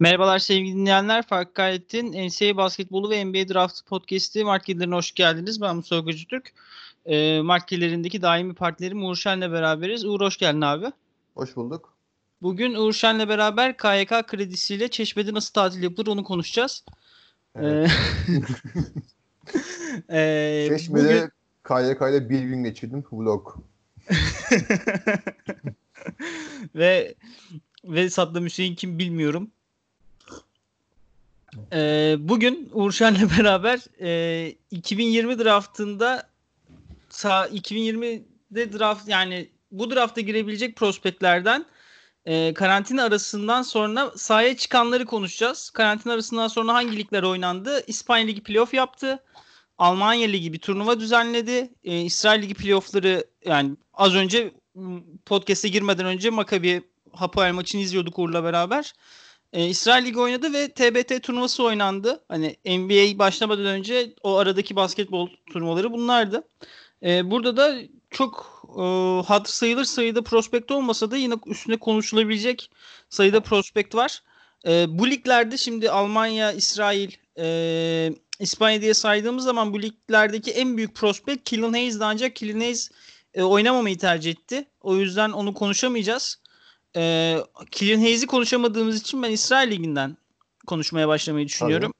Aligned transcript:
Merhabalar 0.00 0.38
sevgili 0.38 0.76
dinleyenler. 0.76 1.26
Fark 1.26 1.54
Gayret'in 1.54 2.12
NCAA 2.12 2.56
basketbolu 2.56 3.10
ve 3.10 3.24
NBA 3.24 3.54
Draft 3.54 3.86
podcast'i 3.86 4.44
Markelerine 4.44 4.94
hoş 4.94 5.14
geldiniz. 5.14 5.60
Ben 5.60 5.76
Mustafa 5.76 6.10
Göcütürk. 6.10 6.52
E, 7.06 7.16
ee, 7.16 7.40
Markelerindeki 7.40 8.22
daimi 8.22 8.54
partnerim 8.54 9.04
Uğur 9.04 9.16
Şen'le 9.16 9.52
beraberiz. 9.52 10.04
Uğur 10.04 10.20
hoş 10.20 10.36
geldin 10.36 10.60
abi. 10.60 10.86
Hoş 11.34 11.56
bulduk. 11.56 11.96
Bugün 12.42 12.74
Uğur 12.74 12.92
Şen'le 12.92 13.28
beraber 13.28 13.76
KYK 13.76 14.26
kredisiyle 14.26 14.88
Çeşme'de 14.88 15.34
nasıl 15.34 15.52
tatil 15.52 15.82
yapılır 15.82 16.06
onu 16.06 16.24
konuşacağız. 16.24 16.84
Evet. 17.54 17.90
ee, 20.10 20.66
Çeşme'de 20.78 21.04
bugün... 21.04 21.30
KYK 21.64 22.02
ile 22.02 22.30
bir 22.30 22.40
gün 22.40 22.64
geçirdim. 22.64 23.04
Vlog. 23.12 23.56
ve 26.74 27.14
ve 27.84 28.10
Saddam 28.10 28.44
Hüseyin 28.44 28.74
kim 28.74 28.98
bilmiyorum. 28.98 29.50
Ee, 31.72 32.16
bugün 32.18 32.70
Uğurşen'le 32.72 33.30
beraber 33.38 33.80
e, 34.00 34.54
2020 34.70 35.38
draftında 35.38 36.28
sağ 37.08 37.46
2020'de 37.46 38.78
draft 38.78 39.08
yani 39.08 39.48
bu 39.70 39.90
drafta 39.90 40.20
girebilecek 40.20 40.76
prospektlerden 40.76 41.66
e, 42.26 42.54
karantina 42.54 43.04
arasından 43.04 43.62
sonra 43.62 44.12
sahaya 44.16 44.56
çıkanları 44.56 45.04
konuşacağız. 45.04 45.70
Karantina 45.70 46.12
arasından 46.12 46.48
sonra 46.48 46.74
hangi 46.74 46.96
ligler 46.96 47.22
oynandı? 47.22 47.84
İspanya 47.86 48.26
Ligi 48.26 48.42
playoff 48.42 48.74
yaptı. 48.74 49.18
Almanya 49.78 50.28
Ligi 50.28 50.52
bir 50.52 50.58
turnuva 50.58 51.00
düzenledi. 51.00 51.70
E, 51.84 52.00
İsrail 52.00 52.42
Ligi 52.42 52.54
playoffları 52.54 53.24
yani 53.44 53.76
az 53.94 54.14
önce 54.14 54.52
podcast'e 55.26 55.68
girmeden 55.68 56.06
önce 56.06 56.30
Maccabi 56.30 56.82
Hapoel 57.12 57.52
maçını 57.52 57.80
izliyorduk 57.80 58.18
Uğur'la 58.18 58.44
beraber. 58.44 58.94
E, 59.52 59.66
İsrail 59.68 60.04
Ligi 60.04 60.18
oynadı 60.20 60.52
ve 60.52 60.68
TBT 60.68 61.22
turnuvası 61.22 61.64
oynandı. 61.64 62.24
Hani 62.28 62.56
NBA 62.64 63.18
başlamadan 63.18 63.66
önce 63.66 64.14
o 64.22 64.36
aradaki 64.36 64.76
basketbol 64.76 65.28
turnuvaları 65.52 65.92
bunlardı. 65.92 66.42
E, 67.02 67.30
burada 67.30 67.56
da 67.56 67.78
çok 68.10 68.62
e, 69.30 69.44
sayılır 69.44 69.84
sayıda 69.84 70.22
prospekt 70.22 70.70
olmasa 70.70 71.10
da 71.10 71.16
yine 71.16 71.34
üstüne 71.46 71.76
konuşulabilecek 71.76 72.70
sayıda 73.08 73.40
prospekt 73.40 73.94
var. 73.94 74.22
E, 74.66 74.98
bu 74.98 75.10
liglerde 75.10 75.56
şimdi 75.56 75.90
Almanya, 75.90 76.52
İsrail, 76.52 77.10
e, 77.38 78.12
İspanya 78.40 78.80
diye 78.80 78.94
saydığımız 78.94 79.44
zaman 79.44 79.72
bu 79.72 79.82
liglerdeki 79.82 80.50
en 80.50 80.76
büyük 80.76 80.94
prospekt 80.94 81.50
Killian 81.50 81.72
Hayes'di 81.72 82.04
ancak 82.04 82.36
Killian 82.36 82.60
Hayes 82.60 82.90
e, 83.34 83.42
oynamamayı 83.42 83.98
tercih 83.98 84.30
etti. 84.30 84.64
O 84.80 84.96
yüzden 84.96 85.30
onu 85.30 85.54
konuşamayacağız 85.54 86.40
e, 86.98 87.36
Killian 87.70 88.00
Hayes'i 88.00 88.26
konuşamadığımız 88.26 89.00
için 89.00 89.22
ben 89.22 89.30
İsrail 89.30 89.70
Ligi'nden 89.70 90.16
konuşmaya 90.66 91.08
başlamayı 91.08 91.46
düşünüyorum. 91.46 91.92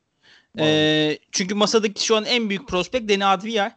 E, 0.59 1.19
çünkü 1.33 1.55
masadaki 1.55 2.05
şu 2.05 2.17
an 2.17 2.25
en 2.25 2.49
büyük 2.49 2.69
prospekt 2.69 3.09
Deni 3.09 3.27
Advia. 3.27 3.71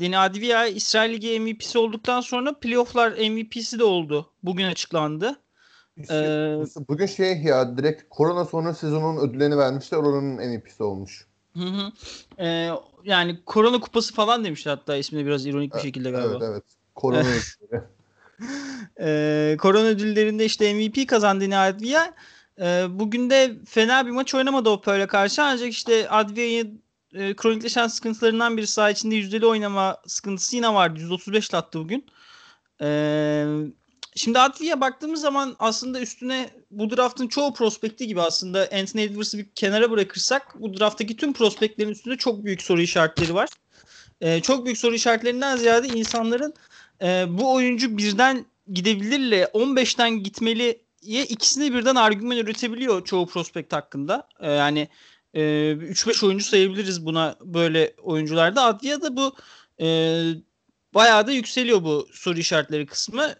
Deni 0.00 0.18
Advia 0.18 0.66
İsrail 0.66 1.12
Ligi 1.12 1.40
MVP'si 1.40 1.78
olduktan 1.78 2.20
sonra 2.20 2.58
playofflar 2.58 3.10
MVP'si 3.10 3.78
de 3.78 3.84
oldu. 3.84 4.30
Bugün 4.42 4.64
açıklandı. 4.64 5.36
Ee, 6.10 6.58
Bugün 6.88 7.06
şey 7.06 7.42
ya 7.42 7.76
direkt 7.76 8.02
korona 8.10 8.44
sonra 8.44 8.74
sezonun 8.74 9.16
ödüllerini 9.16 9.56
vermişler. 9.58 9.98
Oranın 9.98 10.34
MVP'si 10.34 10.82
olmuş. 10.82 11.26
Hı 11.54 11.64
hı. 11.64 11.92
Ee, 12.38 12.70
yani 13.04 13.38
korona 13.46 13.80
kupası 13.80 14.14
falan 14.14 14.44
demişler 14.44 14.72
hatta 14.72 14.96
ismini 14.96 15.26
biraz 15.26 15.46
ironik 15.46 15.74
bir 15.74 15.80
şekilde 15.80 16.10
galiba. 16.10 16.30
Evet 16.30 16.42
evet. 16.42 16.64
Korona 16.94 17.24
e, 19.00 19.56
korona 19.58 19.86
ödüllerinde 19.86 20.44
işte 20.44 20.74
MVP 20.74 21.08
kazandı 21.08 21.56
Advia. 21.56 22.14
E, 22.60 22.86
bugün 22.90 23.30
de 23.30 23.54
fena 23.68 24.06
bir 24.06 24.10
maç 24.10 24.34
oynamadı 24.34 24.68
Opel'e 24.68 25.06
karşı 25.06 25.42
ancak 25.42 25.68
işte 25.68 26.08
Advia'yı 26.08 26.78
e, 27.14 27.36
kronikleşen 27.36 27.86
sıkıntılarından 27.86 28.56
biri 28.56 28.66
saha 28.66 28.90
içinde 28.90 29.14
yüzdeli 29.14 29.46
oynama 29.46 29.96
sıkıntısı 30.06 30.56
yine 30.56 30.74
vardı. 30.74 31.00
135 31.00 31.54
attı 31.54 31.78
bugün. 31.78 32.06
E, 32.82 33.44
şimdi 34.16 34.38
Advia'ya 34.38 34.80
baktığımız 34.80 35.20
zaman 35.20 35.56
aslında 35.58 36.00
üstüne 36.00 36.50
bu 36.70 36.96
draftın 36.96 37.28
çoğu 37.28 37.54
prospekti 37.54 38.06
gibi 38.06 38.20
aslında 38.20 38.68
Anthony 38.72 39.04
Edwards'ı 39.04 39.38
bir 39.38 39.50
kenara 39.54 39.90
bırakırsak 39.90 40.60
bu 40.60 40.78
drafttaki 40.78 41.16
tüm 41.16 41.32
prospektlerin 41.32 41.90
üstünde 41.90 42.16
çok 42.16 42.44
büyük 42.44 42.62
soru 42.62 42.80
işaretleri 42.80 43.34
var. 43.34 43.48
E, 44.20 44.40
çok 44.40 44.64
büyük 44.64 44.78
soru 44.78 44.94
işaretlerinden 44.94 45.56
ziyade 45.56 45.88
insanların 45.88 46.54
e, 47.02 47.26
bu 47.28 47.54
oyuncu 47.54 47.98
birden 47.98 48.46
gidebilirle 48.72 49.44
15'ten 49.44 50.22
gitmeliye 50.22 50.78
ikisini 51.02 51.74
birden 51.74 51.94
argüman 51.94 52.36
üretebiliyor 52.36 53.04
çoğu 53.04 53.26
prospekt 53.26 53.72
hakkında. 53.72 54.28
E, 54.40 54.50
yani 54.50 54.88
e, 55.34 55.40
3-5 55.40 56.26
oyuncu 56.26 56.44
sayabiliriz 56.44 57.06
buna 57.06 57.36
böyle 57.40 57.94
oyuncularda. 58.02 58.64
Adliya 58.64 59.02
da 59.02 59.16
bu 59.16 59.36
e, 59.80 59.86
bayağı 60.94 61.26
da 61.26 61.32
yükseliyor 61.32 61.82
bu 61.84 62.08
soru 62.12 62.38
işaretleri 62.38 62.86
kısmı. 62.86 63.34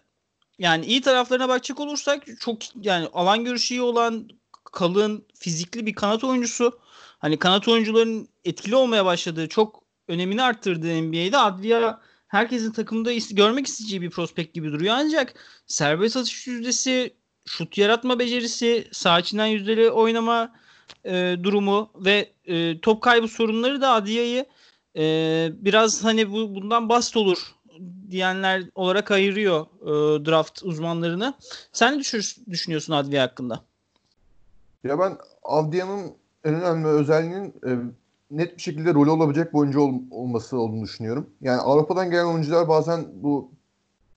Yani 0.59 0.85
iyi 0.85 1.01
taraflarına 1.01 1.49
bakacak 1.49 1.79
olursak 1.79 2.23
çok 2.39 2.57
yani 2.85 3.07
alan 3.13 3.45
görüşü 3.45 3.73
iyi 3.73 3.81
olan 3.81 4.29
kalın 4.63 5.25
fizikli 5.33 5.85
bir 5.85 5.93
kanat 5.93 6.23
oyuncusu. 6.23 6.79
Hani 7.19 7.39
kanat 7.39 7.67
oyuncuların 7.67 8.29
etkili 8.45 8.75
olmaya 8.75 9.05
başladığı 9.05 9.49
çok 9.49 9.83
önemini 10.07 10.43
arttırdığı 10.43 11.01
NBA'de 11.01 11.37
Adliya 11.37 12.01
herkesin 12.29 12.71
takımda 12.71 13.13
is- 13.13 13.35
görmek 13.35 13.67
isteyeceği 13.67 14.01
bir 14.01 14.09
prospekt 14.09 14.53
gibi 14.53 14.71
duruyor. 14.71 14.95
Ancak 14.97 15.33
serbest 15.67 16.17
atış 16.17 16.47
yüzdesi, 16.47 17.13
şut 17.45 17.77
yaratma 17.77 18.19
becerisi, 18.19 18.87
sağ 18.91 19.19
içinden 19.19 19.45
yüzdeli 19.45 19.89
oynama 19.89 20.55
e, 21.05 21.35
durumu 21.43 21.91
ve 21.95 22.31
e, 22.45 22.81
top 22.81 23.01
kaybı 23.01 23.27
sorunları 23.27 23.81
da 23.81 23.91
Adiya'yı 23.91 24.45
e, 24.97 25.03
biraz 25.53 26.03
hani 26.03 26.31
bu 26.31 26.55
bundan 26.55 26.89
bast 26.89 27.17
olur 27.17 27.55
diyenler 28.09 28.63
olarak 28.75 29.11
ayırıyor 29.11 29.65
e, 29.81 30.25
draft 30.25 30.63
uzmanlarını. 30.63 31.33
Sen 31.73 31.93
ne 31.97 31.99
düşünüyorsun 32.51 32.93
Adviye 32.93 33.21
hakkında? 33.21 33.63
Ya 34.83 34.99
ben 34.99 35.17
Avdia'nın 35.43 36.13
en 36.43 36.53
önemli 36.53 36.87
özelliğinin 36.87 37.53
e, 37.67 37.71
net 38.31 38.57
bir 38.57 38.61
şekilde 38.61 38.93
rolü 38.93 39.09
olabilecek 39.09 39.53
bir 39.53 39.59
oyuncu 39.59 39.81
ol, 39.81 39.93
olması 40.11 40.59
olduğunu 40.59 40.83
düşünüyorum. 40.83 41.29
Yani 41.41 41.61
Avrupa'dan 41.61 42.11
gelen 42.11 42.25
oyuncular 42.25 42.67
bazen 42.67 43.05
bu 43.13 43.51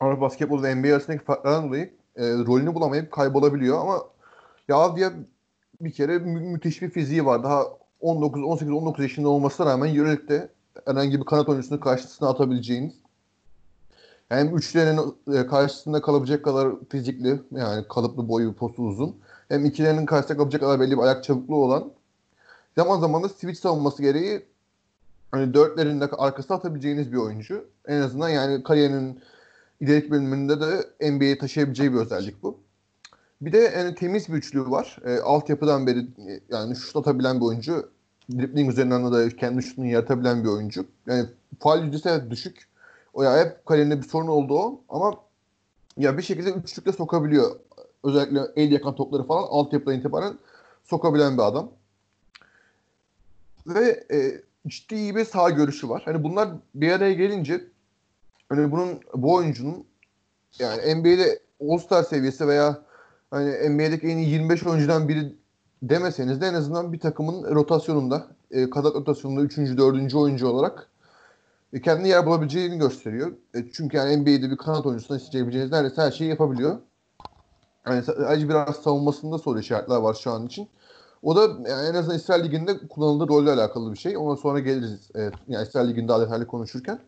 Avrupa 0.01 0.21
basketbolu 0.21 0.63
ve 0.63 0.75
NBA 0.75 0.89
arasındaki 0.89 1.25
farklardan 1.25 1.69
dolayı 1.69 1.91
e, 2.17 2.23
rolünü 2.23 2.75
bulamayıp 2.75 3.13
kaybolabiliyor 3.13 3.79
ama 3.79 4.03
ya 4.69 4.97
diye 4.97 5.11
bir 5.81 5.93
kere 5.93 6.19
mü- 6.19 6.41
müthiş 6.41 6.83
bir 6.83 6.91
fiziği 6.91 7.27
var. 7.27 7.43
Daha 7.43 7.65
19 8.01 8.43
18 8.43 8.73
19 8.73 9.03
yaşında 9.03 9.29
olmasına 9.29 9.67
rağmen 9.67 9.95
Euroleague'de 9.95 10.49
herhangi 10.87 11.21
bir 11.21 11.25
kanat 11.25 11.49
oyuncusunu 11.49 11.81
karşısına 11.81 12.29
atabileceğiniz 12.29 12.93
hem 14.29 14.57
üçlerin 14.57 15.01
e, 15.35 15.47
karşısında 15.47 16.03
kalabilecek 16.03 16.45
kadar 16.45 16.69
fizikli 16.89 17.41
yani 17.53 17.85
kalıplı 17.89 18.29
boyu 18.29 18.55
postu 18.55 18.83
uzun 18.83 19.17
hem 19.49 19.65
ikilerinin 19.65 20.07
karşısında 20.07 20.37
kalabilecek 20.37 20.61
kadar 20.61 20.81
belli 20.81 20.97
bir 20.97 21.03
ayak 21.03 21.25
çabukluğu 21.25 21.65
olan 21.65 21.93
zaman 22.77 23.01
zaman 23.01 23.23
da 23.23 23.29
switch 23.29 23.61
savunması 23.61 24.03
gereği 24.03 24.43
hani 25.31 25.55
dörtlerin 25.55 26.01
de 26.01 26.05
arkasına 26.05 26.57
atabileceğiniz 26.57 27.13
bir 27.13 27.17
oyuncu. 27.17 27.65
En 27.87 28.01
azından 28.01 28.29
yani 28.29 28.63
kariyerinin 28.63 29.21
ileriki 29.81 30.11
bölümünde 30.11 30.61
de 30.61 31.11
NBA'ye 31.11 31.39
taşıyabileceği 31.39 31.93
bir 31.93 31.99
özellik 31.99 32.43
bu. 32.43 32.59
Bir 33.41 33.53
de 33.53 33.59
yani 33.59 33.95
temiz 33.95 34.29
bir 34.29 34.35
üçlüğü 34.35 34.71
var. 34.71 34.97
E, 35.05 35.19
altyapıdan 35.19 35.87
beri 35.87 36.07
yani 36.49 36.77
şut 36.77 36.97
atabilen 36.97 37.41
bir 37.41 37.45
oyuncu. 37.45 37.91
Dribbling 38.31 38.71
üzerinden 38.71 39.13
de 39.13 39.37
kendi 39.37 39.63
şutunu 39.63 39.87
yaratabilen 39.87 40.45
bir 40.45 40.49
oyuncu. 40.49 40.87
Yani 41.07 41.27
faal 41.61 41.85
yüzdesi 41.85 42.31
düşük. 42.31 42.69
O 43.15 43.23
ya 43.23 43.39
hep 43.39 43.67
kariyerinde 43.67 44.03
bir 44.03 44.09
sorun 44.09 44.27
oldu 44.27 44.59
o 44.59 44.81
ama 44.89 45.15
ya 45.97 46.19
bir 46.19 46.23
şekilde 46.23 46.51
üçlükle 46.51 46.93
sokabiliyor. 46.93 47.57
Özellikle 48.05 48.41
el 48.57 48.73
yakan 48.73 48.95
topları 48.95 49.25
falan 49.25 49.43
altyapıdan 49.43 49.99
itibaren 49.99 50.35
sokabilen 50.85 51.39
bir 51.39 51.43
adam 51.43 51.71
ve 53.67 54.05
e, 54.13 54.43
ciddi 54.67 54.95
iyi 54.95 55.17
bir 55.17 55.25
sağ 55.25 55.51
görüşü 55.51 55.89
var. 55.89 56.03
Hani 56.05 56.25
bunlar 56.25 56.49
bir 56.75 56.93
araya 56.93 57.13
gelince 57.13 57.65
hani 58.49 58.73
bunun 58.73 59.01
bu 59.15 59.35
oyuncunun 59.35 59.85
yani 60.59 60.95
NBA'de 60.95 61.39
All-Star 61.61 62.03
seviyesi 62.03 62.49
veya 62.49 62.83
hani 63.31 63.69
NBA'deki 63.71 64.07
en 64.07 64.17
iyi 64.17 64.29
25 64.29 64.67
oyuncudan 64.67 65.09
biri 65.09 65.35
demeseniz 65.83 66.41
de 66.41 66.47
en 66.47 66.55
azından 66.55 66.93
bir 66.93 67.01
takımın 67.01 67.55
rotasyonunda 67.55 68.27
e, 68.51 68.71
kadar 68.71 68.93
rotasyonunda 68.93 69.41
3. 69.41 69.57
4. 69.59 70.15
oyuncu 70.15 70.49
olarak 70.49 70.89
e, 71.73 71.81
kendini 71.81 72.09
yer 72.09 72.27
bulabileceğini 72.27 72.79
gösteriyor. 72.79 73.33
E, 73.55 73.59
çünkü 73.73 73.97
yani 73.97 74.17
NBA'de 74.17 74.51
bir 74.51 74.57
kanat 74.57 74.87
oyuncusuna 74.87 75.17
isteyebileceğiniz 75.17 75.73
neredeyse 75.73 76.03
her 76.03 76.11
şeyi 76.11 76.31
yapabiliyor. 76.31 76.79
Yani 77.87 78.03
sadece 78.03 78.49
biraz 78.49 78.77
savunmasında 78.77 79.39
soru 79.39 79.61
işaretler 79.61 79.97
var 79.97 80.15
şu 80.15 80.31
an 80.31 80.47
için. 80.47 80.69
O 81.23 81.37
da 81.37 81.41
yani 81.71 81.89
en 81.89 81.95
azından 81.95 82.17
İsrail 82.17 82.45
Ligi'nde 82.45 82.79
kullanıldığı 82.89 83.29
rolle 83.29 83.51
alakalı 83.51 83.93
bir 83.93 83.99
şey. 83.99 84.17
Ondan 84.17 84.35
sonra 84.35 84.59
geliriz. 84.59 85.11
Evet, 85.15 85.35
yani 85.49 85.67
İsrail 85.67 85.89
Ligi'nde 85.89 86.09
daha 86.09 86.47
konuşurken. 86.47 86.99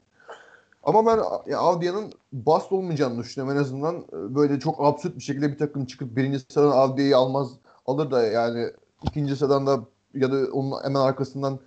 Ama 0.82 1.06
ben 1.06 1.16
yani 1.46 1.56
Avdia'nın 1.56 2.12
bast 2.32 2.72
olmayacağını 2.72 3.19
düşünüyorum. 3.19 3.58
En 3.58 3.62
azından 3.62 3.96
e, 3.96 4.34
böyle 4.34 4.61
çok 4.61 4.76
absürt 4.78 5.16
bir 5.16 5.22
şekilde 5.22 5.52
bir 5.52 5.58
takım 5.58 5.87
çıkıp 5.87 6.16
birinci 6.16 6.40
sıradan 6.40 6.70
Avdia'yı 6.70 7.16
almaz 7.16 7.49
alır 7.87 8.11
da 8.11 8.22
yani 8.22 8.70
ikinci 9.02 9.37
sıradan 9.37 9.66
da 9.66 9.81
ya 10.14 10.32
da 10.32 10.52
onun 10.52 10.84
hemen 10.84 11.00
arkasından 11.00 11.58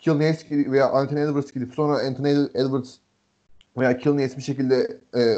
Kilniewski 0.00 0.72
veya 0.72 0.90
Anthony 0.90 1.22
Edwards 1.22 1.52
gidip 1.52 1.74
sonra 1.74 1.98
Anthony 1.98 2.30
Edwards 2.54 2.94
veya 3.78 3.98
Kilniewski 3.98 4.38
bir 4.38 4.42
şekilde 4.42 5.00
e, 5.14 5.36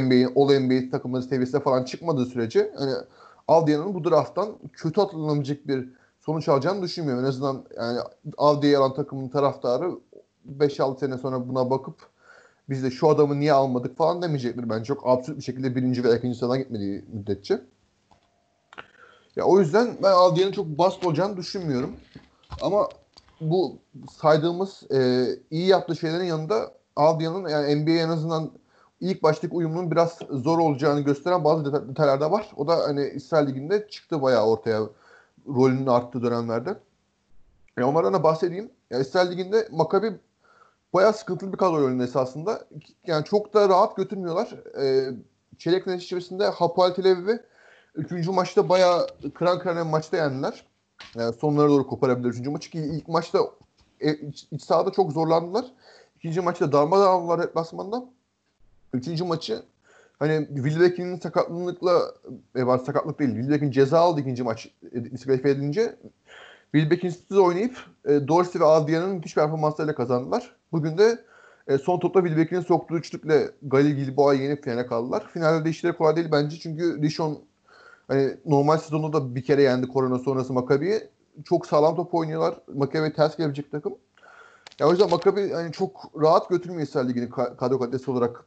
NBA, 0.00 0.40
All 0.40 0.58
NBA 0.58 0.90
takımları 0.90 1.22
seviyesine 1.22 1.60
falan 1.60 1.84
çıkmadığı 1.84 2.26
sürece 2.26 2.72
hani 2.78 2.92
Aldia'nın 3.48 3.94
bu 3.94 4.10
drafttan 4.10 4.58
kötü 4.72 5.00
atılanabilecek 5.00 5.68
bir 5.68 5.88
sonuç 6.20 6.48
alacağını 6.48 6.82
düşünmüyorum. 6.82 7.24
En 7.24 7.28
azından 7.28 7.64
yani 7.76 8.00
Aldia'yı 8.36 8.78
alan 8.78 8.94
takımın 8.94 9.28
taraftarı 9.28 9.90
5-6 10.58 10.98
sene 10.98 11.18
sonra 11.18 11.48
buna 11.48 11.70
bakıp 11.70 11.96
biz 12.68 12.84
de 12.84 12.90
şu 12.90 13.08
adamı 13.08 13.40
niye 13.40 13.52
almadık 13.52 13.98
falan 13.98 14.22
demeyecektir 14.22 14.70
bence. 14.70 14.84
Çok 14.84 15.08
absürt 15.08 15.36
bir 15.36 15.42
şekilde 15.42 15.76
birinci 15.76 16.04
ve 16.04 16.18
ikinci 16.18 16.38
sıradan 16.38 16.58
gitmediği 16.58 17.04
müddetçe. 17.12 17.60
Ya 19.36 19.44
o 19.44 19.60
yüzden 19.60 19.96
ben 20.02 20.12
Aldia'nın 20.12 20.52
çok 20.52 20.66
basit 20.66 21.06
olacağını 21.06 21.36
düşünmüyorum. 21.36 21.92
Ama 22.62 22.88
bu 23.40 23.78
saydığımız 24.12 24.82
e, 24.92 25.26
iyi 25.50 25.66
yaptığı 25.66 25.96
şeylerin 25.96 26.24
yanında 26.24 26.74
Aldia'nın 26.96 27.48
yani 27.48 27.76
NBA 27.76 27.90
en 27.90 28.08
azından 28.08 28.50
ilk 29.10 29.22
baştaki 29.22 29.54
uyumunun 29.54 29.90
biraz 29.90 30.18
zor 30.30 30.58
olacağını 30.58 31.00
gösteren 31.00 31.44
bazı 31.44 31.88
detaylar 31.88 32.20
da 32.20 32.30
var. 32.30 32.52
O 32.56 32.68
da 32.68 32.76
hani 32.76 33.08
İsrail 33.08 33.48
Ligi'nde 33.48 33.88
çıktı 33.88 34.22
bayağı 34.22 34.46
ortaya 34.46 34.80
rolünün 35.48 35.86
arttığı 35.86 36.22
dönemlerde. 36.22 36.76
E 37.78 37.82
onlardan 37.82 38.14
da 38.14 38.22
bahsedeyim. 38.22 38.70
Yani 38.90 39.02
İsrail 39.02 39.30
Ligi'nde 39.30 39.68
Maccabi 39.72 40.12
bayağı 40.94 41.12
sıkıntılı 41.12 41.52
bir 41.52 41.58
kadro 41.58 41.80
rolünde 41.80 42.04
esasında. 42.04 42.64
Yani 43.06 43.24
çok 43.24 43.54
da 43.54 43.68
rahat 43.68 43.96
götürmüyorlar. 43.96 44.50
E, 44.82 45.10
çeyrek 45.58 45.86
neticesinde 45.86 46.46
Hapoel 46.46 46.94
Tel 46.94 47.12
Aviv'i 47.12 47.40
üçüncü 47.94 48.30
maçta 48.30 48.68
bayağı 48.68 49.06
kıran 49.34 49.58
kıran 49.58 49.86
maçta 49.86 50.16
yendiler. 50.16 50.66
Yani 51.14 51.34
sonlara 51.34 51.68
doğru 51.68 51.86
koparabilir 51.86 52.28
üçüncü 52.28 52.50
maçı 52.50 52.70
ki 52.70 52.78
ilk 52.78 53.08
maçta 53.08 53.38
e, 54.00 54.14
iç, 54.14 54.46
iç 54.50 54.62
sahada 54.62 54.90
çok 54.90 55.12
zorlandılar. 55.12 55.64
İkinci 56.16 56.40
maçta 56.40 56.72
darmadağın 56.72 57.20
oldular 57.20 57.42
deplasmanda. 57.42 58.04
Üçüncü 58.94 59.24
maçı 59.24 59.62
hani 60.18 60.48
Wilbeck'in 60.54 61.16
sakatlığıyla 61.16 62.14
e, 62.54 62.66
var 62.66 62.78
sakatlık 62.78 63.18
değil. 63.18 63.30
Wilbeck'in 63.30 63.70
ceza 63.70 63.98
aldı 64.00 64.20
ikinci 64.20 64.42
maç 64.42 64.68
e, 64.92 65.04
diskalifiye 65.04 65.54
edince. 65.54 65.96
Wilbeck'in 66.72 67.10
siz 67.10 67.38
oynayıp 67.38 67.76
e, 68.04 68.28
Dorsey 68.28 68.60
ve 68.60 68.64
Aldia'nın 68.64 69.10
müthiş 69.10 69.34
performanslarıyla 69.34 69.94
kazandılar. 69.94 70.56
Bugün 70.72 70.98
de 70.98 71.24
e, 71.68 71.78
son 71.78 72.00
topta 72.00 72.20
Wilbeck'in 72.20 72.60
soktuğu 72.60 72.96
üçlükle 72.96 73.50
Galil 73.62 73.96
Gilboa'yı 73.96 74.42
yenip 74.42 74.64
finale 74.64 74.86
kaldılar. 74.86 75.26
Finalde 75.32 75.64
de 75.64 75.70
işleri 75.70 75.96
kolay 75.96 76.16
değil 76.16 76.28
bence 76.32 76.58
çünkü 76.58 77.02
Rishon 77.02 77.38
hani 78.08 78.36
normal 78.46 78.78
sezonda 78.78 79.12
da 79.12 79.34
bir 79.34 79.44
kere 79.44 79.62
yendi 79.62 79.88
korona 79.88 80.18
sonrası 80.18 80.52
Maccabi'yi. 80.52 81.00
Çok 81.44 81.66
sağlam 81.66 81.96
top 81.96 82.14
oynuyorlar. 82.14 82.54
Maccabi 82.74 83.12
ters 83.12 83.36
gelebilecek 83.36 83.70
takım. 83.70 83.94
Ya 84.78 84.88
o 84.88 84.90
yüzden 84.90 85.10
Maccabi 85.10 85.52
hani 85.52 85.72
çok 85.72 86.12
rahat 86.22 86.48
götürmüyor 86.48 86.82
İsrail 86.82 87.08
Ligi'nin 87.08 87.30
kadro 87.30 87.78
kalitesi 87.78 88.10
olarak 88.10 88.44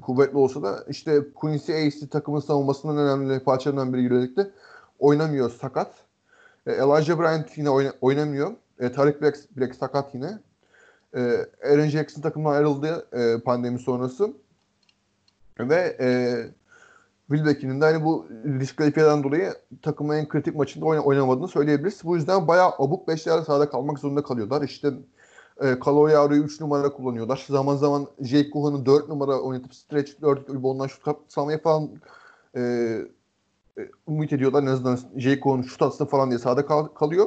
kuvvetli 0.00 0.38
olsa 0.38 0.62
da 0.62 0.84
işte 0.88 1.32
Quincy 1.34 1.72
Ace 1.72 2.08
takımın 2.08 2.40
savunmasının 2.40 2.96
önemli 2.96 3.40
parçalarından 3.40 3.94
biri 3.94 4.02
yönelikte 4.02 4.50
oynamıyor 4.98 5.50
sakat. 5.50 5.94
E, 6.66 6.72
Elijah 6.72 7.18
Bryant 7.18 7.58
yine 7.58 7.70
oyna, 7.70 7.92
oynamıyor. 8.00 8.52
E, 8.80 8.92
Tarık 8.92 9.22
Black, 9.22 9.38
Black 9.56 9.74
sakat 9.74 10.14
yine. 10.14 10.38
E, 11.16 11.20
Aaron 11.64 11.86
Jackson 11.86 12.22
takımdan 12.22 12.50
ayrıldı 12.50 13.06
e, 13.12 13.40
pandemi 13.40 13.78
sonrası. 13.78 14.32
Ve 15.60 15.96
e, 16.00 16.08
Wilbeck'in 17.28 17.80
de 17.80 17.84
hani 17.84 18.04
bu 18.04 18.26
diskalifiyeden 18.60 19.24
dolayı 19.24 19.54
takımın 19.82 20.16
en 20.16 20.28
kritik 20.28 20.56
maçında 20.56 20.86
oynamadığını 20.86 21.48
söyleyebiliriz. 21.48 22.00
Bu 22.04 22.16
yüzden 22.16 22.48
bayağı 22.48 22.70
abuk 22.78 23.08
beşlerle 23.08 23.44
sahada 23.44 23.70
kalmak 23.70 23.98
zorunda 23.98 24.22
kalıyorlar. 24.22 24.62
İşte 24.62 24.92
e, 25.60 25.78
Kaloyaru'yu 25.78 26.42
3 26.42 26.60
numara 26.60 26.92
kullanıyorlar. 26.92 27.44
Zaman 27.48 27.76
zaman 27.76 28.06
Jake 28.20 28.50
Kuhan'ı 28.50 28.86
4 28.86 29.08
numara 29.08 29.40
oynatıp 29.40 29.74
stretch 29.74 30.22
4 30.22 30.48
gibi 30.48 30.66
ondan 30.66 30.86
şut 30.86 31.08
atmaya 31.08 31.58
falan 31.58 31.90
e, 32.56 32.60
e, 33.78 33.80
umut 34.06 34.32
ediyorlar. 34.32 34.62
En 34.62 34.66
azından 34.66 34.98
Jake 35.16 35.40
Kuhan 35.40 35.62
şut 35.62 35.82
atsın 35.82 36.06
falan 36.06 36.30
diye 36.30 36.38
sahada 36.38 36.66
kal- 36.66 36.86
kalıyor. 36.86 37.26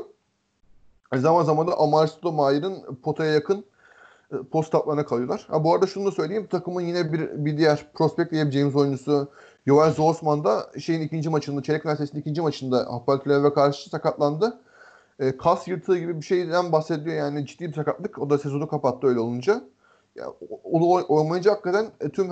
E, 1.13 1.17
zaman 1.17 1.43
zaman 1.43 1.67
da 1.67 1.79
Amar 1.79 2.07
Stoudemire'ın 2.07 2.95
potaya 2.95 3.33
yakın 3.33 3.65
e, 4.31 4.35
post 4.51 4.71
taplarına 4.71 5.05
kalıyorlar. 5.05 5.45
Ha, 5.49 5.63
bu 5.63 5.73
arada 5.73 5.87
şunu 5.87 6.05
da 6.05 6.11
söyleyeyim. 6.11 6.47
Takımın 6.51 6.81
yine 6.81 7.13
bir, 7.13 7.45
bir 7.45 7.57
diğer 7.57 7.87
prospekt 7.93 8.31
diyebileceğimiz 8.31 8.75
oyuncusu 8.75 9.27
Joel 9.67 9.91
Zosman 9.91 10.43
da 10.43 10.71
şeyin 10.79 11.01
ikinci 11.01 11.29
maçında, 11.29 11.63
çeyrek 11.63 11.81
final 11.81 11.97
ikinci 12.15 12.41
maçında 12.41 12.77
Hapoel 12.77 13.49
karşı 13.49 13.89
sakatlandı 13.89 14.59
e, 15.19 15.37
kas 15.37 15.67
yırtığı 15.67 15.97
gibi 15.97 16.21
bir 16.21 16.25
şeyden 16.25 16.71
bahsediyor. 16.71 17.15
Yani 17.15 17.45
ciddi 17.45 17.67
bir 17.67 17.73
sakatlık. 17.73 18.19
O 18.19 18.29
da 18.29 18.37
sezonu 18.37 18.67
kapattı 18.67 19.07
öyle 19.07 19.19
olunca. 19.19 19.63
Ya, 20.15 20.29
o, 20.63 21.01
olmayınca 21.01 21.51
hakikaten 21.51 21.85
e, 22.01 22.09
tüm 22.09 22.29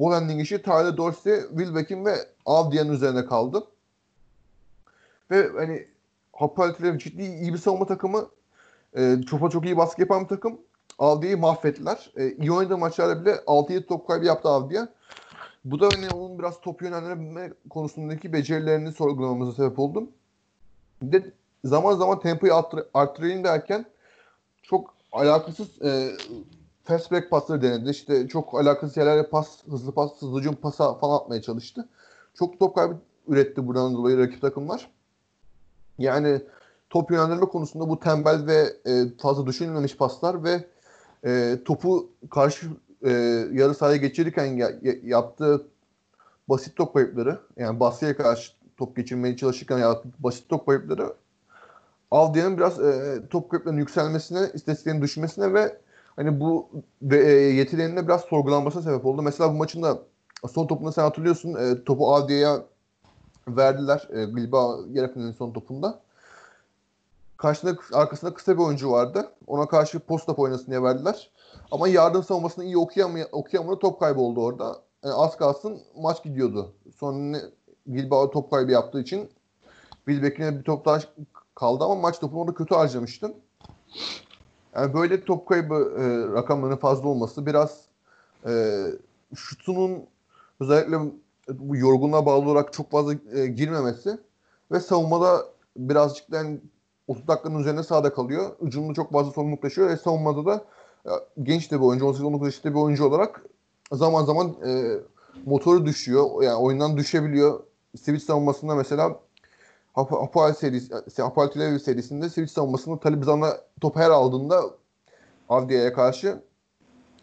ball 0.00 0.12
handling 0.12 0.40
işi 0.40 0.62
Tyler 0.62 0.96
Dorsey, 0.96 1.40
Will 1.48 1.74
Beck'in 1.74 2.04
ve 2.04 2.14
Avdia'nın 2.46 2.92
üzerine 2.92 3.26
kaldı. 3.26 3.64
Ve 5.30 5.48
hani 5.56 5.86
Hapoel 6.32 6.98
ciddi 6.98 7.22
iyi 7.22 7.52
bir 7.52 7.58
savunma 7.58 7.86
takımı. 7.86 8.28
E, 8.96 9.16
çok 9.30 9.52
çok 9.52 9.64
iyi 9.64 9.76
baskı 9.76 10.00
yapan 10.00 10.22
bir 10.22 10.28
takım. 10.28 10.60
Avdia'yı 10.98 11.38
mahvettiler. 11.38 12.12
E, 12.16 12.32
iyi 12.32 12.52
oynadığı 12.52 12.78
maçlarda 12.78 13.20
bile 13.20 13.30
6-7 13.30 13.86
top 13.86 14.08
kaybı 14.08 14.26
yaptı 14.26 14.48
Avdia. 14.48 14.88
Bu 15.64 15.80
da 15.80 15.88
hani 15.94 16.08
onun 16.10 16.38
biraz 16.38 16.60
top 16.60 16.82
yönlendirme 16.82 17.52
konusundaki 17.70 18.32
becerilerini 18.32 18.92
sorgulamamıza 18.92 19.52
sebep 19.52 19.78
oldu. 19.78 20.08
Bir 21.02 21.12
de 21.12 21.32
zaman 21.64 21.96
zaman 21.96 22.20
tempoyu 22.20 22.54
arttır, 22.54 22.84
arttırayım 22.94 23.44
derken 23.44 23.86
çok 24.62 24.94
alakasız 25.12 25.82
e, 25.82 26.16
fastback 26.84 27.30
pasları 27.30 27.62
denedi. 27.62 27.90
İşte 27.90 28.28
çok 28.28 28.60
alakasız 28.60 28.96
yerlere 28.96 29.22
pas, 29.22 29.64
hızlı 29.70 29.92
pas, 29.92 30.10
hızlı 30.22 30.38
hücum 30.38 30.54
pasa 30.54 30.94
falan 30.94 31.16
atmaya 31.16 31.42
çalıştı. 31.42 31.88
Çok 32.34 32.58
top 32.58 32.74
kaybı 32.74 32.96
üretti 33.28 33.66
buradan 33.66 33.94
dolayı 33.94 34.18
rakip 34.18 34.40
takımlar. 34.40 34.90
Yani 35.98 36.42
top 36.90 37.10
yönlendirme 37.10 37.46
konusunda 37.46 37.88
bu 37.88 38.00
tembel 38.00 38.46
ve 38.46 38.76
e, 38.86 39.16
fazla 39.18 39.46
düşünülmemiş 39.46 39.96
paslar 39.96 40.44
ve 40.44 40.64
e, 41.24 41.58
topu 41.64 42.10
karşı 42.30 42.66
e, 43.04 43.10
yarı 43.52 43.74
sahaya 43.74 43.96
geçirirken 43.96 44.44
ya, 44.44 44.70
ya, 44.82 44.94
yaptığı 45.02 45.66
basit 46.48 46.76
top 46.76 46.94
kayıpları 46.94 47.38
yani 47.56 47.80
baskıya 47.80 48.16
karşı 48.16 48.52
top 48.76 48.96
geçirmeye 48.96 49.36
çalışırken 49.36 49.78
yaptığı 49.78 50.08
basit 50.18 50.48
top 50.48 50.66
kayıpları 50.66 51.14
Avdia'nın 52.10 52.56
biraz 52.56 52.80
e, 52.80 53.22
top 53.30 53.50
kayıplarının 53.50 53.80
yükselmesine, 53.80 54.50
istatistiklerin 54.54 55.02
düşmesine 55.02 55.54
ve 55.54 55.78
hani 56.16 56.40
bu 56.40 56.68
e, 57.10 57.16
yetilerinin 57.30 58.08
biraz 58.08 58.20
sorgulanmasına 58.20 58.82
sebep 58.82 59.06
oldu. 59.06 59.22
Mesela 59.22 59.52
bu 59.52 59.56
maçın 59.56 59.82
da 59.82 59.98
son 60.52 60.66
topunda 60.66 60.92
sen 60.92 61.02
hatırlıyorsun 61.02 61.54
e, 61.54 61.84
topu 61.84 62.14
Avdia'ya 62.14 62.62
verdiler 63.48 64.08
e, 64.16 64.36
Bilbao 64.36 64.84
yarı 64.92 65.32
son 65.32 65.52
topunda. 65.52 66.00
Karşında 67.36 67.76
arkasında 67.92 68.34
kısa 68.34 68.58
bir 68.58 68.62
oyuncu 68.62 68.90
vardı. 68.90 69.32
Ona 69.46 69.68
karşı 69.68 70.00
post 70.00 70.26
top 70.26 70.38
oynasın 70.38 70.66
diye 70.66 70.82
verdiler. 70.82 71.30
Ama 71.70 71.88
yardım 71.88 72.22
savunmasını 72.22 72.64
iyi 72.64 72.78
okuyamay 72.78 73.26
okuyamadı. 73.32 73.78
Top 73.78 74.00
kaybı 74.00 74.20
oldu 74.20 74.44
orada. 74.44 74.76
Yani 75.04 75.14
az 75.14 75.36
kalsın 75.36 75.80
maç 75.96 76.24
gidiyordu. 76.24 76.72
Sonra 76.96 77.38
Bilbao 77.86 78.30
top 78.30 78.50
kaybı 78.50 78.72
yaptığı 78.72 79.00
için 79.00 79.30
Wilbeck'ine 80.06 80.58
bir 80.58 80.64
top 80.64 80.84
daha 80.84 80.98
kaldı 81.60 81.84
ama 81.84 81.94
maç 81.94 82.20
topunu 82.20 82.40
orada 82.40 82.54
kötü 82.54 82.74
harcamıştım. 82.74 83.32
Yani 84.74 84.94
böyle 84.94 85.24
top 85.24 85.48
kaybı 85.48 85.74
e, 85.74 86.34
rakamlarının 86.34 86.76
fazla 86.76 87.08
olması 87.08 87.46
biraz 87.46 87.80
e, 88.46 88.84
şutunun 89.36 90.06
özellikle 90.60 90.96
bu 91.48 91.76
yorgunluğa 91.76 92.26
bağlı 92.26 92.50
olarak 92.50 92.72
çok 92.72 92.90
fazla 92.90 93.14
e, 93.32 93.46
girmemesi 93.46 94.18
ve 94.72 94.80
savunmada 94.80 95.44
birazcık 95.76 96.30
yani 96.32 96.60
30 97.08 97.28
dakikanın 97.28 97.58
üzerine 97.58 97.82
sahada 97.82 98.14
kalıyor. 98.14 98.50
Hücumda 98.62 98.94
çok 98.94 99.12
fazla 99.12 99.32
sorumluluk 99.32 99.62
taşıyor 99.62 99.88
ve 99.88 99.96
savunmada 99.96 100.46
da 100.46 100.64
ya, 101.04 101.12
genç 101.42 101.70
de 101.70 101.76
bir 101.76 101.84
oyuncu, 101.84 102.04
18-19 102.04 102.44
yaşında 102.44 102.74
bir 102.74 102.78
oyuncu 102.78 103.04
olarak 103.04 103.42
zaman 103.92 104.24
zaman 104.24 104.54
e, 104.66 104.98
motoru 105.46 105.86
düşüyor. 105.86 106.42
Yani 106.42 106.56
oyundan 106.56 106.96
düşebiliyor. 106.96 107.60
Switch 107.96 108.24
savunmasında 108.24 108.74
mesela 108.74 109.20
Apoel 109.94 110.54
serisi, 110.54 111.22
Apoel 111.22 111.48
Tel 111.48 111.62
Aviv 111.62 111.78
serisinde 111.78 112.28
switch 112.28 112.52
savunmasında 112.52 113.00
Talib 113.00 113.24
Zan'a 113.24 113.56
topu 113.80 114.00
her 114.00 114.10
aldığında 114.10 114.62
Avdia'ya 115.48 115.92
karşı 115.92 116.42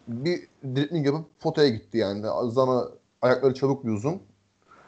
bir 0.08 0.48
dribbling 0.64 1.06
yapıp 1.06 1.40
potaya 1.40 1.68
gitti 1.68 1.98
yani. 1.98 2.26
Zan'a 2.52 2.88
ayakları 3.22 3.54
çabuk 3.54 3.84
bir 3.86 3.90
uzun. 3.90 4.22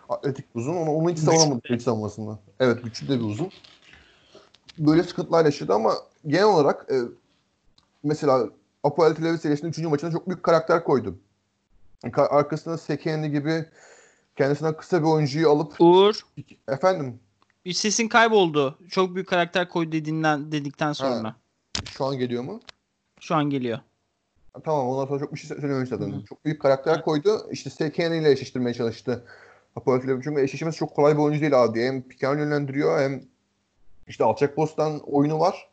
Atletik 0.08 0.54
bir 0.54 0.60
uzun. 0.60 0.76
Onu, 0.76 0.90
onu 0.90 1.10
hiç 1.10 1.18
savunamadı 1.18 1.60
switch 1.66 1.84
savunmasında. 1.84 2.38
Evet 2.60 2.84
güçlü 2.84 3.08
de 3.08 3.18
bir 3.18 3.24
uzun. 3.24 3.50
Böyle 4.78 5.02
sıkıntılar 5.02 5.44
yaşadı 5.44 5.74
ama 5.74 5.94
genel 6.26 6.44
olarak 6.44 6.86
e, 6.92 6.96
mesela 8.02 8.48
Apoel 8.84 9.14
Tel 9.14 9.28
Aviv 9.28 9.38
serisinin 9.38 9.70
3. 9.70 9.78
maçına 9.78 10.10
çok 10.10 10.28
büyük 10.28 10.42
karakter 10.42 10.84
koydu. 10.84 11.18
Arkasında 12.16 12.78
Sekendi 12.78 13.30
gibi 13.30 13.64
kendisinden 14.36 14.76
kısa 14.76 15.00
bir 15.00 15.06
oyuncuyu 15.06 15.50
alıp 15.50 15.80
Uğur. 15.80 16.20
Efendim? 16.68 17.20
Sesin 17.72 18.08
kayboldu. 18.08 18.78
Çok 18.90 19.14
büyük 19.14 19.28
karakter 19.28 19.68
koydu 19.68 19.92
dediğinden 19.92 20.52
dedikten 20.52 20.92
sonra. 20.92 21.28
Ha. 21.28 21.36
Şu 21.90 22.04
an 22.04 22.18
geliyor 22.18 22.42
mu? 22.42 22.60
Şu 23.20 23.34
an 23.34 23.50
geliyor. 23.50 23.78
Ha, 24.52 24.60
Tamam 24.64 24.88
ondan 24.88 25.06
sonra 25.06 25.18
çok 25.20 25.34
bir 25.34 25.38
şey 25.38 25.48
söylememiş 25.48 25.88
zaten. 25.88 26.12
Hı. 26.12 26.24
Çok 26.28 26.44
büyük 26.44 26.62
karakter 26.62 27.02
koydu. 27.04 27.46
İşte 27.50 27.70
Sekeni 27.70 28.16
ile 28.18 28.30
eşleştirmeye 28.30 28.74
çalıştı. 28.74 29.24
Apollo. 29.76 30.00
Çünkü 30.22 30.40
eşleşmesi 30.42 30.78
çok 30.78 30.94
kolay 30.94 31.14
bir 31.16 31.22
oyuncu 31.22 31.40
değil 31.40 31.62
abi. 31.64 31.82
Hem 31.82 32.04
roll 32.22 32.38
yönlendiriyor 32.38 33.00
hem 33.00 33.22
işte 34.08 34.24
alçak 34.24 34.56
posttan 34.56 35.00
oyunu 35.00 35.40
var. 35.40 35.68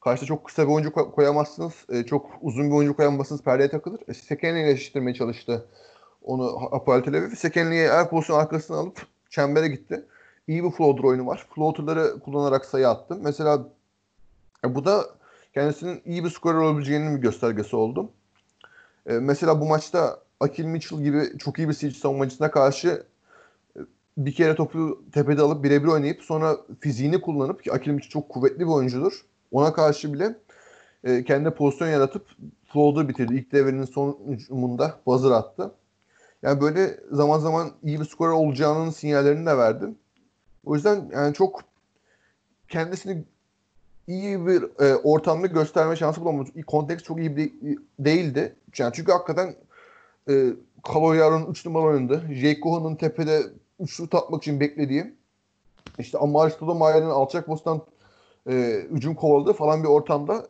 Karşıda 0.00 0.26
çok 0.26 0.44
kısa 0.44 0.62
bir 0.68 0.72
oyuncu 0.72 0.92
koy- 0.92 1.10
koyamazsınız. 1.10 1.72
E, 1.88 2.02
çok 2.06 2.30
uzun 2.40 2.70
bir 2.70 2.74
oyuncu 2.74 2.96
koyamazsınız. 2.96 3.42
Perdeye 3.42 3.70
takılır. 3.70 4.00
E, 4.08 4.14
Sekeni 4.14 4.60
ile 4.60 4.70
eşleştirmeye 4.70 5.14
çalıştı. 5.14 5.66
Onu 6.22 6.68
Apollo 6.74 7.02
Tel 7.02 7.14
Aviv. 7.18 7.34
Sekeni'yi 7.34 7.88
her 7.88 8.10
pozisyon 8.10 8.38
arkasına 8.38 8.76
alıp 8.76 9.06
çembere 9.30 9.68
gitti. 9.68 10.04
İyi 10.50 10.64
bir 10.64 10.70
floater 10.70 11.04
oyunu 11.04 11.26
var. 11.26 11.46
Floater'ları 11.54 12.20
kullanarak 12.20 12.64
sayı 12.64 12.88
attı. 12.88 13.18
Mesela 13.20 13.68
e, 14.64 14.74
bu 14.74 14.84
da 14.84 15.04
kendisinin 15.54 16.02
iyi 16.04 16.24
bir 16.24 16.30
skorer 16.30 16.58
olabileceğinin 16.58 17.16
bir 17.16 17.22
göstergesi 17.22 17.76
oldu. 17.76 18.10
E, 19.06 19.12
mesela 19.12 19.60
bu 19.60 19.66
maçta 19.66 20.20
Akil 20.40 20.64
Mitchell 20.64 21.02
gibi 21.02 21.38
çok 21.38 21.58
iyi 21.58 21.68
bir 21.68 21.74
siege 21.74 21.94
savunmacısına 21.94 22.50
karşı 22.50 23.06
e, 23.76 23.80
bir 24.16 24.34
kere 24.34 24.54
topu 24.54 25.04
tepede 25.12 25.42
alıp 25.42 25.64
birebir 25.64 25.88
oynayıp 25.88 26.22
sonra 26.22 26.56
fiziğini 26.80 27.20
kullanıp 27.20 27.64
ki 27.64 27.72
Akil 27.72 27.90
Mitchell 27.90 28.10
çok 28.10 28.28
kuvvetli 28.28 28.60
bir 28.60 28.72
oyuncudur. 28.72 29.24
Ona 29.52 29.72
karşı 29.72 30.12
bile 30.12 30.36
e, 31.04 31.24
kendi 31.24 31.50
pozisyon 31.50 31.88
yaratıp 31.88 32.26
floater 32.72 33.08
bitirdi. 33.08 33.34
İlk 33.34 33.52
devrenin 33.52 33.84
sonunda 33.84 35.00
buzzer 35.06 35.30
attı. 35.30 35.74
Yani 36.42 36.60
böyle 36.60 37.00
zaman 37.10 37.38
zaman 37.38 37.70
iyi 37.82 38.00
bir 38.00 38.04
skorer 38.04 38.32
olacağının 38.32 38.90
sinyallerini 38.90 39.46
de 39.46 39.58
verdi. 39.58 39.94
O 40.64 40.74
yüzden 40.74 41.10
yani 41.12 41.34
çok 41.34 41.60
kendisini 42.68 43.24
iyi 44.06 44.46
bir 44.46 44.62
e, 44.84 44.96
ortamda 44.96 45.46
gösterme 45.46 45.96
şansı 45.96 46.20
bulamadı. 46.20 46.62
Konteks 46.66 47.02
çok 47.02 47.18
iyi 47.18 47.36
bir 47.36 47.52
değildi. 47.98 48.54
Yani 48.78 48.92
çünkü 48.94 49.12
hakikaten 49.12 49.54
e, 50.30 50.46
Kaloyar'ın 50.82 51.46
3 51.46 51.66
numara 51.66 51.86
oynadı. 51.86 52.22
Jake 52.30 52.60
Cohen'ın 52.60 52.96
tepede 52.96 53.42
üçlü 53.80 54.04
atmak 54.12 54.42
için 54.42 54.60
beklediği 54.60 55.14
işte 55.98 56.18
Amar 56.18 56.50
Stoudemire'ın 56.50 57.10
alçak 57.10 57.46
posttan 57.46 57.82
e, 58.50 58.86
hücum 58.90 59.14
kovaladığı 59.14 59.52
falan 59.52 59.82
bir 59.82 59.88
ortamda 59.88 60.46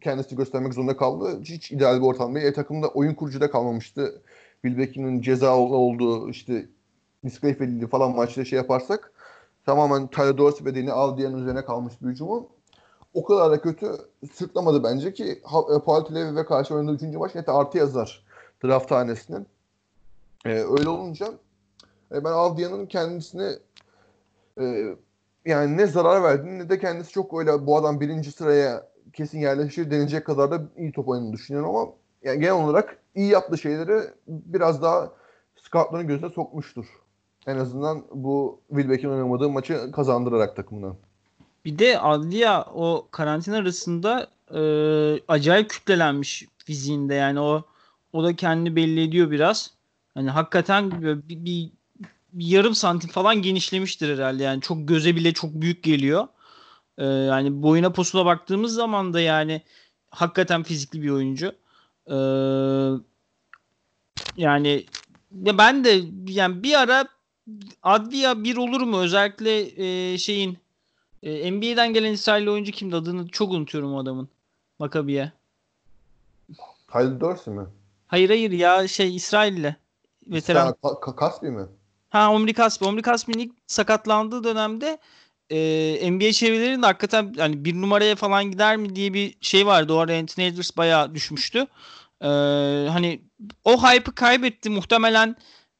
kendisini 0.00 0.36
göstermek 0.36 0.74
zorunda 0.74 0.96
kaldı. 0.96 1.40
Hiç 1.44 1.72
ideal 1.72 1.96
bir 1.96 2.06
ortam 2.06 2.34
değil. 2.34 2.46
E, 2.46 2.52
takımda 2.52 2.88
oyun 2.88 3.14
kurucu 3.14 3.40
da 3.40 3.50
kalmamıştı. 3.50 4.22
Bill 4.64 4.78
Beckham'in 4.78 5.22
ceza 5.22 5.56
olduğu 5.56 6.30
işte 6.30 6.66
disqualify 7.24 7.64
edildiği 7.64 7.88
falan 7.88 8.16
maçta 8.16 8.44
şey 8.44 8.56
yaparsak 8.56 9.12
tamamen 9.66 10.06
Tyler 10.06 10.64
ve 10.64 10.74
Deni 10.74 10.92
Avdia'nın 10.92 11.42
üzerine 11.42 11.64
kalmış 11.64 12.02
bir 12.02 12.06
hücumu. 12.06 12.48
O 13.14 13.24
kadar 13.24 13.50
da 13.50 13.60
kötü 13.60 13.92
sırtlamadı 14.32 14.84
bence 14.84 15.12
ki 15.12 15.42
e, 15.76 15.78
Paul 15.84 16.14
Levi 16.14 16.36
ve 16.36 16.46
karşı 16.46 16.74
oynadığı 16.74 16.94
üçüncü 16.94 17.18
maç 17.18 17.34
nete 17.34 17.52
artı 17.52 17.78
yazar 17.78 18.24
draft 18.64 18.88
tanesinin. 18.88 19.46
Ee, 20.46 20.50
öyle 20.50 20.88
olunca 20.88 21.26
e, 22.12 22.24
ben 22.24 22.32
Avdia'nın 22.32 22.86
kendisine 22.86 23.52
e, 24.60 24.96
yani 25.44 25.76
ne 25.76 25.86
zarar 25.86 26.22
verdiğini 26.22 26.58
ne 26.58 26.68
de 26.68 26.78
kendisi 26.78 27.12
çok 27.12 27.40
öyle 27.40 27.66
bu 27.66 27.76
adam 27.76 28.00
birinci 28.00 28.32
sıraya 28.32 28.88
kesin 29.12 29.38
yerleşir 29.38 29.90
denecek 29.90 30.26
kadar 30.26 30.50
da 30.50 30.62
iyi 30.76 30.92
top 30.92 31.08
oynadığını 31.08 31.32
düşünüyorum 31.32 31.76
ama 31.76 31.92
yani 32.22 32.40
genel 32.40 32.64
olarak 32.64 32.98
iyi 33.14 33.28
yaptığı 33.28 33.58
şeyleri 33.58 34.02
biraz 34.28 34.82
daha 34.82 35.12
scoutların 35.56 36.06
gözüne 36.06 36.30
sokmuştur. 36.30 36.86
En 37.46 37.56
azından 37.56 38.04
bu 38.14 38.60
Wilbeck'in 38.68 39.08
oynamadığı 39.08 39.48
maçı 39.48 39.92
kazandırarak 39.92 40.56
takımına. 40.56 40.96
Bir 41.64 41.78
de 41.78 42.00
Adlia 42.00 42.64
o 42.74 43.08
karantina 43.10 43.56
arasında 43.56 44.26
e, 44.54 44.60
acayip 45.28 45.70
kütlelenmiş 45.70 46.46
fiziğinde 46.64 47.14
yani 47.14 47.40
o 47.40 47.64
o 48.12 48.24
da 48.24 48.36
kendini 48.36 48.76
belli 48.76 49.02
ediyor 49.02 49.30
biraz. 49.30 49.70
Hani 50.14 50.30
hakikaten 50.30 51.02
bir, 51.02 51.28
bir, 51.28 51.70
bir 52.32 52.46
yarım 52.46 52.74
santim 52.74 53.10
falan 53.10 53.42
genişlemiştir 53.42 54.14
herhalde 54.18 54.42
yani 54.42 54.60
çok 54.60 54.88
göze 54.88 55.16
bile 55.16 55.32
çok 55.32 55.54
büyük 55.54 55.82
geliyor. 55.82 56.28
E, 56.98 57.04
yani 57.04 57.62
boyuna 57.62 57.92
posuna 57.92 58.26
baktığımız 58.26 58.74
zaman 58.74 59.14
da 59.14 59.20
yani 59.20 59.62
hakikaten 60.10 60.62
fizikli 60.62 61.02
bir 61.02 61.10
oyuncu. 61.10 61.52
E, 62.06 62.16
yani 64.36 64.86
ya 65.42 65.58
ben 65.58 65.84
de 65.84 66.00
yani 66.28 66.62
bir 66.62 66.80
ara 66.80 67.13
Advia 67.82 68.44
bir 68.44 68.56
olur 68.56 68.80
mu 68.80 68.98
özellikle 69.00 69.60
e, 70.12 70.18
şeyin 70.18 70.58
e, 71.22 71.52
NBA'den 71.52 71.92
gelen 71.92 72.12
İsrailli 72.12 72.50
oyuncu 72.50 72.72
kimdi? 72.72 72.96
Adını 72.96 73.28
çok 73.28 73.52
unutuyorum 73.52 73.94
o 73.94 73.98
adamın. 74.02 74.28
Makabi'ye. 74.78 75.32
Tyler 76.92 77.20
Dorsey 77.20 77.54
mi? 77.54 77.66
Hayır 78.06 78.28
hayır 78.28 78.50
ya 78.50 78.88
şey 78.88 79.16
İsrailli. 79.16 79.76
Veteran. 80.26 80.74
Ka- 80.82 81.16
Kaspi 81.16 81.46
mi? 81.46 81.66
Ha 82.10 82.32
Omri 82.32 82.52
Kaspi. 82.54 82.84
Omri 82.84 83.02
Kaspi'nin 83.02 83.38
ilk 83.38 83.52
sakatlandığı 83.66 84.44
dönemde 84.44 84.98
e, 85.50 86.12
NBA 86.12 86.32
çevrelerinde 86.32 86.86
hakikaten 86.86 87.34
hani 87.38 87.64
bir 87.64 87.74
numaraya 87.74 88.16
falan 88.16 88.44
gider 88.50 88.76
mi 88.76 88.96
diye 88.96 89.14
bir 89.14 89.34
şey 89.40 89.66
vardı. 89.66 89.92
O 89.92 89.96
ara 89.96 90.18
Anthony 90.18 90.46
Edwards 90.46 90.76
bayağı 90.76 91.14
düşmüştü. 91.14 91.66
E, 92.20 92.26
hani 92.90 93.22
o 93.64 93.82
hype'ı 93.82 94.14
kaybetti. 94.14 94.70
Muhtemelen 94.70 95.36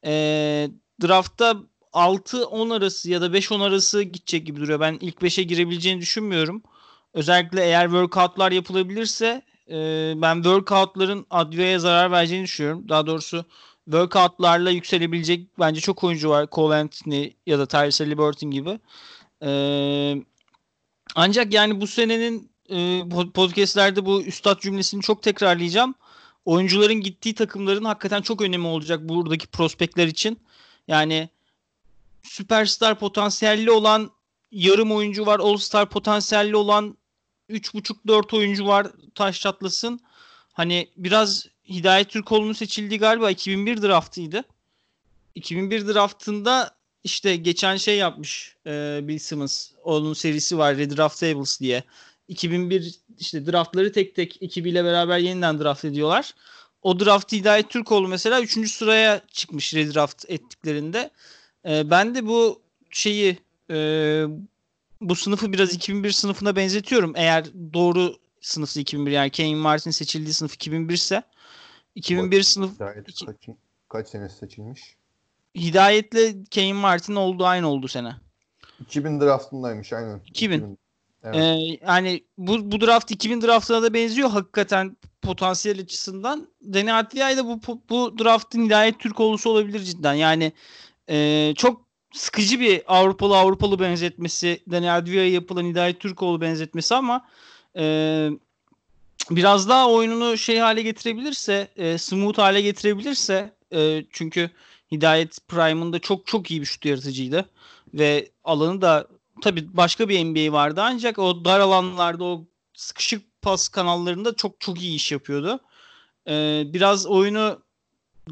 e, 0.07 0.69
draftta 1.03 1.57
6-10 1.93 2.75
arası 2.75 3.11
ya 3.11 3.21
da 3.21 3.27
5-10 3.27 3.63
arası 3.63 4.03
gidecek 4.03 4.47
gibi 4.47 4.61
duruyor. 4.61 4.81
Ben 4.81 4.99
ilk 5.01 5.17
5'e 5.17 5.43
girebileceğini 5.43 6.01
düşünmüyorum. 6.01 6.63
Özellikle 7.15 7.65
eğer 7.65 7.85
workoutlar 7.85 8.53
yapılabilirse 8.53 9.43
e, 9.71 9.77
ben 10.17 10.35
workoutların 10.35 11.27
Advia'ya 11.31 11.79
zarar 11.79 12.11
vereceğini 12.11 12.45
düşünüyorum. 12.45 12.89
Daha 12.89 13.07
doğrusu 13.07 13.45
workoutlarla 13.85 14.71
yükselebilecek 14.71 15.59
bence 15.59 15.81
çok 15.81 16.05
oyuncu 16.05 16.31
var. 16.31 16.49
Cole 16.53 16.75
Anthony 16.75 17.31
ya 17.47 17.59
da 17.59 17.67
Tyrese 17.67 18.11
Liberton 18.11 18.51
gibi. 18.51 18.81
Ee, 19.43 20.15
ancak 21.15 21.55
yani 21.55 21.81
bu 21.81 21.87
senenin 21.87 22.51
e, 22.71 23.03
podcastlerde 23.35 24.07
bu 24.07 24.23
üstad 24.23 24.61
cümlesini 24.61 25.03
çok 25.03 25.23
tekrarlayacağım. 25.23 25.95
Oyuncuların 26.45 27.01
gittiği 27.01 27.35
takımların 27.35 27.85
hakikaten 27.85 28.23
çok 28.23 28.43
önemi 28.43 28.67
olacak 28.67 29.01
buradaki 29.09 29.47
prospektler 29.47 30.07
için. 30.07 30.39
Yani 30.89 31.29
süperstar 32.23 32.99
potansiyelli 32.99 33.71
olan 33.71 34.11
yarım 34.53 34.93
oyuncu 34.93 35.27
var. 35.27 35.39
All 35.39 35.57
Star 35.57 35.91
potansiyelli 35.91 36.57
olan 36.57 36.97
3.5-4 37.51 38.37
oyuncu 38.37 38.67
var. 38.67 38.87
Taş 39.15 39.41
çatlasın. 39.41 40.01
Hani 40.53 40.89
biraz 40.97 41.47
Hidayet 41.69 42.11
Türkoğlu'nun 42.11 42.53
seçildiği 42.53 43.01
galiba 43.01 43.31
2001 43.31 43.83
draftıydı. 43.83 44.45
2001 45.35 45.87
draftında 45.87 46.77
işte 47.05 47.37
geçen 47.37 47.77
şey 47.77 47.97
yapmış 47.97 48.57
e, 48.67 49.01
Bill 49.03 49.19
Simmons. 49.19 49.71
Onun 49.85 50.15
serisi 50.15 50.59
var 50.59 50.77
Red 50.77 50.97
Draft 50.97 51.21
Tables 51.21 51.61
diye. 51.61 51.85
2001 52.29 52.95
işte 53.19 53.47
draftları 53.47 53.93
tek 53.93 54.15
tek 54.15 54.43
ekibiyle 54.43 54.85
beraber 54.85 55.19
yeniden 55.19 55.59
draft 55.59 55.85
ediyorlar. 55.85 56.35
O 56.85 57.01
draft 57.01 57.33
Hidayet 57.33 57.71
Türkoğlu 57.71 58.09
mesela 58.09 58.41
3. 58.43 58.71
sıraya 58.71 59.21
çıkmış 59.33 59.75
redraft 59.75 60.25
ettiklerinde. 60.31 61.11
E, 61.69 61.91
ben 61.91 62.15
de 62.15 62.27
bu 62.27 62.63
şeyi 62.91 63.39
e, 63.71 63.77
bu 65.01 65.15
sınıfı 65.15 65.53
biraz 65.53 65.75
2001 65.75 66.13
sınıfına 66.13 66.57
benzetiyorum. 66.57 67.13
Eğer 67.17 67.45
doğru 67.75 68.17
sınıfı 68.41 68.81
2001 68.81 69.11
yani 69.11 69.31
Kane 69.31 69.55
Martin 69.55 69.91
seçildiği 69.91 70.35
sınıf 70.35 70.55
2001 70.55 70.95
ise 70.95 71.23
2001 71.95 72.43
sınıf 72.43 72.75
Hidayet 72.75 73.09
iki- 73.09 73.27
kaç, 73.27 73.49
kaç 73.89 74.09
senesi 74.09 74.37
seçilmiş? 74.37 74.97
Hidayetle 75.57 76.35
Kane 76.55 76.73
Martin 76.73 77.15
oldu 77.15 77.47
aynı 77.47 77.69
oldu 77.69 77.89
sene. 77.89 78.17
2000 78.81 79.21
draftındaymış 79.21 79.93
aynen. 79.93 80.21
2000. 80.27 80.79
Evet. 81.25 81.37
Ee, 81.37 81.79
yani 81.87 82.25
bu, 82.39 82.73
bu 82.73 82.81
draft 82.81 83.11
2000 83.11 83.43
draftına 83.43 83.83
da 83.83 83.95
benziyor 83.95 84.31
hakikaten 84.31 84.97
potansiyel 85.23 85.81
açısından. 85.81 86.49
Deni 86.63 86.93
Adviay 86.93 87.37
da 87.37 87.45
bu, 87.47 87.61
bu, 87.91 88.19
draftın 88.19 88.65
Hidayet 88.65 88.99
Türkoğlu'su 88.99 89.51
olabilir 89.51 89.81
cidden. 89.81 90.15
Yani 90.15 90.53
e, 91.11 91.53
çok 91.57 91.85
sıkıcı 92.13 92.61
bir 92.61 92.83
Avrupalı 92.87 93.37
Avrupalı 93.37 93.81
benzetmesi. 93.81 94.61
Deni 94.67 94.91
Adviay'a 94.91 95.29
yapılan 95.29 95.65
Hidayet 95.65 96.01
Türkoğlu 96.01 96.41
benzetmesi 96.41 96.95
ama 96.95 97.27
e, 97.77 98.29
biraz 99.31 99.69
daha 99.69 99.91
oyununu 99.91 100.39
şey 100.39 100.59
hale 100.59 100.83
getirebilirse, 100.83 101.69
e, 101.77 101.99
smooth 101.99 102.39
hale 102.39 102.61
getirebilirse 102.61 103.53
e, 103.73 104.05
çünkü 104.11 104.51
Hidayet 104.93 105.49
Prime'ında 105.49 105.99
çok 105.99 106.27
çok 106.27 106.51
iyi 106.51 106.61
bir 106.61 106.67
şut 106.67 106.85
yaratıcıydı 106.85 107.49
ve 107.95 108.31
alanı 108.45 108.83
da 108.83 109.09
tabii 109.45 109.77
başka 109.77 110.09
bir 110.09 110.25
NBA 110.25 110.53
vardı 110.53 110.81
ancak 110.85 111.19
o 111.19 111.45
dar 111.45 111.61
alanlarda 111.61 112.25
o 112.25 112.45
sıkışık 112.75 113.43
pas 113.43 113.69
kanallarında 113.69 114.37
çok 114.37 114.61
çok 114.61 114.83
iyi 114.83 114.95
iş 114.95 115.13
yapıyordu. 115.13 115.61
Ee, 116.29 116.63
biraz 116.67 117.07
oyunu 117.07 117.61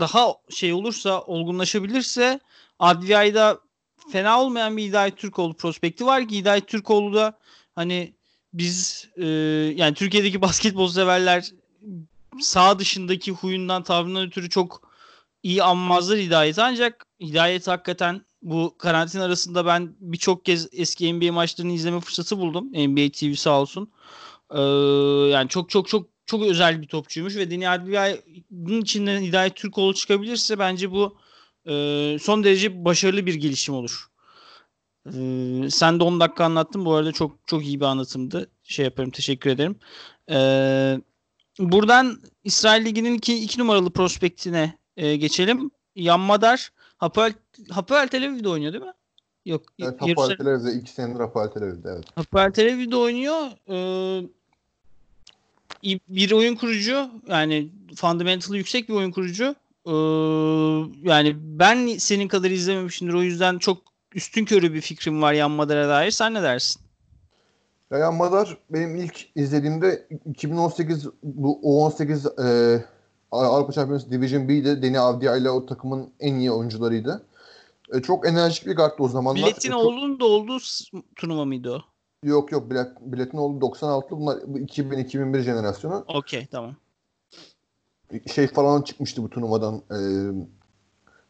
daha 0.00 0.34
şey 0.50 0.72
olursa 0.72 1.20
olgunlaşabilirse 1.20 2.40
Advia'yı 2.78 3.34
da 3.34 3.58
fena 4.12 4.40
olmayan 4.40 4.76
bir 4.76 4.82
Hidayet 4.82 5.16
Türkoğlu 5.16 5.54
prospekti 5.54 6.06
var 6.06 6.28
ki 6.28 6.36
Hidayet 6.36 6.68
Türkoğlu 6.68 7.14
da 7.14 7.38
hani 7.74 8.12
biz 8.52 9.08
e, 9.16 9.26
yani 9.76 9.94
Türkiye'deki 9.94 10.42
basketbol 10.48 10.88
severler 10.88 11.52
sağ 12.40 12.78
dışındaki 12.78 13.32
huyundan 13.32 13.82
tavrından 13.82 14.26
ötürü 14.26 14.50
çok 14.50 14.91
iyi 15.42 15.62
anmazlar 15.62 16.18
Hidayet 16.18 16.58
ancak 16.58 17.06
Hidayet 17.20 17.68
hakikaten 17.68 18.22
bu 18.42 18.74
karantina 18.78 19.24
arasında 19.24 19.66
ben 19.66 19.96
birçok 20.00 20.44
kez 20.44 20.68
eski 20.72 21.12
NBA 21.14 21.32
maçlarını 21.32 21.72
izleme 21.72 22.00
fırsatı 22.00 22.38
buldum. 22.38 22.66
NBA 22.72 23.12
TV 23.12 23.34
sağ 23.34 23.60
olsun. 23.60 23.92
Ee, 24.50 24.60
yani 25.32 25.48
çok 25.48 25.70
çok 25.70 25.88
çok 25.88 26.08
çok 26.26 26.42
özel 26.42 26.82
bir 26.82 26.86
topçuymuş 26.86 27.36
ve 27.36 27.50
Deni 27.50 27.68
Adviya'nın 27.68 28.80
içinden 28.82 29.22
Hidayet 29.22 29.56
Türkoğlu 29.56 29.94
çıkabilirse 29.94 30.58
bence 30.58 30.90
bu 30.90 31.16
e, 31.66 31.72
son 32.20 32.44
derece 32.44 32.84
başarılı 32.84 33.26
bir 33.26 33.34
gelişim 33.34 33.74
olur. 33.74 34.12
Ee, 35.06 35.70
sen 35.70 36.00
de 36.00 36.04
10 36.04 36.20
dakika 36.20 36.44
anlattın. 36.44 36.84
Bu 36.84 36.94
arada 36.94 37.12
çok 37.12 37.38
çok 37.46 37.64
iyi 37.64 37.80
bir 37.80 37.84
anlatımdı. 37.84 38.50
Şey 38.62 38.84
yaparım 38.84 39.10
teşekkür 39.10 39.50
ederim. 39.50 39.78
Ee, 40.30 41.00
buradan 41.58 42.22
İsrail 42.44 42.84
Ligi'nin 42.84 43.14
iki, 43.14 43.34
iki 43.44 43.60
numaralı 43.60 43.92
prospektine 43.92 44.78
e, 44.96 45.16
geçelim. 45.16 45.70
Yanmadar 45.96 46.72
Hapoel, 46.96 47.32
Hapoel 47.70 48.08
Tel 48.08 48.28
Aviv'de 48.28 48.48
oynuyor 48.48 48.72
değil 48.72 48.84
mi? 48.84 48.92
Yok. 49.46 49.62
Evet, 49.78 50.00
Hapoel 50.00 50.36
Tel 50.36 50.46
Aviv'de. 50.46 50.72
iki 50.72 50.90
senedir 50.90 51.20
Hapoel 51.20 51.48
Tel 51.48 51.62
Aviv'de 51.62 51.88
evet. 51.92 52.04
Hapoel 52.14 52.52
Tel 52.52 52.74
Aviv'de 52.74 52.96
oynuyor. 52.96 53.50
Ee, 53.68 54.28
bir 56.08 56.32
oyun 56.32 56.54
kurucu 56.54 57.10
yani 57.28 57.68
fundamental 57.96 58.54
yüksek 58.54 58.88
bir 58.88 58.94
oyun 58.94 59.10
kurucu. 59.10 59.54
Ee, 59.86 59.92
yani 61.08 61.36
ben 61.36 61.86
senin 61.98 62.28
kadar 62.28 62.50
izlememişimdir. 62.50 63.14
O 63.14 63.22
yüzden 63.22 63.58
çok 63.58 63.78
üstün 64.14 64.44
körü 64.44 64.74
bir 64.74 64.80
fikrim 64.80 65.22
var 65.22 65.32
Yan 65.32 65.50
Madar'a 65.50 65.88
dair. 65.88 66.10
Sen 66.10 66.34
ne 66.34 66.42
dersin? 66.42 66.82
Ya 67.90 68.10
Madar 68.12 68.58
benim 68.70 68.96
ilk 68.96 69.28
izlediğimde 69.36 70.06
2018 70.26 71.06
bu 71.22 71.60
U18 71.62 72.76
e, 72.78 72.84
Avrupa 73.32 73.72
Şampiyonası 73.72 74.10
Division 74.10 74.48
B'de 74.48 74.82
Deni 74.82 75.00
Avdia 75.00 75.36
ile 75.36 75.50
o 75.50 75.66
takımın 75.66 76.10
en 76.20 76.34
iyi 76.34 76.52
oyuncularıydı. 76.52 77.26
E, 77.94 78.02
çok 78.02 78.28
enerjik 78.28 78.66
bir 78.66 78.74
karttı 78.74 79.02
o 79.02 79.08
zamanlar. 79.08 79.42
Biletin 79.42 79.72
e, 79.72 79.74
oğlunun 79.74 80.20
da 80.20 80.24
olduğu 80.24 80.58
turnuva 81.16 81.44
mıydı 81.44 81.70
o? 81.70 81.78
Yok 82.26 82.52
yok 82.52 82.70
bilet, 82.70 82.88
biletin 83.00 83.38
oldu 83.38 83.60
96 83.60 84.10
bunlar 84.10 84.36
2000-2001 84.36 85.40
jenerasyonu. 85.40 86.04
Okey 86.08 86.46
tamam. 86.46 86.76
Şey 88.34 88.46
falan 88.46 88.82
çıkmıştı 88.82 89.22
bu 89.22 89.30
turnuvadan. 89.30 89.74
E, 89.74 89.98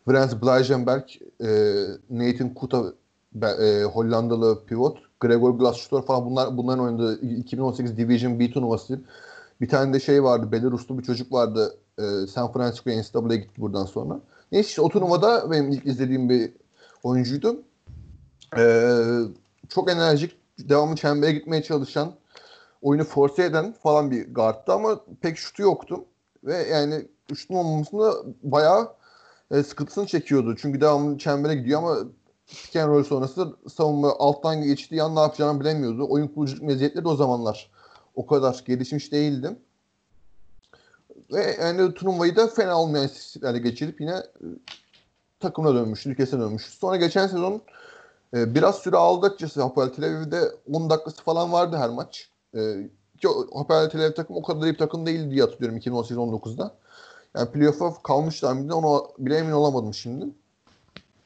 Frans 0.05 0.43
Blaženberg, 0.43 1.05
e, 1.41 1.49
Nathan 2.11 2.55
Kuta 2.55 2.85
e, 3.43 3.83
Hollandalı 3.85 4.67
pivot, 4.67 4.99
Gregor 5.21 5.51
Glassshooter 5.51 6.07
falan 6.07 6.27
bunlar 6.27 6.57
bunların 6.57 6.85
oynadığı 6.85 7.21
2018 7.21 7.97
Division 7.97 8.41
B 8.41 8.51
turnuvası. 8.51 9.01
Bir 9.61 9.69
tane 9.69 9.93
de 9.93 10.01
şey 10.01 10.25
vardı, 10.25 10.53
Belaruslu 10.53 10.99
bir 10.99 11.05
çocuk 11.05 11.33
vardı. 11.33 11.77
E, 11.99 12.27
San 12.27 12.53
Francisco 12.53 12.91
NCAA'ya 12.91 13.37
gitti 13.37 13.61
buradan 13.61 13.85
sonra. 13.85 14.21
Neyse 14.53 14.69
işte 14.69 14.83
o 14.83 14.89
turnuvada 14.89 15.51
benim 15.51 15.71
ilk 15.71 15.87
izlediğim 15.87 16.29
bir 16.29 16.53
oyuncuydu. 17.03 17.63
E, 18.59 18.65
çok 19.69 19.91
enerjik, 19.91 20.37
devamlı 20.59 20.97
çembere 20.97 21.33
gitmeye 21.33 21.63
çalışan, 21.63 22.13
oyunu 22.83 23.05
force 23.05 23.43
eden 23.43 23.73
falan 23.73 24.11
bir 24.11 24.35
guardtı 24.35 24.73
ama 24.73 25.01
pek 25.21 25.39
şutu 25.39 25.63
yoktu. 25.63 26.05
Ve 26.45 26.57
yani 26.57 27.07
şutun 27.35 27.55
olmamasında 27.55 28.13
bayağı 28.43 28.93
e, 29.51 29.63
sıkıntısını 29.63 30.07
çekiyordu. 30.07 30.57
Çünkü 30.57 30.81
devamlı 30.81 31.19
çembere 31.19 31.55
gidiyor 31.55 31.79
ama 31.79 31.99
pick 32.47 32.77
and 32.77 32.89
roll 32.89 33.05
sonrası 33.05 33.57
savunma 33.75 34.15
alttan 34.19 34.63
geçtiği 34.63 35.03
an 35.03 35.17
ne 35.17 35.21
yapacağını 35.21 35.61
bilemiyordu. 35.61 36.07
Oyun 36.09 36.29
kuruculuk 36.29 36.63
meziyetleri 36.63 37.05
de 37.05 37.09
o 37.09 37.17
zamanlar 37.17 37.71
o 38.15 38.27
kadar 38.27 38.63
gelişmiş 38.67 39.13
değildi. 39.13 39.57
Ve 41.33 41.57
yani 41.61 41.95
turnuvayı 41.95 42.37
da 42.37 42.47
fena 42.47 42.81
olmayan 42.81 43.07
istatistiklerle 43.07 43.59
geçirip 43.59 44.01
yine 44.01 44.15
e, 44.15 44.47
takımına 45.41 45.75
dönmüş, 45.75 46.07
ülkesine 46.07 46.41
dönmüş. 46.41 46.63
Sonra 46.63 46.97
geçen 46.97 47.27
sezon 47.27 47.63
e, 48.35 48.55
biraz 48.55 48.79
süre 48.79 48.97
aldı 48.97 49.27
açıkçası 49.27 49.63
Hapoel 49.63 49.89
Tel 49.89 50.05
Aviv'de 50.05 50.53
10 50.73 50.91
dakikası 50.91 51.23
falan 51.23 51.53
vardı 51.53 51.77
her 51.77 51.91
maç. 51.91 52.31
E, 52.55 52.59
ki 53.21 53.29
Hapoel 53.55 53.91
Tel 53.91 54.01
Aviv 54.01 54.15
takım 54.15 54.37
o 54.37 54.43
kadar 54.43 54.67
iyi 54.67 54.73
bir 54.73 54.79
takım 54.79 55.07
değildi 55.07 55.31
diye 55.31 55.43
hatırlıyorum 55.43 55.79
2018-19'da. 55.79 56.75
Yani 57.37 57.51
playoff'a 57.51 58.03
kalmışlar 58.03 58.53
mıydı 58.53 58.75
ona 58.75 59.03
bile 59.19 59.37
emin 59.37 59.53
olamadım 59.53 59.95
şimdi. 59.95 60.27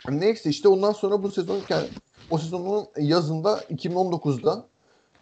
Neyse 0.08 0.50
işte 0.50 0.68
ondan 0.68 0.92
sonra 0.92 1.22
bu 1.22 1.30
sezon 1.30 1.60
yani 1.68 1.88
o 2.30 2.38
sezonun 2.38 2.86
yazında 2.98 3.60
2019'da 3.60 4.66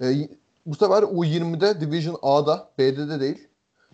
e, 0.00 0.28
bu 0.66 0.74
sefer 0.74 1.02
U20'de 1.02 1.80
Division 1.80 2.18
A'da, 2.22 2.68
B'de 2.78 3.08
de 3.08 3.20
değil. 3.20 3.48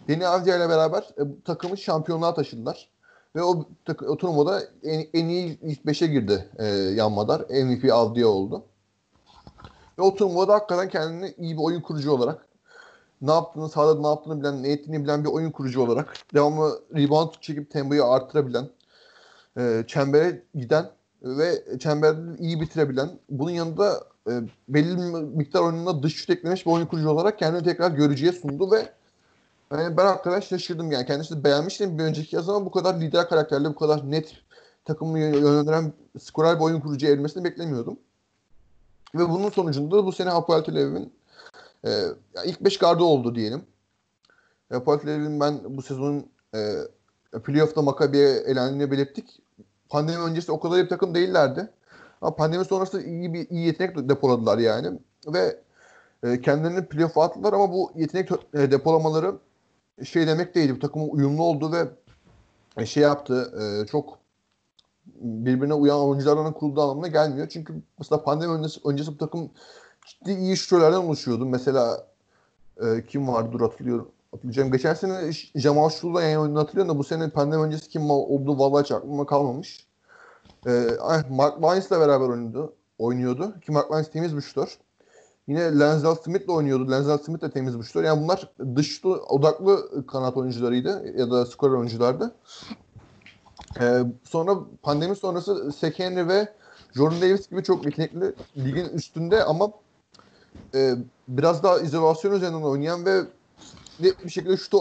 Deni 0.09 0.27
Avcı 0.27 0.51
ile 0.51 0.69
beraber 0.69 1.03
e, 1.03 1.23
takımı 1.45 1.79
şampiyonluğa 1.79 2.35
taşıdılar. 2.35 2.89
Ve 3.37 3.43
o, 3.43 3.65
o 4.07 4.17
turnuvada 4.17 4.63
en, 4.83 5.07
en 5.15 5.29
iyi 5.29 5.59
ilk 5.63 5.85
5'e 5.85 6.07
girdi 6.07 6.49
e, 6.59 6.67
Yanmadar. 6.67 7.41
MVP 7.41 7.93
Avdiye 7.93 8.27
oldu. 8.27 8.65
Ve 9.99 10.03
o 10.03 10.15
turnuvada 10.15 10.55
hakikaten 10.55 10.89
kendini 10.89 11.35
iyi 11.39 11.57
bir 11.57 11.63
oyun 11.63 11.81
kurucu 11.81 12.13
olarak 12.13 12.47
ne 13.23 13.33
yaptığını, 13.33 13.69
sahada 13.69 14.01
ne 14.01 14.07
yaptığını 14.07 14.41
bilen, 14.41 14.63
ne 14.63 14.69
ettiğini 14.73 15.05
bilen 15.05 15.25
bir 15.25 15.29
oyun 15.29 15.51
kurucu 15.51 15.83
olarak 15.83 16.15
devamlı 16.35 16.83
rebound 16.95 17.31
çekip 17.41 17.71
tempoyu 17.71 18.05
artırabilen, 18.05 18.69
e, 19.59 19.85
çembere 19.87 20.43
giden 20.55 20.91
ve 21.23 21.79
çemberde 21.79 22.39
iyi 22.39 22.61
bitirebilen, 22.61 23.11
bunun 23.31 23.51
yanında 23.51 24.05
e, 24.31 24.33
belli 24.69 24.97
bir 24.97 25.21
miktar 25.37 25.61
oyununa 25.61 26.03
dış 26.03 26.17
şut 26.17 26.31
eklemiş 26.31 26.67
bir 26.67 26.71
oyun 26.71 26.87
kurucu 26.87 27.11
olarak 27.11 27.39
kendini 27.39 27.65
tekrar 27.65 27.91
görücüye 27.91 28.33
sundu 28.33 28.71
ve 28.71 28.89
yani 29.73 29.97
ben 29.97 30.07
hakikaten 30.07 30.41
şaşırdım 30.41 30.93
yani. 30.93 31.07
Kendisi 31.07 31.45
beğenmiştim 31.45 31.99
bir 31.99 32.05
önceki 32.05 32.37
yaz 32.37 32.49
ama 32.49 32.67
bu 32.67 32.71
kadar 32.71 33.01
lider 33.01 33.29
karakterli, 33.29 33.65
bu 33.65 33.75
kadar 33.75 34.11
net 34.11 34.35
takımı 34.85 35.19
yönlendiren 35.19 35.93
skorer 36.19 36.57
bir 36.57 36.65
oyun 36.65 36.81
kurucuya 36.81 37.13
evrilmesini 37.13 37.45
beklemiyordum. 37.45 37.99
Ve 39.15 39.29
bunun 39.29 39.51
sonucunda 39.51 40.07
bu 40.07 40.13
sene 40.13 40.31
Hapoel 40.31 40.65
Tel 40.65 40.77
Aviv'in 40.77 41.13
e, 41.85 41.91
ilk 42.45 42.61
5 42.61 42.79
gardı 42.79 43.05
oldu 43.05 43.35
diyelim. 43.35 43.63
Hapoel 44.73 44.99
Tel 44.99 45.15
Aviv'in 45.15 45.41
ben 45.41 45.61
bu 45.77 45.83
sezonun 45.83 46.27
e, 46.55 46.59
playoff'ta 47.45 47.83
Maccabi'ye 47.83 48.29
elendiğini 48.29 48.91
belirttik. 48.91 49.41
Pandemi 49.89 50.23
öncesi 50.23 50.53
o 50.53 50.61
kadar 50.61 50.77
iyi 50.77 50.85
bir 50.85 50.89
takım 50.89 51.15
değillerdi. 51.15 51.71
Ama 52.21 52.37
pandemi 52.37 52.65
sonrası 52.65 53.03
iyi 53.03 53.35
bir 53.35 53.51
iyi 53.51 53.67
yetenek 53.67 54.09
depoladılar 54.09 54.59
yani. 54.59 54.99
Ve 55.27 55.61
e, 56.23 56.41
kendilerini 56.41 56.87
playoff'a 56.87 57.25
attılar 57.25 57.53
ama 57.53 57.73
bu 57.73 57.93
yetenek 57.95 58.31
e, 58.55 58.71
depolamaları 58.71 59.35
şey 60.05 60.27
demek 60.27 60.55
değildi. 60.55 60.75
Bu 60.77 60.79
takımın 60.79 61.09
uyumlu 61.09 61.43
oldu 61.43 61.73
ve 61.73 61.89
e, 62.77 62.87
şey 62.87 63.03
yaptı. 63.03 63.53
E, 63.61 63.87
çok 63.87 64.19
birbirine 65.21 65.75
uyan 65.75 66.01
oyunculardan 66.01 66.53
kurulduğu 66.53 66.83
anlamına 66.83 67.09
gelmiyor. 67.09 67.49
Çünkü 67.49 67.75
mesela 67.99 68.23
pandemi 68.23 68.53
öncesi, 68.53 68.81
öncesi 68.85 69.13
bu 69.13 69.19
takım 69.19 69.51
ciddi 70.07 70.33
iyi 70.33 70.57
şutörlerden 70.57 70.97
oluşuyordu. 70.97 71.47
Mesela 71.47 72.07
e, 72.83 73.07
kim 73.07 73.29
vardı 73.29 73.53
dur 73.53 73.61
hatırlıyorum. 73.61 74.09
Hatırlayacağım. 74.31 74.73
Geçen 74.73 74.95
sene 74.95 75.33
Jamal 75.55 75.89
Şul'da 75.91 76.23
yani 76.23 76.39
oyunu 76.39 76.59
hatırlıyorum 76.59 76.95
da 76.95 76.99
bu 76.99 77.05
sene 77.05 77.31
pandemi 77.31 77.63
öncesi 77.63 77.89
kim 77.89 78.11
olduğu 78.11 78.59
vallahi 78.59 78.85
hiç 78.85 78.93
aklıma 78.93 79.27
kalmamış. 79.27 79.87
E, 80.67 80.71
Mark 81.31 81.55
Wines'la 81.61 82.01
beraber 82.01 82.29
oynuyordu. 82.29 82.75
oynuyordu. 82.99 83.61
Ki 83.61 83.73
Mark 83.73 83.87
Wines 83.87 84.11
temiz 84.11 84.37
bir 84.37 84.43
şutör. 84.43 84.79
Yine 85.49 85.81
Lenzel 85.81 86.15
Smith'le 86.15 86.49
oynuyordu. 86.49 86.91
Lenzel 86.91 87.19
Smith 87.19 87.43
de 87.43 87.51
temiz 87.51 87.79
bir 87.79 87.85
şutör. 87.85 88.05
Yani 88.05 88.23
bunlar 88.23 88.53
dış 88.77 89.05
odaklı 89.05 90.07
kanat 90.07 90.37
oyuncularıydı 90.37 91.19
ya 91.19 91.31
da 91.31 91.47
skor 91.47 91.71
oyunculardı. 91.71 92.35
Ee, 93.81 94.03
sonra 94.25 94.59
pandemi 94.83 95.17
sonrası 95.17 95.73
Sekeni 95.73 96.29
ve 96.29 96.49
Jordan 96.95 97.21
Davis 97.21 97.51
gibi 97.51 97.63
çok 97.63 97.85
yetenekli 97.85 98.35
ligin 98.57 98.89
üstünde 98.89 99.45
ama 99.45 99.71
e, 100.75 100.95
biraz 101.29 101.63
daha 101.63 101.81
izolasyon 101.81 102.33
üzerinden 102.33 102.63
oynayan 102.63 103.07
ve 103.07 103.21
net 104.01 104.25
bir 104.25 104.31
şekilde 104.31 104.57
şutu 104.57 104.79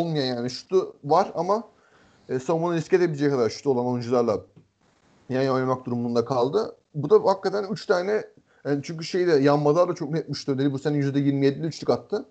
olmayan 0.00 0.36
yani 0.36 0.50
şutu 0.50 0.92
var 1.04 1.32
ama 1.34 1.62
e, 2.28 2.38
savunmanı 2.38 2.76
riske 2.76 2.96
edebilecek 2.96 3.32
kadar 3.32 3.50
şutu 3.50 3.70
olan 3.70 3.86
oyuncularla 3.86 4.40
yani 5.28 5.50
oynamak 5.50 5.86
durumunda 5.86 6.24
kaldı. 6.24 6.76
Bu 6.94 7.10
da 7.10 7.30
hakikaten 7.30 7.64
3 7.72 7.86
tane 7.86 8.24
yani 8.66 8.80
çünkü 8.82 9.04
şeyde 9.04 9.32
yanmalar 9.32 9.88
da 9.88 9.94
çok 9.94 10.10
net 10.10 10.28
müşterileri 10.28 10.72
bu 10.72 10.78
sene 10.78 10.96
%27'li 10.96 11.66
üçlük 11.66 11.90
attı. 11.90 12.24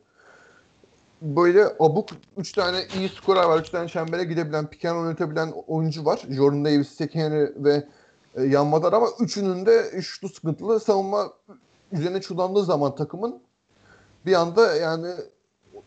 Böyle 1.22 1.66
abuk 1.80 2.10
3 2.38 2.52
tane 2.52 2.78
iyi 2.98 3.10
skorer 3.10 3.44
var. 3.44 3.60
3 3.60 3.70
tane 3.70 3.88
çembere 3.88 4.24
gidebilen, 4.24 4.68
piken 4.68 4.96
yönetebilen 4.96 5.54
oyuncu 5.68 6.06
var. 6.06 6.22
Jordan 6.30 6.66
Davis, 6.66 6.90
Sekeni 6.90 7.50
ve 7.56 7.84
e, 8.36 8.44
yanmalar 8.44 8.94
ama 8.94 9.08
üçünün 9.20 9.66
de 9.66 10.02
şutu 10.02 10.30
sıkıntılı. 10.30 10.80
Savunma 10.80 11.34
üzerine 11.92 12.22
çulandığı 12.22 12.64
zaman 12.64 12.96
takımın 12.96 13.40
bir 14.26 14.34
anda 14.34 14.76
yani 14.76 15.08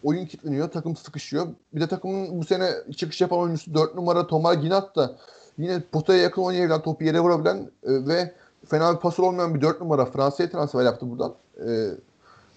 oyun 0.02 0.26
kilitleniyor. 0.26 0.70
Takım 0.70 0.96
sıkışıyor. 0.96 1.46
Bir 1.74 1.80
de 1.80 1.86
takımın 1.86 2.40
bu 2.40 2.44
sene 2.44 2.70
çıkış 2.96 3.20
yapan 3.20 3.38
oyuncusu 3.38 3.74
4 3.74 3.94
numara 3.94 4.26
Tomar 4.26 4.54
Ginat 4.54 4.96
da 4.96 5.16
yine 5.58 5.80
potaya 5.80 6.22
yakın 6.22 6.42
oynayabilen, 6.42 6.82
topu 6.82 7.04
yere 7.04 7.20
vurabilen 7.20 7.56
e, 7.56 8.06
ve 8.06 8.34
fena 8.68 8.94
bir 8.94 9.00
pasör 9.00 9.24
olmayan 9.24 9.54
bir 9.54 9.60
4 9.60 9.80
numara 9.80 10.04
Fransa'ya 10.04 10.50
transfer 10.50 10.84
yaptı 10.84 11.10
buradan. 11.10 11.34
E, 11.66 11.90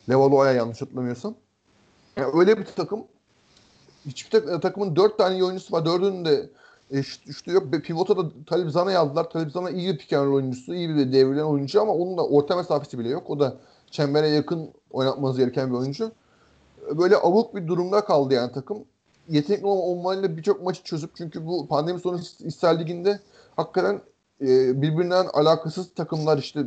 Levalo'ya 0.09 0.51
yanlış 0.51 0.81
hatırlamıyorsam. 0.81 1.35
Yani 2.17 2.39
öyle 2.39 2.57
bir 2.57 2.65
takım 2.65 3.03
hiçbir 4.05 4.31
tak- 4.31 4.61
takımın 4.61 4.95
4 4.95 5.17
tane 5.17 5.35
iyi 5.35 5.43
oyuncusu 5.43 5.73
var. 5.73 5.85
Dördünün 5.85 6.25
de 6.25 6.49
eşit 6.91 7.27
üçlü 7.27 7.53
yok. 7.53 7.71
Pivota 7.71 8.17
da 8.17 8.21
Talip 8.45 8.71
Zana'yı 8.71 8.99
aldılar. 8.99 9.29
Talip 9.29 9.51
Zana 9.51 9.69
iyi 9.69 9.93
bir 9.93 10.17
roll 10.17 10.33
oyuncusu, 10.33 10.73
iyi 10.73 10.89
bir 10.89 11.13
devrilen 11.13 11.43
oyuncu 11.43 11.81
ama 11.81 11.93
onun 11.93 12.17
da 12.17 12.25
orta 12.27 12.55
mesafesi 12.55 12.99
bile 12.99 13.09
yok. 13.09 13.29
O 13.29 13.39
da 13.39 13.57
çembere 13.91 14.27
yakın 14.27 14.69
oynatmanız 14.91 15.37
gereken 15.37 15.69
bir 15.69 15.77
oyuncu. 15.77 16.11
Böyle 16.97 17.15
avuk 17.15 17.55
bir 17.55 17.67
durumda 17.67 18.05
kaldı 18.05 18.33
yani 18.33 18.51
takım. 18.51 18.77
Yetenekli 19.29 19.65
olmayla 19.65 20.37
birçok 20.37 20.63
maçı 20.63 20.83
çözüp 20.83 21.15
çünkü 21.15 21.45
bu 21.45 21.67
pandemi 21.67 21.99
sonu 21.99 22.19
İsrail 22.39 22.79
Ligi'nde 22.79 23.19
hakikaten 23.55 24.01
e, 24.41 24.81
birbirinden 24.81 25.25
alakasız 25.33 25.93
takımlar 25.93 26.37
işte 26.37 26.59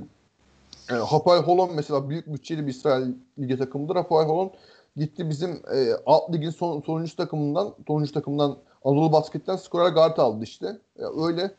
yani 0.90 1.02
Hapoel 1.02 1.42
Holon 1.42 1.70
mesela 1.74 2.10
büyük 2.10 2.32
bütçeli 2.32 2.66
bir 2.66 2.70
İsrail 2.70 3.14
Ligi 3.38 3.58
takımıdır. 3.58 3.96
Hapoel 3.96 4.26
Holon 4.26 4.52
gitti 4.96 5.30
bizim 5.30 5.50
e, 5.50 5.92
alt 6.06 6.32
ligin 6.32 6.50
son, 6.50 6.80
sonuncu 6.80 7.16
takımından 7.16 7.74
sonuncu 7.86 8.12
takımdan 8.12 8.56
Anadolu 8.84 9.12
Basket'ten 9.12 9.56
skorer 9.56 9.90
guard 9.90 10.18
aldı 10.18 10.44
işte. 10.44 10.66
Yani 10.98 11.26
öyle 11.26 11.50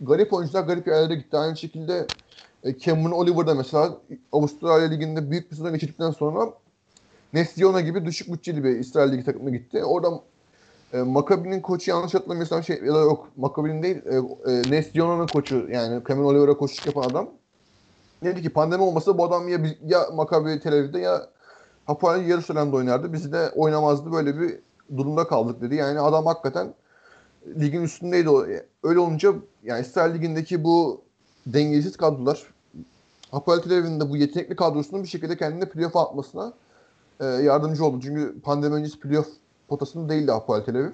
garip 0.00 0.32
oyuncular 0.32 0.62
garip 0.62 0.86
yerlere 0.86 1.14
gitti. 1.14 1.36
Aynı 1.36 1.56
şekilde 1.56 2.06
e, 2.64 2.78
Cameron 2.78 3.10
Oliver 3.10 3.46
da 3.46 3.54
mesela 3.54 3.96
Avustralya 4.32 4.88
Ligi'nde 4.88 5.30
büyük 5.30 5.50
bir 5.50 5.56
sezon 5.56 5.72
geçirdikten 5.72 6.10
sonra 6.10 6.52
Nestiona 7.32 7.80
gibi 7.80 8.04
düşük 8.04 8.32
bütçeli 8.32 8.64
bir 8.64 8.70
İsrail 8.70 9.12
Ligi 9.12 9.24
takımına 9.24 9.50
gitti. 9.50 9.84
Orada 9.84 10.20
e, 10.92 11.02
Maccabi'nin 11.02 11.60
koçu 11.60 11.90
yanlış 11.90 12.14
hatırlamıyorsam 12.14 12.64
şey 12.64 12.76
ya 12.84 12.94
da 12.94 12.98
yok 12.98 13.28
Maccabi'nin 13.36 13.82
değil 13.82 13.96
e, 14.06 14.16
e, 14.52 14.70
Nestiona'nın 14.70 15.26
koçu 15.26 15.66
yani 15.70 16.02
Cameron 16.08 16.24
Oliver'a 16.24 16.56
koçluk 16.56 16.86
yapan 16.86 17.02
adam 17.02 17.28
dedi 18.24 18.42
ki 18.42 18.50
pandemi 18.50 18.82
olmasa 18.82 19.18
bu 19.18 19.24
adam 19.24 19.48
ya, 19.48 19.58
ya 19.86 20.06
Maccabi 20.14 20.60
Tel 20.60 20.72
Aviv'de 20.72 20.98
ya 20.98 21.28
Hapoel 21.86 22.26
Yarışören'de 22.26 22.76
oynardı. 22.76 23.12
Biz 23.12 23.32
de 23.32 23.50
oynamazdı 23.50 24.12
böyle 24.12 24.40
bir 24.40 24.58
durumda 24.96 25.28
kaldık 25.28 25.60
dedi. 25.60 25.74
Yani 25.74 26.00
adam 26.00 26.26
hakikaten 26.26 26.74
ligin 27.60 27.82
üstündeydi. 27.82 28.30
Öyle 28.82 28.98
olunca 28.98 29.34
yani 29.64 29.80
İsrail 29.80 30.14
Ligi'ndeki 30.14 30.64
bu 30.64 31.00
dengesiz 31.46 31.96
kadrolar 31.96 32.42
Hapoel 33.30 33.60
Tel 33.60 33.72
Aviv'in 33.72 34.00
de 34.00 34.10
bu 34.10 34.16
yetenekli 34.16 34.56
kadrosunun 34.56 35.02
bir 35.02 35.08
şekilde 35.08 35.36
kendine 35.36 35.68
playoff 35.68 35.96
atmasına 35.96 36.52
e, 37.20 37.24
yardımcı 37.24 37.84
oldu. 37.84 38.00
Çünkü 38.02 38.40
pandemi 38.40 38.74
öncesi 38.74 39.00
playoff 39.00 39.28
potasında 39.68 40.08
değildi 40.08 40.32
Hapoel 40.32 40.64
Tel 40.64 40.76
Aviv. 40.76 40.90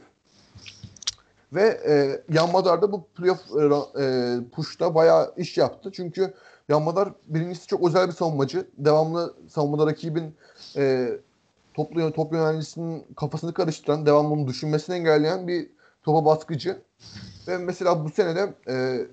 Ve 1.53 1.81
e, 1.89 2.23
Yan 2.35 2.53
Madar 2.53 2.83
da 2.83 2.93
bu 2.93 3.07
playoff 3.07 3.41
e, 3.41 4.03
e, 4.03 4.39
push'ta 4.53 4.95
bayağı 4.95 5.35
iş 5.37 5.59
yaptı. 5.59 5.91
Çünkü 5.93 6.35
Yan 6.69 6.83
Madar 6.83 7.13
birincisi 7.27 7.67
çok 7.67 7.89
özel 7.89 8.07
bir 8.07 8.13
savunmacı. 8.13 8.69
Devamlı 8.79 9.35
savunmada 9.49 9.87
rakibin 9.87 10.35
e, 10.77 11.09
toplu, 11.75 12.13
top 12.13 12.33
yönelcisinin 12.33 13.07
kafasını 13.17 13.55
karıştıran, 13.55 14.07
devamlı 14.07 14.33
onu 14.35 14.47
düşünmesini 14.47 14.97
engelleyen 14.97 15.49
bir 15.49 15.71
topa 16.03 16.25
baskıcı. 16.25 16.83
Ve 17.49 17.59
mesela 17.59 18.05
bu 18.05 18.11
senede 18.11 18.55
e, 18.69 19.07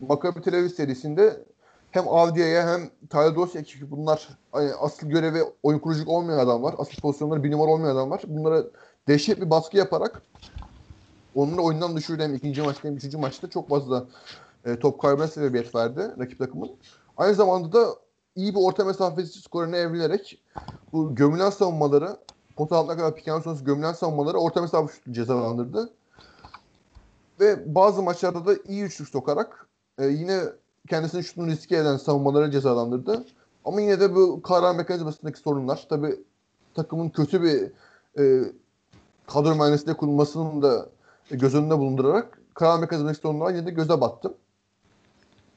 Maccabi 0.00 0.42
Tel 0.42 0.54
Aviv 0.54 0.68
serisinde 0.68 1.44
hem 1.90 2.08
Avdia'ya 2.08 2.72
hem 2.72 2.90
Tyler 3.10 3.36
Dorsey 3.36 3.60
ekibi 3.60 3.90
bunlar 3.90 4.28
hani 4.52 4.70
asıl 4.74 5.06
görevi 5.06 5.42
oyun 5.62 5.78
kuruculuk 5.78 6.08
olmayan 6.08 6.38
adamlar. 6.38 6.74
Asıl 6.78 7.00
pozisyonları 7.00 7.44
bir 7.44 7.50
numara 7.50 7.70
olmayan 7.70 7.96
adamlar. 7.96 8.20
Bunlara 8.26 8.64
dehşet 9.08 9.40
bir 9.40 9.50
baskı 9.50 9.76
yaparak 9.76 10.22
onları 11.34 11.60
oyundan 11.60 11.96
düşürdü 11.96 12.22
hem 12.22 12.34
ikinci 12.34 12.62
maçta 12.62 12.88
hem 12.88 12.96
üçüncü 12.96 13.18
maçta 13.18 13.50
çok 13.50 13.68
fazla 13.68 14.06
e, 14.64 14.78
top 14.78 15.00
kaybına 15.02 15.28
sebebiyet 15.28 15.74
verdi 15.74 16.14
rakip 16.18 16.38
takımın. 16.38 16.70
Aynı 17.16 17.34
zamanda 17.34 17.72
da 17.72 17.86
iyi 18.36 18.54
bir 18.54 18.60
orta 18.60 18.84
mesafesi 18.84 19.42
skorunu 19.42 19.76
evrilerek 19.76 20.42
bu 20.92 21.14
gömülen 21.14 21.50
savunmaları 21.50 22.16
pota 22.56 22.76
altına 22.76 22.96
kadar 22.96 23.14
piken 23.14 23.40
sonrası 23.40 23.64
gömülen 23.64 23.92
savunmaları 23.92 24.38
orta 24.38 24.60
mesafe 24.60 25.12
cezalandırdı. 25.12 25.90
Ve 27.40 27.74
bazı 27.74 28.02
maçlarda 28.02 28.46
da 28.46 28.56
iyi 28.68 28.82
üçlük 28.82 29.08
sokarak 29.08 29.66
e, 29.98 30.06
yine 30.06 30.40
kendisini 30.88 31.24
şutunu 31.24 31.46
riske 31.46 31.76
eden 31.76 31.96
savunmaları 31.96 32.50
cezalandırdı. 32.50 33.24
Ama 33.64 33.80
yine 33.80 34.00
de 34.00 34.14
bu 34.14 34.42
karar 34.42 34.74
mekanizmasındaki 34.74 35.38
sorunlar 35.38 35.86
tabi 35.88 36.16
takımın 36.74 37.08
kötü 37.08 37.42
bir 37.42 37.72
e, 38.22 38.52
kadro 39.26 39.54
mühendisliği 39.54 39.96
kurulmasının 39.96 40.62
da 40.62 40.88
göz 41.30 41.54
önünde 41.54 41.78
bulundurarak 41.78 42.38
karar 42.54 42.78
mekanizmasındaki 42.78 43.20
sorunlar 43.20 43.54
yine 43.54 43.66
de 43.66 43.70
göze 43.70 44.00
battı. 44.00 44.34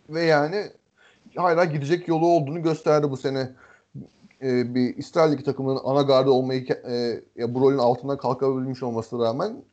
Ve 0.09 0.23
yani 0.23 0.71
hala 1.35 1.65
gidecek 1.65 2.07
yolu 2.07 2.27
olduğunu 2.27 2.63
gösterdi 2.63 3.11
bu 3.11 3.17
sene. 3.17 3.51
E, 4.41 4.75
bir 4.75 4.97
İsrail 4.97 5.31
Ligi 5.31 5.43
takımının 5.43 5.79
ana 5.83 6.01
gardı 6.01 6.29
olmayı 6.29 6.65
e, 6.87 7.21
ya 7.35 7.53
bu 7.53 7.61
rolün 7.61 7.77
altından 7.77 8.17
kalkabilmiş 8.17 8.83
olmasına 8.83 9.25
rağmen 9.25 9.63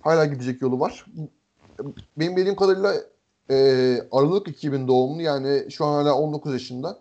hala 0.00 0.24
gidecek 0.24 0.62
yolu 0.62 0.80
var. 0.80 1.06
Benim 2.16 2.36
bildiğim 2.36 2.56
kadarıyla 2.56 2.94
e, 3.50 3.56
Aralık 4.12 4.48
2000 4.48 4.88
doğumlu 4.88 5.22
yani 5.22 5.70
şu 5.70 5.84
an 5.84 5.92
hala 5.92 6.14
19 6.14 6.52
yaşında. 6.52 6.98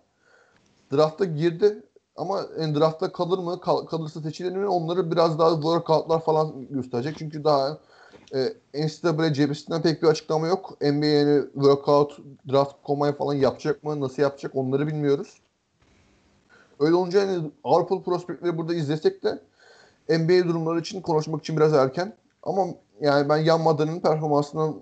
Drafta 0.91 1.25
girdi 1.25 1.83
ama 2.15 2.45
en 2.59 2.75
draftta 2.75 3.11
kalır 3.11 3.37
mı 3.39 3.61
kal, 3.61 3.85
kalırsa 3.85 4.21
seçilir 4.21 4.51
mi 4.51 4.67
onları 4.67 5.11
biraz 5.11 5.39
daha 5.39 5.53
workoutlar 5.53 6.21
falan 6.21 6.67
gösterecek. 6.69 7.15
Çünkü 7.17 7.43
daha 7.43 7.77
e, 8.35 8.53
NCAA 8.73 9.33
cephesinden 9.33 9.81
pek 9.81 10.03
bir 10.03 10.07
açıklama 10.07 10.47
yok. 10.47 10.81
NBA'ni 10.81 11.43
workout, 11.53 12.19
draft 12.51 12.73
komayı 12.83 13.13
falan 13.13 13.33
yapacak 13.33 13.83
mı, 13.83 13.99
nasıl 13.99 14.21
yapacak 14.21 14.55
onları 14.55 14.87
bilmiyoruz. 14.87 15.41
Öyle 16.79 16.95
olunca 16.95 17.19
yani 17.19 17.51
Avrupalı 17.63 18.03
prospektleri 18.03 18.57
burada 18.57 18.73
izlesek 18.73 19.23
de 19.23 19.39
NBA 20.09 20.47
durumları 20.47 20.79
için 20.79 21.01
konuşmak 21.01 21.41
için 21.41 21.57
biraz 21.57 21.73
erken. 21.73 22.13
Ama 22.43 22.65
yani 23.01 23.29
ben 23.29 23.37
Yan 23.37 23.61
Madan'ın 23.61 23.99
performansından 23.99 24.75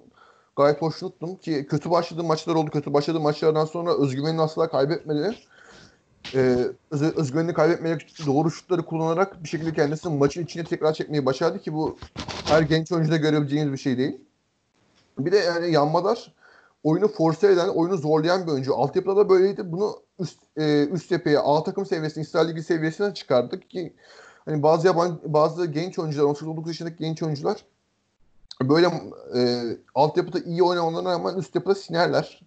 gayet 0.56 0.82
hoşnuttum 0.82 1.36
ki 1.36 1.68
kötü 1.70 1.92
başladığı 1.92 2.24
maçlar 2.24 2.56
oldu. 2.56 2.72
Kötü 2.72 2.94
başladığı 2.94 3.20
maçlardan 3.20 3.66
sonra 3.66 3.98
özgüvenini 3.98 4.42
asla 4.42 4.70
kaybetmedi. 4.70 5.36
Ee, 6.36 6.68
öz, 6.92 7.02
özgüvenini 7.02 7.54
kaybetmeyerek 7.54 8.16
doğru 8.26 8.52
şutları 8.52 8.86
kullanarak 8.86 9.44
bir 9.44 9.50
şekilde 9.50 9.74
kendisini 9.74 10.18
maçın 10.18 10.44
içine 10.44 10.64
tekrar 10.64 10.94
çekmeyi 10.94 11.26
başardı 11.26 11.62
ki 11.62 11.74
bu 11.74 11.98
her 12.46 12.62
genç 12.62 12.92
oyuncuda 12.92 13.18
görebileceğiniz 13.18 13.74
bir 13.74 13.78
şey 13.78 13.98
değil. 13.98 14.18
Bir 15.20 15.32
de 15.32 15.38
yani 15.38 15.72
yanmadar 15.72 16.34
oyunu 16.84 17.08
force 17.08 17.48
eden, 17.48 17.68
oyunu 17.68 17.98
zorlayan 17.98 18.48
bir 18.48 18.52
oyuncu. 18.52 18.76
Altyapıda 18.76 19.16
da 19.16 19.30
böyleydi. 19.30 19.72
Bunu 19.72 20.02
üst, 20.20 20.40
e, 20.58 20.88
üst 20.88 21.10
tepeye, 21.10 21.40
A 21.40 21.64
takım 21.64 21.86
seviyesine, 21.86 22.24
İsrail 22.24 22.50
Ligi 22.50 22.64
seviyesine 22.64 23.14
çıkardık 23.14 23.70
ki 23.70 23.94
hani 24.46 24.64
bazı 24.64 24.88
yabancı, 24.88 25.16
bazı 25.26 25.66
genç 25.66 26.00
oyuncular, 26.00 26.24
18-19 26.24 26.68
yaşındaki 26.68 26.98
genç 26.98 27.24
oyuncular 27.24 27.66
böyle 28.64 28.88
e, 29.36 29.62
altyapıda 29.96 30.40
iyi 30.40 30.64
oynamalarına 30.64 31.12
rağmen 31.12 31.36
üst 31.36 31.56
yapıda 31.56 31.76
sinerler. 31.76 32.42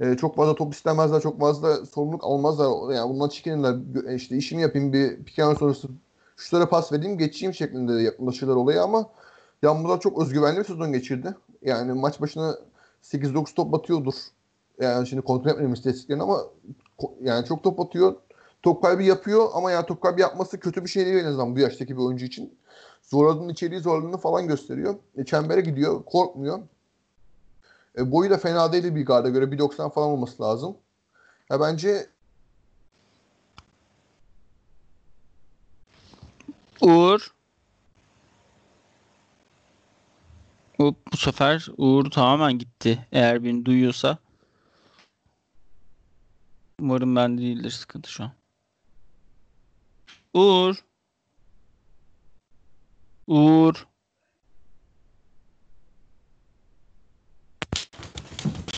E, 0.00 0.16
çok 0.16 0.36
fazla 0.36 0.54
top 0.54 0.74
istemezler, 0.74 1.20
çok 1.20 1.40
fazla 1.40 1.86
sorumluluk 1.86 2.24
almazlar. 2.24 2.94
Yani 2.94 3.10
bundan 3.10 3.28
çekinirler. 3.28 3.76
E, 4.10 4.14
işte 4.14 4.36
işimi 4.36 4.62
yapayım, 4.62 4.92
bir 4.92 5.24
piken 5.24 5.54
sonrası 5.54 5.88
şutlara 6.36 6.68
pas 6.68 6.92
vereyim, 6.92 7.18
geçeyim 7.18 7.54
şeklinde 7.54 7.92
yaklaşırlar 7.92 8.56
olaya 8.56 8.82
ama 8.82 9.10
Yağmurlar 9.62 10.00
çok 10.00 10.22
özgüvenli 10.22 10.58
bir 10.58 10.64
sezon 10.64 10.92
geçirdi. 10.92 11.34
Yani 11.62 11.92
maç 11.92 12.20
başına 12.20 12.58
8-9 13.02 13.54
top 13.54 13.74
atıyordur. 13.74 14.14
Yani 14.80 15.06
şimdi 15.06 15.22
kontrol 15.22 15.50
etmedim 15.50 15.72
istatistiklerini 15.72 16.22
ama 16.22 16.40
yani 17.22 17.46
çok 17.46 17.62
top 17.62 17.80
atıyor. 17.80 18.16
Top 18.62 18.82
kaybı 18.82 19.02
yapıyor 19.02 19.48
ama 19.54 19.70
yani 19.70 19.86
top 19.86 20.02
kaybı 20.02 20.20
yapması 20.20 20.60
kötü 20.60 20.84
bir 20.84 20.90
şey 20.90 21.06
değil 21.06 21.16
en 21.16 21.24
azından 21.24 21.56
bu 21.56 21.60
yaştaki 21.60 21.96
bir 21.96 22.02
oyuncu 22.02 22.24
için 22.26 22.58
zorladığını 23.02 23.52
içeriği 23.52 23.80
zorladığını 23.80 24.18
falan 24.18 24.48
gösteriyor. 24.48 24.94
E, 25.16 25.24
çembere 25.24 25.60
gidiyor. 25.60 26.04
Korkmuyor. 26.04 26.58
E, 27.98 28.12
boyu 28.12 28.30
da 28.30 28.38
fena 28.38 28.72
değil 28.72 28.94
bir 28.94 29.06
garda 29.06 29.28
göre. 29.28 29.44
1.90 29.44 29.92
falan 29.92 30.08
olması 30.08 30.42
lazım. 30.42 30.76
Ya 31.50 31.60
bence 31.60 32.06
Uğur 36.80 37.34
Hop, 40.76 41.12
bu 41.12 41.16
sefer 41.16 41.68
Uğur 41.76 42.10
tamamen 42.10 42.58
gitti. 42.58 43.06
Eğer 43.12 43.44
beni 43.44 43.64
duyuyorsa. 43.64 44.18
Umarım 46.80 47.16
ben 47.16 47.38
değildir 47.38 47.70
sıkıntı 47.70 48.12
şu 48.12 48.24
an. 48.24 48.32
Uğur. 50.34 50.84
Uğur. 53.26 53.87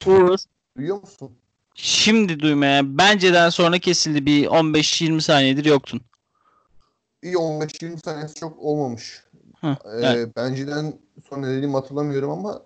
Uğur. 0.06 0.38
duyuyor 0.76 1.00
musun? 1.00 1.30
Şimdi 1.74 2.40
duymaya. 2.40 2.98
Benceden 2.98 3.50
sonra 3.50 3.78
kesildi. 3.78 4.26
Bir 4.26 4.46
15-20 4.46 5.20
saniyedir 5.20 5.64
yoktun. 5.64 6.00
İyi 7.22 7.34
15-20 7.34 7.96
saniyesi 8.04 8.34
çok 8.34 8.58
olmamış. 8.58 9.24
Hı, 9.60 9.76
ee, 10.02 10.36
Benceden 10.36 10.94
sonra 11.28 11.46
dediğimi 11.46 11.72
hatırlamıyorum 11.72 12.30
ama 12.30 12.62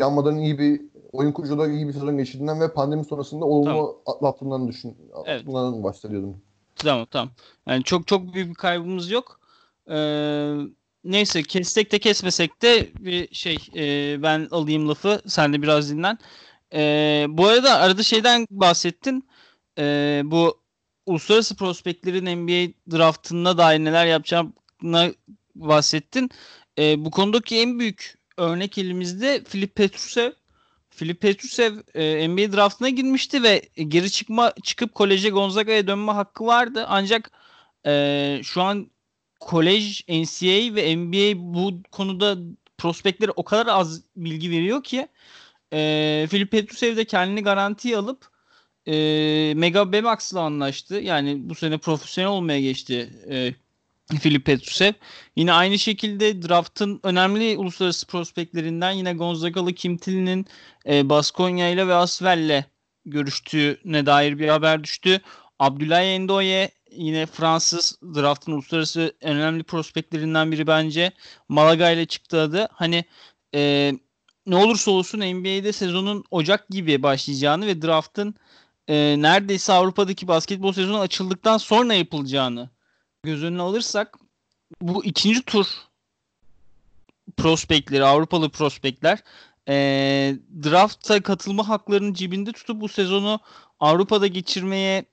yanmadan 0.00 0.36
iyi 0.36 0.58
bir 0.58 0.80
oyun 1.12 1.32
kurucuları 1.32 1.72
iyi 1.72 1.88
bir 1.88 1.92
sezon 1.92 2.18
geçirdiğinden 2.18 2.60
ve 2.60 2.72
pandemi 2.72 3.04
sonrasında 3.04 3.44
olumlu 3.44 3.64
Tamam. 3.64 3.94
atlattığından 4.06 4.68
düşün. 4.68 4.96
Evet. 5.26 5.46
Bundan 5.46 5.84
bahsediyordum. 5.84 6.36
Tamam 6.76 7.06
tamam. 7.10 7.30
Yani 7.66 7.84
çok 7.84 8.06
çok 8.06 8.34
büyük 8.34 8.48
bir 8.48 8.54
kaybımız 8.54 9.10
yok. 9.10 9.40
Ee, 9.90 10.56
neyse 11.04 11.42
kessek 11.42 11.92
de 11.92 11.98
kesmesek 11.98 12.62
de 12.62 12.88
bir 12.98 13.34
şey 13.34 13.58
e, 13.76 14.22
ben 14.22 14.48
alayım 14.50 14.88
lafı 14.88 15.20
sen 15.26 15.52
de 15.52 15.62
biraz 15.62 15.90
dinlen. 15.90 16.18
Ee, 16.74 17.26
bu 17.28 17.46
arada 17.46 17.74
arada 17.74 18.02
şeyden 18.02 18.46
bahsettin. 18.50 19.28
Ee, 19.78 20.22
bu 20.24 20.60
uluslararası 21.06 21.56
prospektlerin 21.56 22.36
NBA 22.36 22.72
draftında 22.96 23.58
dair 23.58 23.78
neler 23.78 24.06
yapacağına 24.06 25.12
bahsettin. 25.54 26.30
Ee, 26.78 27.04
bu 27.04 27.10
konudaki 27.10 27.56
en 27.60 27.78
büyük 27.78 28.14
örnek 28.36 28.78
elimizde 28.78 29.44
Filip 29.44 29.74
Petrusev. 29.74 30.32
Filip 30.90 31.20
Petrusev 31.20 31.78
e, 31.94 32.28
NBA 32.28 32.52
draftına 32.56 32.88
girmişti 32.88 33.42
ve 33.42 33.62
geri 33.88 34.10
çıkma 34.10 34.52
çıkıp 34.62 34.94
koleje 34.94 35.30
Gonzaga'ya 35.30 35.86
dönme 35.86 36.12
hakkı 36.12 36.46
vardı. 36.46 36.84
Ancak 36.88 37.30
e, 37.86 38.40
şu 38.44 38.62
an 38.62 38.90
kolej, 39.40 40.02
NCAA 40.08 40.74
ve 40.74 40.96
NBA 40.96 41.54
bu 41.54 41.82
konuda 41.90 42.36
prospektlere 42.78 43.30
o 43.36 43.44
kadar 43.44 43.66
az 43.66 44.02
bilgi 44.16 44.50
veriyor 44.50 44.82
ki 44.82 45.08
e, 45.72 46.26
Filip 46.30 46.50
Petrusev 46.50 46.96
de 46.96 47.04
kendini 47.04 47.42
garantiye 47.42 47.96
alıp 47.96 48.28
e, 48.86 48.94
Mega 49.56 49.92
Bemax'la 49.92 50.40
anlaştı. 50.40 50.94
Yani 50.94 51.48
bu 51.48 51.54
sene 51.54 51.78
profesyonel 51.78 52.30
olmaya 52.30 52.60
geçti 52.60 53.10
e, 53.30 53.54
Filip 54.20 54.46
Petrusev. 54.46 54.92
Yine 55.36 55.52
aynı 55.52 55.78
şekilde 55.78 56.42
draftın 56.42 57.00
önemli 57.02 57.56
uluslararası 57.56 58.06
prospektlerinden 58.06 58.90
yine 58.92 59.12
Gonzagalı 59.12 59.72
Kim 59.72 59.96
Till'in 59.96 60.46
e, 60.88 61.08
Baskonya 61.08 61.68
ile 61.70 61.88
ve 61.88 61.94
Asvel'le 61.94 62.64
görüştüğüne 63.04 64.06
dair 64.06 64.38
bir 64.38 64.48
haber 64.48 64.84
düştü. 64.84 65.20
Abdoulaye 65.58 66.14
Endoye 66.14 66.70
yine 66.90 67.26
Fransız 67.26 67.98
draftın 68.14 68.52
uluslararası 68.52 69.16
önemli 69.20 69.62
prospektlerinden 69.62 70.52
biri 70.52 70.66
bence. 70.66 71.12
Malaga 71.48 71.90
ile 71.90 72.06
çıktı 72.06 72.40
adı. 72.40 72.68
Hani 72.72 73.04
e, 73.54 73.92
ne 74.46 74.56
olursa 74.56 74.90
olsun 74.90 75.18
NBA'de 75.18 75.72
sezonun 75.72 76.24
Ocak 76.30 76.68
gibi 76.68 77.02
başlayacağını 77.02 77.66
ve 77.66 77.82
draftın 77.82 78.34
e, 78.88 78.94
neredeyse 79.18 79.72
Avrupa'daki 79.72 80.28
basketbol 80.28 80.72
sezonu 80.72 80.98
açıldıktan 80.98 81.58
sonra 81.58 81.94
yapılacağını 81.94 82.70
göz 83.22 83.44
önüne 83.44 83.62
alırsak 83.62 84.18
bu 84.80 85.04
ikinci 85.04 85.42
tur 85.42 85.66
prospektleri, 87.36 88.04
Avrupalı 88.04 88.50
prospektler 88.50 89.18
e, 89.68 89.74
drafta 90.64 91.22
katılma 91.22 91.68
haklarını 91.68 92.14
cebinde 92.14 92.52
tutup 92.52 92.80
bu 92.80 92.88
sezonu 92.88 93.40
Avrupa'da 93.80 94.26
geçirmeye 94.26 95.04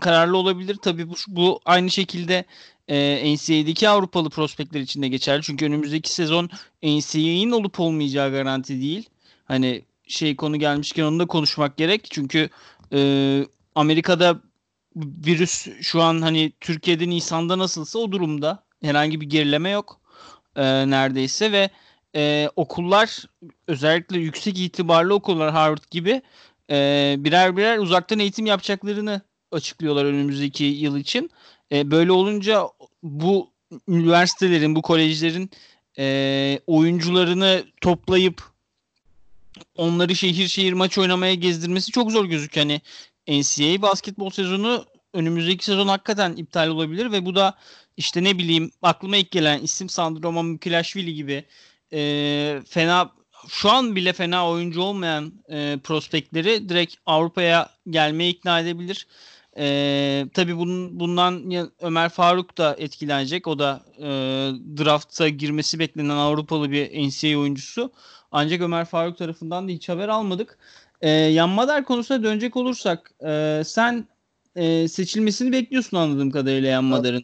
kararlı 0.00 0.36
olabilir. 0.36 0.76
Tabii 0.82 1.08
bu, 1.08 1.14
bu 1.28 1.60
aynı 1.64 1.90
şekilde 1.90 2.44
e, 2.90 3.34
NCAA'deki 3.34 3.88
Avrupalı 3.88 4.30
prospektler 4.30 4.80
için 4.80 5.02
de 5.02 5.08
geçerli. 5.08 5.42
Çünkü 5.42 5.66
önümüzdeki 5.66 6.12
sezon 6.12 6.50
NCAA'nin 6.82 7.50
olup 7.50 7.80
olmayacağı 7.80 8.30
garanti 8.32 8.80
değil. 8.80 9.08
Hani 9.44 9.84
şey 10.06 10.36
konu 10.36 10.56
gelmişken 10.56 11.04
onu 11.04 11.18
da 11.18 11.26
konuşmak 11.26 11.76
gerek. 11.76 12.06
Çünkü 12.10 12.48
e, 12.92 13.00
Amerika'da 13.74 14.40
virüs 14.96 15.68
şu 15.80 16.02
an 16.02 16.22
hani 16.22 16.52
Türkiye'de 16.60 17.08
Nisan'da 17.08 17.58
nasılsa 17.58 17.98
o 17.98 18.12
durumda. 18.12 18.64
Herhangi 18.82 19.20
bir 19.20 19.26
gerileme 19.26 19.70
yok 19.70 20.00
e, 20.56 20.62
neredeyse 20.90 21.52
ve 21.52 21.70
e, 22.16 22.48
okullar 22.56 23.24
özellikle 23.66 24.18
yüksek 24.18 24.58
itibarlı 24.58 25.14
okullar 25.14 25.52
Harvard 25.52 25.82
gibi 25.90 26.22
e, 26.70 27.16
birer 27.18 27.56
birer 27.56 27.78
uzaktan 27.78 28.18
eğitim 28.18 28.46
yapacaklarını 28.46 29.20
açıklıyorlar 29.52 30.04
önümüzdeki 30.04 30.64
yıl 30.64 30.96
için. 30.96 31.30
E, 31.72 31.90
böyle 31.90 32.12
olunca 32.12 32.68
bu 33.02 33.50
üniversitelerin, 33.88 34.76
bu 34.76 34.82
kolejlerin 34.82 35.50
e, 35.98 36.60
oyuncularını 36.66 37.64
toplayıp 37.80 38.42
onları 39.76 40.16
şehir 40.16 40.48
şehir 40.48 40.72
maç 40.72 40.98
oynamaya 40.98 41.34
gezdirmesi 41.34 41.92
çok 41.92 42.12
zor 42.12 42.24
gözüküyor. 42.24 42.66
Hani 42.66 42.80
NCAA 43.40 43.82
basketbol 43.82 44.30
sezonu 44.30 44.86
önümüzdeki 45.14 45.64
sezon 45.64 45.88
hakikaten 45.88 46.36
iptal 46.36 46.68
olabilir 46.68 47.12
ve 47.12 47.26
bu 47.26 47.34
da 47.34 47.54
işte 47.96 48.24
ne 48.24 48.38
bileyim 48.38 48.70
aklıma 48.82 49.16
ilk 49.16 49.30
gelen 49.30 49.60
isim 49.60 49.88
Sandro 49.88 50.32
Mukilashvili 50.32 51.14
gibi 51.14 51.44
e, 51.92 52.62
fena 52.68 53.12
şu 53.48 53.70
an 53.70 53.96
bile 53.96 54.12
fena 54.12 54.50
oyuncu 54.50 54.82
olmayan 54.82 55.32
e, 55.48 55.78
prospektleri 55.84 56.68
direkt 56.68 56.94
Avrupa'ya 57.06 57.70
gelmeye 57.90 58.30
ikna 58.30 58.60
edebilir. 58.60 59.06
E, 59.56 60.26
tabii 60.34 60.56
bunun, 60.56 61.00
bundan 61.00 61.52
Ömer 61.80 62.08
Faruk 62.08 62.58
da 62.58 62.76
etkilenecek. 62.78 63.46
O 63.46 63.58
da 63.58 63.82
e, 63.98 64.08
drafta 64.78 65.28
girmesi 65.28 65.78
beklenen 65.78 66.16
Avrupalı 66.16 66.70
bir 66.70 67.08
NCAA 67.08 67.40
oyuncusu. 67.40 67.92
Ancak 68.32 68.60
Ömer 68.60 68.84
Faruk 68.84 69.18
tarafından 69.18 69.68
da 69.68 69.72
hiç 69.72 69.88
haber 69.88 70.08
almadık. 70.08 70.58
E, 71.00 71.10
Yan 71.10 71.48
Madar 71.48 71.84
konusuna 71.84 72.22
dönecek 72.22 72.56
olursak 72.56 73.10
e, 73.26 73.62
sen 73.64 74.06
e, 74.56 74.88
seçilmesini 74.88 75.52
bekliyorsun 75.52 75.96
anladığım 75.96 76.30
kadarıyla 76.30 76.68
Yan 76.68 76.84
Madar'ın. 76.84 77.22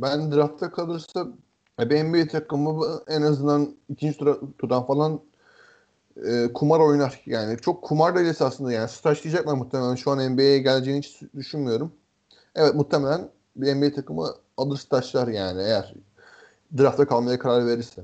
Ben 0.00 0.32
draftta 0.32 0.70
kalırsa 0.70 1.26
bir 1.80 2.04
NBA 2.04 2.28
takımı 2.28 3.02
en 3.08 3.22
azından 3.22 3.76
ikinci 3.88 4.18
tura, 4.18 4.36
turdan 4.58 4.86
falan 4.86 5.20
e, 6.26 6.52
kumar 6.52 6.80
oynar. 6.80 7.20
Yani 7.26 7.58
çok 7.60 7.82
kumar 7.82 8.16
değil 8.16 8.26
esasında 8.26 8.72
yani 8.72 8.88
stajlayacaklar 8.88 9.54
muhtemelen. 9.54 9.94
Şu 9.94 10.10
an 10.10 10.32
NBA'ye 10.32 10.58
geleceğini 10.58 11.02
hiç 11.02 11.20
düşünmüyorum. 11.34 11.92
Evet 12.54 12.74
muhtemelen 12.74 13.28
bir 13.56 13.74
NBA 13.74 13.94
takımı 13.94 14.34
alır 14.56 14.78
stajlar 14.78 15.28
yani 15.28 15.62
eğer 15.62 15.94
drafta 16.78 17.06
kalmaya 17.06 17.38
karar 17.38 17.66
verirse. 17.66 18.02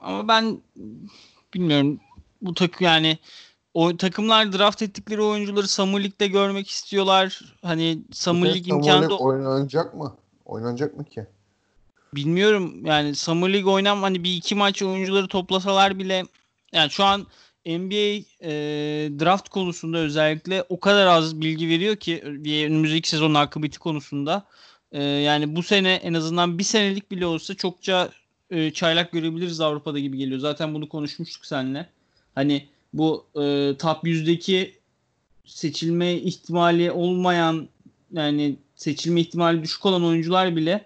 Ama 0.00 0.28
ben 0.28 0.58
bilmiyorum 1.54 2.00
bu 2.42 2.54
takım 2.54 2.84
yani 2.84 3.18
o 3.74 3.96
takımlar 3.96 4.52
draft 4.52 4.82
ettikleri 4.82 5.22
oyuncuları 5.22 5.68
Summer 5.68 6.00
League'de 6.00 6.28
görmek 6.28 6.70
istiyorlar. 6.70 7.54
Hani 7.62 7.98
Summer 8.12 8.54
League 8.54 8.76
imkanı 8.76 9.10
da... 9.10 9.18
oynanacak 9.18 9.94
mı? 9.94 10.16
Oynanacak 10.44 10.96
mı 10.96 11.04
ki? 11.04 11.26
Bilmiyorum 12.14 12.86
yani 12.86 13.14
Summer 13.14 13.52
League 13.52 13.72
oynam 13.72 14.02
hani 14.02 14.24
bir 14.24 14.36
iki 14.36 14.54
maç 14.54 14.82
oyuncuları 14.82 15.28
toplasalar 15.28 15.98
bile 15.98 16.24
yani 16.74 16.90
şu 16.90 17.04
an 17.04 17.26
NBA 17.66 18.24
e, 18.42 18.52
draft 19.20 19.48
konusunda 19.48 19.98
özellikle 19.98 20.64
o 20.68 20.80
kadar 20.80 21.06
az 21.06 21.40
bilgi 21.40 21.68
veriyor 21.68 21.96
ki 21.96 22.22
bir 22.26 22.66
önümüzdeki 22.66 23.08
sezonun 23.08 23.34
akıbeti 23.34 23.78
konusunda. 23.78 24.46
E, 24.92 25.02
yani 25.02 25.56
bu 25.56 25.62
sene 25.62 25.94
en 25.94 26.14
azından 26.14 26.58
bir 26.58 26.64
senelik 26.64 27.10
bile 27.10 27.26
olsa 27.26 27.54
çokça 27.54 28.10
e, 28.50 28.70
çaylak 28.70 29.12
görebiliriz 29.12 29.60
Avrupa'da 29.60 29.98
gibi 29.98 30.18
geliyor. 30.18 30.40
Zaten 30.40 30.74
bunu 30.74 30.88
konuşmuştuk 30.88 31.46
seninle. 31.46 31.88
Hani 32.34 32.68
bu 32.92 33.26
e, 33.34 33.74
top 33.78 34.04
100'deki 34.04 34.74
seçilme 35.44 36.14
ihtimali 36.14 36.90
olmayan 36.90 37.68
yani 38.12 38.56
seçilme 38.76 39.20
ihtimali 39.20 39.62
düşük 39.62 39.86
olan 39.86 40.04
oyuncular 40.04 40.56
bile 40.56 40.84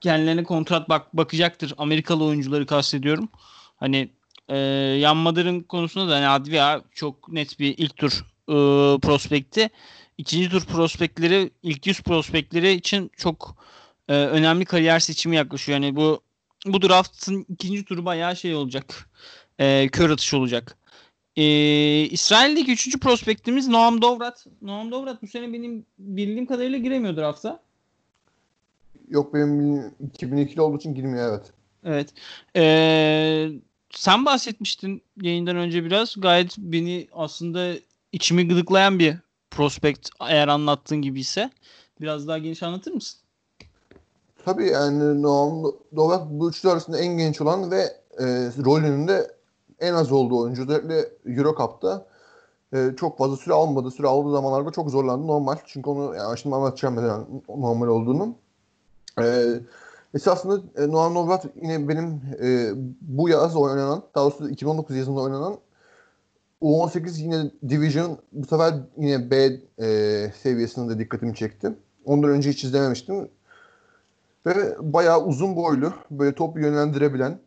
kendilerine 0.00 0.44
kontrat 0.44 0.88
bak 0.88 1.16
bakacaktır. 1.16 1.74
Amerikalı 1.78 2.24
oyuncuları 2.24 2.66
kastediyorum. 2.66 3.28
Hani 3.76 4.08
e, 4.48 4.56
Yan 5.00 5.16
Madar'ın 5.16 5.60
konusunda 5.60 6.10
da 6.10 6.16
hani 6.16 6.28
Advia 6.28 6.80
çok 6.92 7.32
net 7.32 7.60
bir 7.60 7.78
ilk 7.78 7.96
tur 7.96 8.12
e, 8.48 8.54
prospekti. 9.00 9.70
İkinci 10.18 10.50
tur 10.50 10.64
prospektleri, 10.64 11.50
ilk 11.62 11.86
yüz 11.86 12.00
prospektleri 12.00 12.72
için 12.72 13.10
çok 13.16 13.56
e, 14.08 14.14
önemli 14.14 14.64
kariyer 14.64 14.98
seçimi 14.98 15.36
yaklaşıyor. 15.36 15.78
Yani 15.78 15.96
bu 15.96 16.20
bu 16.66 16.82
draftın 16.82 17.46
ikinci 17.48 17.84
turu 17.84 18.04
bayağı 18.04 18.36
şey 18.36 18.54
olacak. 18.54 19.10
E, 19.58 19.88
kör 19.88 20.10
atış 20.10 20.34
olacak. 20.34 20.76
E, 21.36 21.44
İsrail'deki 22.10 22.72
üçüncü 22.72 23.00
prospektimiz 23.00 23.68
Noam 23.68 24.02
Dovrat. 24.02 24.46
Noam 24.62 24.90
Dovrat 24.90 25.22
bu 25.22 25.26
sene 25.26 25.52
benim 25.52 25.86
bildiğim 25.98 26.46
kadarıyla 26.46 26.78
giremiyor 26.78 27.16
drafta. 27.16 27.60
Yok 29.08 29.34
benim 29.34 29.76
2002'li 30.16 30.60
olduğu 30.60 30.76
için 30.76 30.94
girmiyor 30.94 31.28
evet. 31.30 31.52
Evet. 31.84 32.14
Ee, 32.56 33.48
sen 33.90 34.24
bahsetmiştin 34.24 35.02
yayından 35.22 35.56
önce 35.56 35.84
biraz. 35.84 36.14
Gayet 36.20 36.58
beni 36.58 37.08
aslında 37.12 37.72
içimi 38.12 38.48
gıdıklayan 38.48 38.98
bir 38.98 39.16
prospekt 39.50 40.08
eğer 40.20 40.48
anlattığın 40.48 41.02
gibi 41.02 41.20
ise. 41.20 41.50
Biraz 42.00 42.28
daha 42.28 42.38
geniş 42.38 42.62
anlatır 42.62 42.92
mısın? 42.92 43.20
Tabii 44.44 44.66
yani 44.66 45.22
Noam 45.22 45.72
Dovrat 45.96 46.26
bu 46.30 46.50
üçlü 46.50 46.68
arasında 46.68 46.98
en 46.98 47.18
genç 47.18 47.40
olan 47.40 47.70
ve 47.70 47.82
e, 48.18 48.24
rolünün 48.64 49.08
de 49.08 49.36
en 49.80 49.92
az 49.92 50.12
olduğu 50.12 50.38
oyuncu. 50.38 50.62
Özellikle 50.62 51.08
Euro 51.26 51.54
Cup'ta 51.56 52.06
e, 52.72 52.90
çok 52.96 53.18
fazla 53.18 53.36
süre 53.36 53.54
almadı. 53.54 53.90
Süre 53.90 54.06
aldığı 54.06 54.32
zamanlarda 54.32 54.70
çok 54.70 54.90
zorlandı 54.90 55.26
normal. 55.26 55.56
Çünkü 55.66 55.90
onu 55.90 56.14
yani 56.14 56.38
şimdi 56.38 56.54
anlatacağım 56.54 56.96
neden 56.96 57.42
normal 57.48 57.88
olduğunu. 57.88 58.34
E, 59.20 59.24
esasında 60.16 60.82
e, 60.82 60.88
Noam 60.88 61.14
Novrat 61.14 61.46
yine 61.62 61.88
benim 61.88 62.20
e, 62.42 62.70
bu 63.00 63.28
yaz 63.28 63.56
oynanan, 63.56 64.02
daha 64.14 64.24
doğrusu 64.24 64.50
2019 64.50 64.96
yazında 64.96 65.20
oynanan 65.20 65.58
U18 66.62 67.22
yine 67.22 67.50
Division 67.68 68.18
bu 68.32 68.46
sefer 68.46 68.74
yine 68.96 69.30
B 69.30 69.60
e, 69.78 70.32
seviyesinde 70.42 70.98
dikkatimi 70.98 71.34
çekti. 71.34 71.72
Ondan 72.04 72.30
önce 72.30 72.50
hiç 72.50 72.64
izlememiştim. 72.64 73.28
Ve 74.46 74.76
bayağı 74.80 75.24
uzun 75.24 75.56
boylu, 75.56 75.92
böyle 76.10 76.34
top 76.34 76.56
yönlendirebilen 76.56 77.38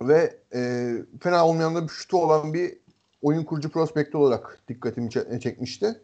ve 0.00 0.36
e, 0.54 0.92
fena 1.20 1.46
olmayan 1.46 1.74
da 1.74 1.82
bir 1.82 1.88
şutu 1.88 2.22
olan 2.22 2.54
bir 2.54 2.76
oyun 3.22 3.44
kurucu 3.44 3.70
prospekti 3.70 4.16
olarak 4.16 4.58
dikkatimi 4.68 5.10
çekmişti. 5.40 6.00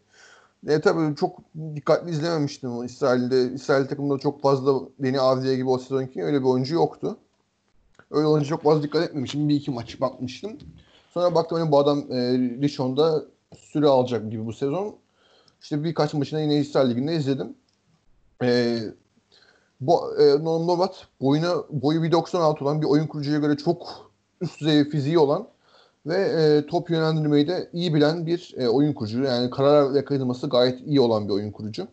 E, 0.69 0.81
tabii 0.81 1.17
çok 1.17 1.39
dikkatli 1.75 2.11
izlememiştim. 2.11 2.85
İsrail'de 2.85 3.53
İsrail 3.53 3.87
takımında 3.87 4.19
çok 4.19 4.43
fazla 4.43 4.81
Deni 4.99 5.21
Avdiye 5.21 5.57
gibi 5.57 5.69
o 5.69 5.79
sezonki 5.79 6.25
öyle 6.25 6.41
bir 6.41 6.47
oyuncu 6.47 6.75
yoktu. 6.75 7.17
Öyle 8.11 8.27
olunca 8.27 8.47
çok 8.47 8.63
fazla 8.63 8.83
dikkat 8.83 9.03
etmemişim. 9.03 9.49
Bir 9.49 9.55
iki 9.55 9.71
maç 9.71 10.01
bakmıştım. 10.01 10.53
Sonra 11.15 11.35
baktım 11.35 11.59
hani 11.59 11.73
bu 11.73 11.79
adam 11.79 11.99
e, 12.13 12.39
Rishon'da 12.39 13.25
süre 13.57 13.87
alacak 13.87 14.31
gibi 14.31 14.47
bu 14.47 14.53
sezon. 14.53 14.97
İşte 15.63 15.85
birkaç 15.85 16.15
maçını 16.15 16.41
yine 16.41 16.57
İsrail 16.57 16.91
Ligi'nde 16.91 17.17
izledim. 17.17 17.55
E, 18.43 18.79
bu, 19.81 20.21
e, 20.21 20.45
Norm 20.45 20.67
Novat 20.67 21.07
boyuna, 21.21 21.55
boyu 21.71 22.01
1.96 22.01 22.65
olan 22.65 22.83
bir 22.83 22.87
oyun 22.87 23.07
kurucuya 23.07 23.39
göre 23.39 23.57
çok 23.57 24.11
üst 24.41 24.61
düzey 24.61 24.91
fiziği 24.91 25.19
olan 25.19 25.49
ve 26.07 26.17
e, 26.17 26.67
top 26.67 26.91
yönlendirmeyi 26.91 27.49
de 27.49 27.69
iyi 27.73 27.95
bilen 27.95 28.27
bir 28.27 28.55
e, 28.57 28.69
oyun 28.69 28.93
kurucu. 28.93 29.23
Yani 29.23 29.51
karar 29.51 29.95
yakalanması 29.95 30.49
gayet 30.49 30.81
iyi 30.87 31.01
olan 31.01 31.29
bir 31.29 31.33
oyun 31.33 31.51
kurucu. 31.51 31.89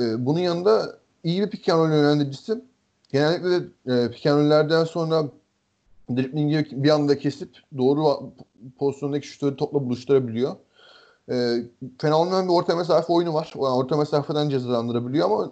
E, 0.00 0.26
bunun 0.26 0.38
yanında 0.38 0.98
iyi 1.24 1.42
bir 1.42 1.50
pick 1.50 1.68
and 1.68 1.92
yönlendiricisi. 1.92 2.60
Genellikle 3.12 3.50
de 3.50 4.04
e, 4.04 4.10
pick 4.10 4.88
sonra 4.88 5.24
driblingi 6.16 6.68
bir 6.72 6.90
anda 6.90 7.18
kesip 7.18 7.58
doğru 7.78 8.30
pozisyondaki 8.78 9.26
şutları 9.26 9.56
topla 9.56 9.84
buluşturabiliyor. 9.84 10.56
E, 11.30 11.62
fena 11.98 12.20
olmayan 12.20 12.48
bir 12.48 12.52
orta 12.52 12.76
mesafe 12.76 13.12
oyunu 13.12 13.34
var. 13.34 13.52
Yani 13.54 13.74
orta 13.74 13.96
mesafeden 13.96 14.48
cezalandırabiliyor 14.48 15.26
ama 15.26 15.50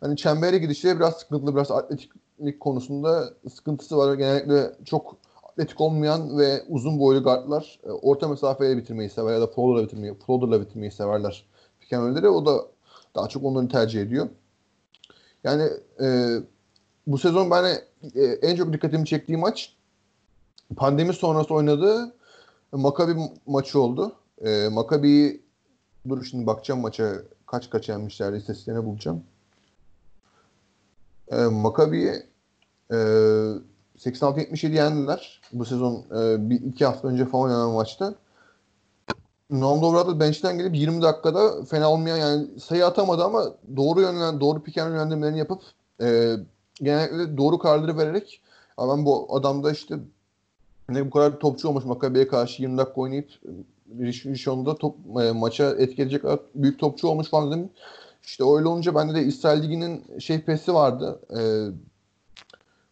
hani 0.00 0.16
çembere 0.16 0.58
gidişleri 0.58 0.98
biraz 0.98 1.14
sıkıntılı, 1.14 1.54
biraz 1.54 1.70
atletiklik 1.70 2.60
konusunda 2.60 3.32
sıkıntısı 3.54 3.96
var. 3.96 4.14
Genellikle 4.14 4.72
çok 4.84 5.16
atletik 5.56 5.80
olmayan 5.80 6.38
ve 6.38 6.62
uzun 6.68 6.98
boylu 6.98 7.22
guardlar 7.22 7.80
e, 7.84 7.90
orta 7.90 8.28
mesafeyle 8.28 8.76
bitirmeyi 8.76 9.10
sever 9.10 9.32
ya 9.34 9.40
da 9.40 9.46
floater'la 9.46 9.86
bitirmeyi, 9.86 10.14
floater'la 10.14 10.60
bitirmeyi 10.60 10.92
severler 10.92 11.46
pick 11.80 11.92
O 12.24 12.46
da 12.46 12.66
daha 13.14 13.28
çok 13.28 13.44
onları 13.44 13.68
tercih 13.68 14.02
ediyor. 14.02 14.28
Yani 15.44 15.70
e, 16.02 16.36
bu 17.06 17.18
sezon 17.18 17.50
ben 17.50 17.64
e, 18.14 18.22
en 18.22 18.56
çok 18.56 18.72
dikkatimi 18.72 19.06
çektiğim 19.06 19.40
maç 19.40 19.76
pandemi 20.76 21.12
sonrası 21.12 21.54
oynadığı 21.54 22.14
Makabi 22.72 23.16
maçı 23.46 23.80
oldu. 23.80 24.12
E, 24.44 24.68
Makabi'yi 24.68 25.42
dur 26.08 26.24
şimdi 26.24 26.46
bakacağım 26.46 26.80
maça 26.80 27.12
kaç 27.46 27.70
kaç 27.70 27.88
yenmişler 27.88 28.32
istatistiklerine 28.32 28.84
bulacağım. 28.84 29.24
E, 31.28 31.36
Makabi'yi 31.36 32.12
e, 32.92 32.98
86-77 33.98 34.74
yendiler. 34.74 35.40
Bu 35.52 35.64
sezon 35.64 35.94
e, 35.94 36.50
bir 36.50 36.60
iki 36.60 36.84
hafta 36.84 37.08
önce 37.08 37.26
falan 37.26 37.44
oynanan 37.44 37.70
maçta. 37.70 38.14
Noam 39.50 39.82
Dobrat'ı 39.82 40.20
bench'ten 40.20 40.58
gelip 40.58 40.76
20 40.76 41.02
dakikada 41.02 41.64
fena 41.64 41.90
olmayan 41.90 42.16
yani 42.16 42.60
sayı 42.60 42.86
atamadı 42.86 43.24
ama 43.24 43.44
doğru 43.76 44.00
yönlen 44.00 44.40
doğru 44.40 44.62
piken 44.62 44.88
yönlendirmelerini 44.88 45.38
yapıp 45.38 45.62
e, 46.00 46.36
genellikle 46.74 47.36
doğru 47.36 47.58
kararları 47.58 47.98
vererek 47.98 48.40
ben 48.78 49.04
bu 49.04 49.36
adamda 49.36 49.72
işte 49.72 49.94
ne 50.88 51.06
bu 51.06 51.10
kadar 51.10 51.38
topçu 51.38 51.68
olmuş 51.68 51.84
Makabe'ye 51.84 52.28
karşı 52.28 52.62
20 52.62 52.78
dakika 52.78 53.00
oynayıp 53.00 53.30
Rishon'da 54.00 54.74
top, 54.74 54.96
e, 55.22 55.32
maça 55.32 55.70
etkileyecek 55.70 56.22
büyük 56.54 56.78
topçu 56.78 57.08
olmuş 57.08 57.28
falan 57.28 57.50
dedim. 57.50 57.70
İşte 58.22 58.44
öyle 58.44 58.68
olunca 58.68 58.94
bende 58.94 59.14
de 59.14 59.22
İsrail 59.22 59.62
Ligi'nin 59.62 60.18
şey 60.18 60.40
pesi 60.40 60.74
vardı. 60.74 61.20
E, 61.30 61.40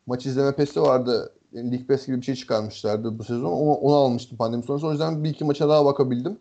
maç 0.06 0.26
izleme 0.26 0.52
pesi 0.52 0.82
vardı. 0.82 1.32
Lig 1.54 1.88
Pass 1.88 2.06
gibi 2.06 2.16
bir 2.16 2.22
şey 2.22 2.34
çıkarmışlardı 2.34 3.18
bu 3.18 3.24
sezon. 3.24 3.52
Onu, 3.52 3.74
onu 3.74 3.94
almıştım 3.94 4.38
pandemi 4.38 4.62
sonrası. 4.62 4.86
O 4.86 4.90
yüzden 4.90 5.24
bir 5.24 5.30
iki 5.30 5.44
maça 5.44 5.68
daha 5.68 5.84
bakabildim. 5.84 6.38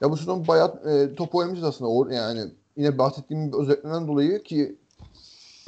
Ya 0.00 0.10
bu 0.10 0.16
sezon 0.16 0.46
bayağı 0.48 0.68
e, 0.68 1.14
top 1.14 1.34
oynamışız 1.34 1.64
aslında. 1.64 2.14
Yani 2.14 2.40
yine 2.76 2.98
bahsettiğim 2.98 3.60
özetlenen 3.62 4.08
dolayı 4.08 4.42
ki 4.42 4.76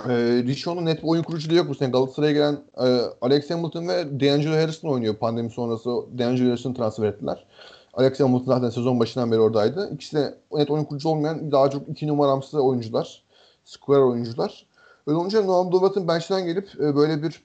e, 0.08 0.12
Rishon'un 0.46 0.86
net 0.86 1.02
bir 1.02 1.08
oyun 1.08 1.22
kuruculuğu 1.22 1.54
yok 1.54 1.68
bu 1.68 1.74
sene. 1.74 1.90
Galatasaray'a 1.90 2.32
gelen 2.32 2.58
e, 2.78 3.00
Alex 3.20 3.50
Hamilton 3.50 3.88
ve 3.88 4.20
D'Angelo 4.20 4.54
Harrison 4.54 4.88
oynuyor 4.88 5.16
pandemi 5.16 5.50
sonrası. 5.50 5.90
D'Angelo 6.18 6.48
Harrison'ı 6.48 6.74
transfer 6.74 7.04
ettiler. 7.04 7.46
Alex 7.94 8.20
Hamilton 8.20 8.54
zaten 8.54 8.70
sezon 8.70 9.00
başından 9.00 9.32
beri 9.32 9.40
oradaydı. 9.40 9.90
İkisi 9.94 10.16
de 10.16 10.34
net 10.52 10.70
oyun 10.70 10.84
kurucu 10.84 11.08
olmayan 11.08 11.52
daha 11.52 11.70
çok 11.70 11.88
iki 11.88 12.06
numaramsı 12.06 12.62
oyuncular. 12.62 13.22
Square 13.64 14.00
oyuncular. 14.00 14.66
Öyle 15.06 15.18
olunca 15.18 15.44
Noam 15.44 15.72
Dovat'ın 15.72 16.08
bench'ten 16.08 16.46
gelip 16.46 16.68
e, 16.80 16.96
böyle 16.96 17.22
bir 17.22 17.44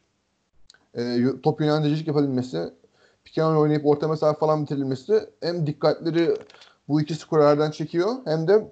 e, 0.98 1.24
top 1.44 1.62
yönlendiricilik 1.62 2.08
yapabilmesi, 2.08 2.74
piken 3.24 3.46
oynayıp 3.46 3.86
orta 3.86 4.08
mesafe 4.08 4.40
falan 4.40 4.64
bitirilmesi 4.64 5.30
hem 5.42 5.68
dikkatleri 5.68 6.38
bu 6.88 7.02
iki 7.02 7.16
skorerden 7.16 7.72
çekiyor 7.72 8.16
hem 8.26 8.48
de 8.48 8.72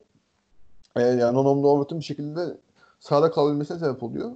e, 0.95 1.01
yani 1.01 1.35
Noam 1.35 1.63
Dovat'ın 1.63 1.99
bir 1.99 2.03
şekilde 2.03 2.57
sahada 2.99 3.31
kalabilmesine 3.31 3.79
sebep 3.79 4.03
oluyor. 4.03 4.31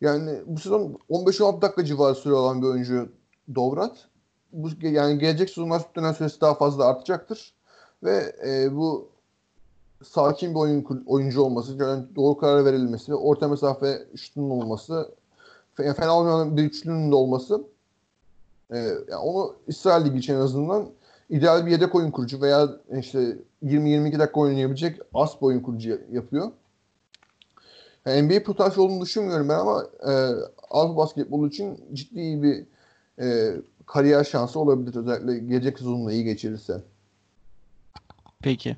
Yani 0.00 0.38
bu 0.46 0.60
sezon 0.60 0.98
15-16 1.10 1.62
dakika 1.62 1.84
civarı 1.84 2.14
süre 2.14 2.34
olan 2.34 2.62
bir 2.62 2.66
oyuncu 2.66 3.08
Dovrat. 3.54 4.08
Bu, 4.52 4.68
yani 4.80 5.18
gelecek 5.18 5.50
sezonlar 5.50 5.82
dönem 5.96 6.14
süresi 6.14 6.40
daha 6.40 6.54
fazla 6.54 6.84
artacaktır. 6.84 7.54
Ve 8.02 8.36
e, 8.46 8.76
bu 8.76 9.08
sakin 10.02 10.50
bir 10.50 10.58
oyun 10.60 11.04
oyuncu 11.06 11.42
olması, 11.42 11.78
doğru 12.16 12.36
karar 12.36 12.64
verilmesi 12.64 13.12
ve 13.12 13.16
orta 13.16 13.48
mesafe 13.48 14.06
şutunun 14.16 14.50
olması, 14.50 15.10
fena 15.74 16.18
olmayan 16.18 16.56
bir 16.56 16.64
üçlünün 16.64 17.10
de 17.10 17.14
olması 17.14 17.64
e, 18.70 18.78
yani 18.78 19.16
onu 19.16 19.54
İsrail 19.66 20.04
Ligi 20.04 20.18
için 20.18 20.34
en 20.34 20.40
azından 20.40 20.88
ideal 21.30 21.66
bir 21.66 21.70
yedek 21.70 21.94
oyun 21.94 22.10
kurucu 22.10 22.40
veya 22.40 22.68
işte 23.00 23.36
20-22 23.62 24.18
dakika 24.18 24.40
oynayabilecek 24.40 25.00
as 25.14 25.36
bir 25.40 25.46
oyun 25.46 25.60
kurucu 25.60 26.00
yapıyor. 26.12 26.50
Yani 28.06 28.22
NBA 28.22 28.42
potansiyeli 28.42 28.90
olduğunu 28.90 29.04
düşünmüyorum 29.04 29.48
ben 29.48 29.58
ama 29.58 29.86
e, 30.06 30.12
Avrupa 30.70 30.96
basketbolu 30.96 31.48
için 31.48 31.84
ciddi 31.92 32.42
bir 32.42 32.66
e, 33.24 33.56
kariyer 33.86 34.24
şansı 34.24 34.60
olabilir 34.60 34.96
özellikle 34.96 35.38
gelecek 35.38 35.78
sezonunda 35.78 36.12
iyi 36.12 36.24
geçirirse. 36.24 36.82
Peki. 38.40 38.76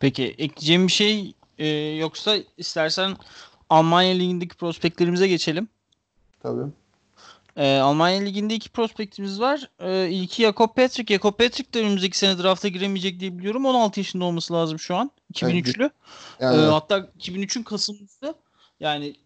Peki 0.00 0.24
ekleyeceğim 0.24 0.86
bir 0.86 0.92
şey 0.92 1.34
e, 1.58 1.68
yoksa 1.96 2.36
istersen 2.56 3.16
Almanya 3.70 4.14
Ligi'ndeki 4.14 4.56
prospektlerimize 4.56 5.28
geçelim. 5.28 5.68
Tabii. 6.42 6.70
E, 7.56 7.78
Almanya 7.78 8.20
Ligi'nde 8.20 8.54
iki 8.54 8.68
prospektimiz 8.68 9.40
var. 9.40 9.70
E, 9.80 10.10
ilki 10.10 10.42
Jakob 10.42 10.68
Patrick. 10.76 11.14
Jakob 11.14 11.38
Patrick 11.38 11.72
de 11.72 11.80
önümüzdeki 11.80 12.18
sene 12.18 12.38
drafta 12.38 12.68
giremeyecek 12.68 13.20
diye 13.20 13.38
biliyorum. 13.38 13.66
16 13.66 14.00
yaşında 14.00 14.24
olması 14.24 14.54
lazım 14.54 14.78
şu 14.78 14.96
an. 14.96 15.10
2003'lü. 15.34 15.90
Yani, 16.40 16.62
e, 16.62 16.66
hatta 16.66 16.98
2003'ün 16.98 17.62
Kasım'da 17.62 18.34
yani 18.80 19.16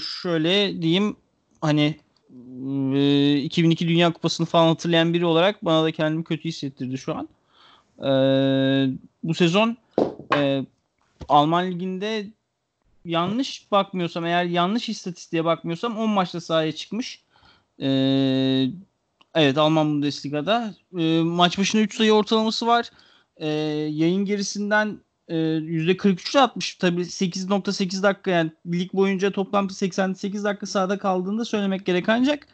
şöyle 0.00 0.82
diyeyim 0.82 1.16
hani 1.60 2.00
2002 3.44 3.88
Dünya 3.88 4.12
Kupası'nı 4.12 4.46
falan 4.46 4.68
hatırlayan 4.68 5.14
biri 5.14 5.26
olarak 5.26 5.64
bana 5.64 5.84
da 5.84 5.92
kendimi 5.92 6.24
kötü 6.24 6.44
hissettirdi 6.44 6.98
şu 6.98 7.14
an. 7.14 7.28
Ee, 8.04 8.88
bu 9.22 9.34
sezon 9.34 9.76
e, 10.34 10.64
Alman 11.28 11.70
Ligi'nde 11.70 12.26
yanlış 13.04 13.72
bakmıyorsam 13.72 14.26
eğer 14.26 14.44
yanlış 14.44 14.88
istatistiğe 14.88 15.44
bakmıyorsam 15.44 15.98
10 15.98 16.10
maçta 16.10 16.40
sahaya 16.40 16.72
çıkmış. 16.72 17.22
Ee, 17.80 18.66
evet 19.34 19.58
Alman 19.58 19.90
Bundesliga'da. 19.90 20.74
Ee, 20.98 21.20
maç 21.20 21.58
başına 21.58 21.80
3 21.80 21.96
sayı 21.96 22.12
ortalaması 22.12 22.66
var. 22.66 22.90
Ee, 23.36 23.48
yayın 23.92 24.24
gerisinden 24.24 24.98
e, 25.28 25.34
%43'e 25.34 26.40
atmış. 26.40 26.74
Tabii 26.74 27.00
8.8 27.00 28.02
dakika 28.02 28.30
yani 28.30 28.50
lig 28.72 28.92
boyunca 28.92 29.30
toplam 29.30 29.70
88 29.70 30.44
dakika 30.44 30.66
sahada 30.66 30.98
kaldığında 30.98 31.44
söylemek 31.44 31.86
gerek 31.86 32.08
ancak 32.08 32.46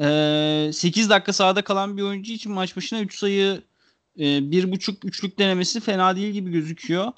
e, 0.00 0.70
8 0.72 1.10
dakika 1.10 1.32
sahada 1.32 1.64
kalan 1.64 1.96
bir 1.96 2.02
oyuncu 2.02 2.32
için 2.32 2.52
maç 2.52 2.76
başına 2.76 3.00
3 3.00 3.18
sayı 3.18 3.62
e, 4.18 4.50
bir 4.50 4.72
buçuk 4.72 5.04
üçlük 5.04 5.38
denemesi 5.38 5.80
fena 5.80 6.16
değil 6.16 6.32
gibi 6.32 6.50
gözüküyor. 6.50 7.12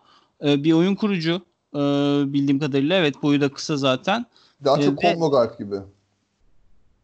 E, 0.44 0.64
bir 0.64 0.72
oyun 0.72 0.94
kurucu 0.94 1.42
e, 1.74 1.78
bildiğim 2.32 2.58
kadarıyla. 2.58 2.96
Evet 2.96 3.22
boyu 3.22 3.40
da 3.40 3.48
kısa 3.48 3.76
zaten. 3.76 4.26
Daha 4.64 4.80
çok 4.80 5.04
e, 5.04 5.12
combo 5.12 5.30
guard 5.30 5.58
gibi. 5.58 5.76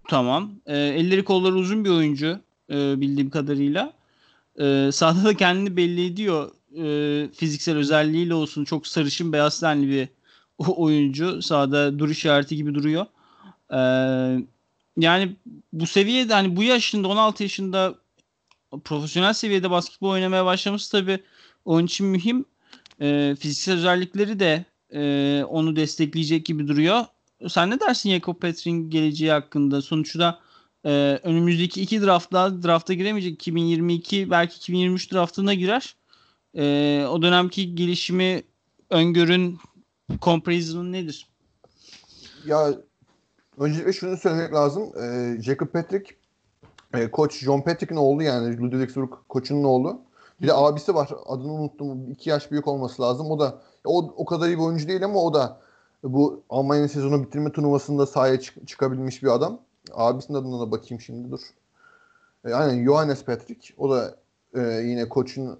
Tamam. 0.08 0.50
E, 0.66 0.78
elleri 0.78 1.24
kolları 1.24 1.54
uzun 1.54 1.84
bir 1.84 1.90
oyuncu 1.90 2.38
e, 2.70 3.00
bildiğim 3.00 3.30
kadarıyla. 3.30 3.92
E, 4.60 4.90
sahada 4.92 5.24
da 5.24 5.34
kendini 5.34 5.76
belli 5.76 6.06
ediyor. 6.06 6.50
E, 6.76 7.28
fiziksel 7.32 7.76
özelliğiyle 7.76 8.34
olsun. 8.34 8.64
Çok 8.64 8.86
sarışın 8.86 9.32
beyaz 9.32 9.60
tenli 9.60 9.88
bir 9.88 10.08
oyuncu. 10.66 11.42
Sahada 11.42 11.98
duruş 11.98 12.18
işareti 12.18 12.56
gibi 12.56 12.74
duruyor. 12.74 13.06
E, 13.70 13.78
yani 14.96 15.36
bu 15.72 15.86
seviyede 15.86 16.34
hani 16.34 16.56
bu 16.56 16.62
yaşında 16.62 17.08
16 17.08 17.42
yaşında 17.42 17.94
profesyonel 18.84 19.32
seviyede 19.32 19.70
basketbol 19.70 20.10
oynamaya 20.10 20.44
başlaması 20.44 20.90
tabii 20.90 21.18
onun 21.64 21.86
için 21.86 22.06
mühim. 22.06 22.44
E, 23.00 23.36
fiziksel 23.40 23.74
özellikleri 23.74 24.40
de 24.40 24.64
e, 24.94 25.44
onu 25.44 25.76
destekleyecek 25.76 26.46
gibi 26.46 26.68
duruyor. 26.68 27.04
Sen 27.48 27.70
ne 27.70 27.80
dersin 27.80 28.10
Jakob 28.10 28.40
Petrik'in 28.40 28.90
geleceği 28.90 29.30
hakkında? 29.30 29.82
Sonuçta 29.82 30.40
e, 30.84 31.20
önümüzdeki 31.22 31.82
iki 31.82 32.02
draftla 32.02 32.62
drafta 32.62 32.94
giremeyecek. 32.94 33.32
2022 33.32 34.30
belki 34.30 34.56
2023 34.56 35.12
draftına 35.12 35.54
girer. 35.54 35.96
E, 36.54 37.06
o 37.10 37.22
dönemki 37.22 37.74
gelişimi 37.74 38.42
öngörün 38.90 39.58
comparison'un 40.22 40.92
nedir? 40.92 41.26
Ya 42.46 42.74
öncelikle 43.58 43.92
şunu 43.92 44.16
söylemek 44.16 44.52
lazım. 44.52 44.92
E, 45.02 45.36
Jacob 45.42 45.68
Patrick 45.68 46.16
e, 46.94 47.10
koç 47.10 47.38
John 47.44 47.60
Patrick'in 47.60 47.96
oğlu 47.96 48.22
yani 48.22 48.60
Ludwigsburg 48.60 49.12
koçunun 49.28 49.64
oğlu. 49.64 50.00
Bir 50.42 50.46
de 50.48 50.54
abisi 50.54 50.94
var. 50.94 51.10
Adını 51.26 51.52
unuttum. 51.52 52.10
İki 52.10 52.30
yaş 52.30 52.50
büyük 52.50 52.68
olması 52.68 53.02
lazım. 53.02 53.30
O 53.30 53.38
da 53.38 53.54
o, 53.84 54.14
o 54.16 54.24
kadar 54.24 54.48
iyi 54.48 54.58
bir 54.58 54.62
oyuncu 54.62 54.88
değil 54.88 55.04
ama 55.04 55.20
o 55.22 55.34
da 55.34 55.60
bu 56.04 56.42
Almanya 56.50 56.88
sezonu 56.88 57.22
bitirme 57.22 57.52
turnuvasında 57.52 58.06
sahaya 58.06 58.40
çık- 58.40 58.68
çıkabilmiş 58.68 59.22
bir 59.22 59.28
adam. 59.28 59.58
Abisinin 59.92 60.38
adına 60.38 60.60
da 60.60 60.70
bakayım 60.70 61.00
şimdi 61.00 61.30
dur. 61.30 61.40
E, 62.44 62.54
aynen 62.54 62.84
Johannes 62.84 63.24
Patrick. 63.24 63.74
O 63.78 63.90
da 63.90 64.14
e, 64.54 64.60
yine 64.60 65.08
koçun 65.08 65.58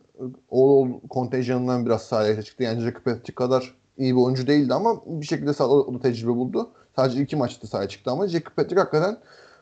oğlu 0.51 1.01
kontenjanından 1.11 1.87
biraz 1.87 2.03
sahaya 2.03 2.43
çıktı. 2.43 2.63
Yani 2.63 2.81
Jacob 2.81 3.03
Patrick 3.05 3.35
kadar 3.35 3.75
iyi 3.99 4.17
bir 4.17 4.21
oyuncu 4.21 4.47
değildi 4.47 4.75
ama 4.75 5.03
bir 5.07 5.27
şekilde 5.27 5.53
sahada 5.55 5.75
o 5.75 5.95
da 5.95 5.99
tecrübe 6.01 6.31
buldu. 6.31 6.71
Sadece 6.97 7.23
iki 7.23 7.37
maçta 7.37 7.67
sahaya 7.67 7.89
çıktı 7.89 8.11
ama 8.11 8.29
Jacob 8.29 8.53
Patrick 8.57 8.81
hakikaten 8.81 9.19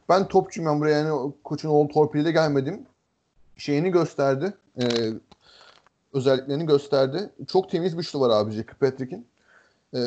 ben 0.08 0.28
topçuyum 0.28 0.70
ben 0.70 0.80
buraya 0.80 0.98
yani 0.98 1.32
koçun 1.44 1.68
oğlu 1.68 1.88
torpiliyle 1.88 2.32
gelmedim. 2.32 2.86
Şeyini 3.56 3.90
gösterdi. 3.90 4.54
E, 4.80 4.84
özelliklerini 6.12 6.66
gösterdi. 6.66 7.30
Çok 7.48 7.70
temiz 7.70 7.98
bir 7.98 8.02
şutu 8.02 8.20
var 8.20 8.30
abi 8.30 8.52
Jacob 8.52 8.76
Patrick'in. 8.80 9.26
E, 9.94 9.98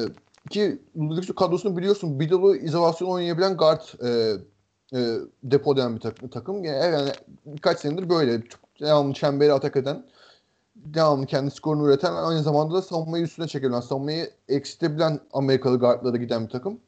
ki 0.50 0.80
Ludwig's 0.98 1.36
kadrosunu 1.36 1.78
biliyorsun. 1.78 2.20
Bidal'ı 2.20 2.58
izolasyon 2.58 3.10
oynayabilen 3.10 3.58
guard 3.58 3.82
e, 4.04 4.10
e, 4.94 5.18
depo 5.44 5.74
eden 5.74 5.96
bir 5.96 6.02
takım. 6.02 6.30
takım. 6.30 6.64
Yani, 6.64 6.94
yani 6.94 7.12
birkaç 7.46 7.80
senedir 7.80 8.10
böyle. 8.10 8.44
Devamlı 8.80 9.14
çemberi 9.14 9.54
atak 9.54 9.76
eden 9.76 10.04
devamlı 10.86 11.26
kendi 11.26 11.52
skorunu 11.52 11.88
üreten 11.88 12.14
aynı 12.14 12.44
zamanda 12.44 12.74
da 12.74 12.82
savunmayı 12.82 13.24
üstüne 13.24 13.48
çekebilen, 13.48 13.80
savunmayı 13.80 14.32
eksitebilen 14.50 15.20
Amerikalı 15.34 15.80
guardlara 15.80 16.18
giden 16.18 16.46
bir 16.46 16.50
takım. 16.50 16.80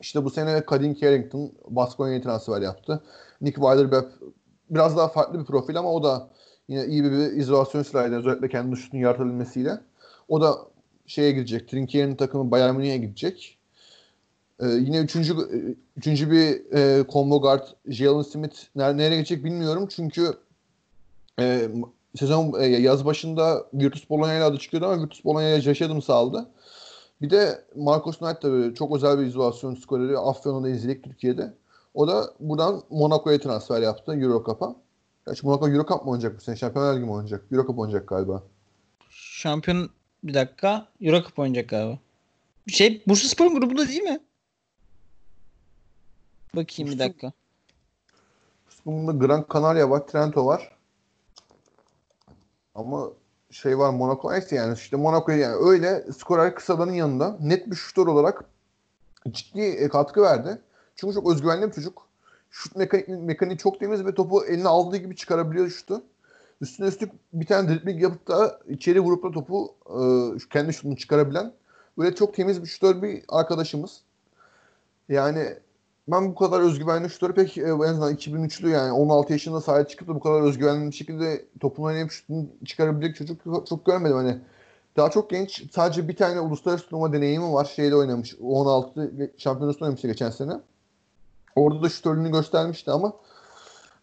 İşte 0.00 0.24
bu 0.24 0.30
sene 0.30 0.64
Kadim 0.64 0.94
Carrington 0.94 1.52
Baskonya'ya 1.68 2.22
transfer 2.22 2.62
yaptı. 2.62 3.02
Nick 3.40 3.54
Weiler 3.54 4.04
biraz 4.70 4.96
daha 4.96 5.08
farklı 5.08 5.40
bir 5.40 5.44
profil 5.44 5.78
ama 5.78 5.92
o 5.92 6.02
da 6.02 6.30
yine 6.68 6.86
iyi 6.86 7.04
bir, 7.04 7.12
bir 7.12 7.32
izolasyon 7.32 7.82
silahıyla 7.82 8.18
özellikle 8.18 8.48
kendi 8.48 8.76
şutunu 8.76 9.00
yaratabilmesiyle. 9.00 9.80
O 10.28 10.40
da 10.40 10.58
şeye 11.06 11.32
gidecek. 11.32 11.68
Trinkier'in 11.68 12.16
takımı 12.16 12.50
Bayern 12.50 12.74
Münih'e 12.74 12.98
gidecek. 12.98 13.58
Ee, 14.60 14.66
yine 14.66 14.98
üçüncü, 14.98 15.34
üçüncü 15.96 16.30
bir 16.30 16.72
e, 16.76 17.04
combo 17.08 17.40
guard 17.40 17.66
Jalen 17.88 18.22
Smith 18.22 18.56
nereye 18.74 19.16
gidecek 19.16 19.44
bilmiyorum. 19.44 19.88
Çünkü 19.90 20.32
e, 21.40 21.68
sezon 22.18 22.60
e, 22.60 22.66
yaz 22.66 23.04
başında 23.04 23.66
Virtus 23.74 24.10
Bologna 24.10 24.34
ile 24.34 24.42
adı 24.42 24.58
çıkıyordu 24.58 24.86
ama 24.86 25.02
Virtus 25.02 25.24
Bologna'ya 25.24 25.60
Josh 25.60 25.82
Adams 25.82 26.10
aldı. 26.10 26.50
Bir 27.22 27.30
de 27.30 27.64
Marcos 27.76 28.18
Knight 28.18 28.40
tabii 28.40 28.74
çok 28.74 28.96
özel 28.96 29.18
bir 29.18 29.26
izolasyon 29.26 29.74
skoreri. 29.74 30.18
Afyon'u 30.18 30.68
izledik 30.68 31.04
Türkiye'de. 31.04 31.54
O 31.94 32.08
da 32.08 32.34
buradan 32.40 32.82
Monaco'ya 32.90 33.40
transfer 33.40 33.82
yaptı 33.82 34.12
Euro 34.12 34.44
Cup'a. 34.44 34.76
Gerçi 35.26 35.46
Monaco 35.46 35.68
Euro 35.68 35.86
Cup 35.86 36.04
mı 36.04 36.10
oynayacak 36.10 36.36
bu 36.36 36.40
sene? 36.40 36.56
Şampiyonlar 36.56 36.94
Ligi 36.94 37.04
mi 37.04 37.12
oynayacak? 37.12 37.44
Euro 37.52 37.66
Cup 37.66 37.78
oynayacak 37.78 38.08
galiba. 38.08 38.42
Şampiyon 39.10 39.90
bir 40.22 40.34
dakika. 40.34 40.88
Euro 41.00 41.22
Cup 41.22 41.38
oynayacak 41.38 41.68
galiba. 41.68 41.98
Şey 42.66 43.02
Bursa 43.06 43.28
Spor'un 43.28 43.60
grubunda 43.60 43.88
değil 43.88 44.02
mi? 44.02 44.20
Bakayım 46.56 46.92
bir 46.92 46.98
dakika. 46.98 47.32
Bunda 48.86 49.12
Gran 49.26 49.46
Canaria 49.52 49.90
var, 49.90 50.06
Trento 50.06 50.46
var. 50.46 50.76
Ama 52.74 53.10
şey 53.50 53.78
var 53.78 53.90
Monaco 53.90 54.32
neyse 54.32 54.56
yani 54.56 54.74
işte 54.74 54.96
Monaco 54.96 55.32
yani 55.32 55.54
öyle 55.54 56.04
skorer 56.18 56.54
kısaların 56.54 56.92
yanında 56.92 57.36
net 57.40 57.70
bir 57.70 57.76
şutör 57.76 58.06
olarak 58.06 58.44
ciddi 59.30 59.60
e, 59.60 59.88
katkı 59.88 60.22
verdi. 60.22 60.58
Çünkü 60.96 61.14
çok 61.14 61.30
özgüvenli 61.30 61.66
bir 61.66 61.72
çocuk. 61.72 62.08
Şut 62.50 62.76
mekanik, 62.76 63.08
mekaniği 63.08 63.58
çok 63.58 63.80
temiz 63.80 64.06
ve 64.06 64.14
topu 64.14 64.44
eline 64.44 64.68
aldığı 64.68 64.96
gibi 64.96 65.16
çıkarabiliyor 65.16 65.70
şutu. 65.70 66.02
Üstüne 66.60 66.86
üstlük 66.86 67.12
bir 67.32 67.46
tane 67.46 67.68
dribling 67.68 68.02
yapıp 68.02 68.28
da 68.28 68.60
içeri 68.68 69.00
vurup 69.00 69.24
da 69.24 69.30
topu 69.30 69.74
e, 69.86 69.98
kendi 70.50 70.72
şutunu 70.72 70.96
çıkarabilen 70.96 71.52
böyle 71.98 72.14
çok 72.14 72.34
temiz 72.34 72.62
bir 72.62 72.68
şutör 72.68 73.02
bir 73.02 73.22
arkadaşımız. 73.28 74.00
Yani 75.08 75.58
ben 76.08 76.30
bu 76.30 76.34
kadar 76.34 76.60
özgüvenli 76.60 77.10
şutörü 77.10 77.34
pek 77.34 77.58
e, 77.58 77.60
en 77.60 77.78
azından 77.78 78.14
2003'lü 78.14 78.68
yani 78.68 78.92
16 78.92 79.32
yaşında 79.32 79.60
sahaya 79.60 79.88
çıkıp 79.88 80.08
da 80.08 80.14
bu 80.14 80.20
kadar 80.20 80.42
özgüvenli 80.42 80.90
bir 80.90 80.96
şekilde 80.96 81.44
topunu 81.60 81.86
oynayıp 81.86 82.10
şutunu 82.10 82.46
çıkarabilecek 82.64 83.16
çocuk 83.16 83.66
çok, 83.68 83.86
görmedim. 83.86 84.16
Hani 84.16 84.38
daha 84.96 85.10
çok 85.10 85.30
genç 85.30 85.72
sadece 85.72 86.08
bir 86.08 86.16
tane 86.16 86.40
uluslararası 86.40 86.88
turnuva 86.88 87.12
deneyimi 87.12 87.52
var. 87.52 87.64
Şeyde 87.64 87.96
oynamış. 87.96 88.36
16 88.40 89.32
şampiyonasında 89.38 89.84
oynamıştı 89.84 90.08
geçen 90.08 90.30
sene. 90.30 90.52
Orada 91.56 91.82
da 91.82 91.88
şutörlüğünü 91.88 92.32
göstermişti 92.32 92.90
ama 92.90 93.12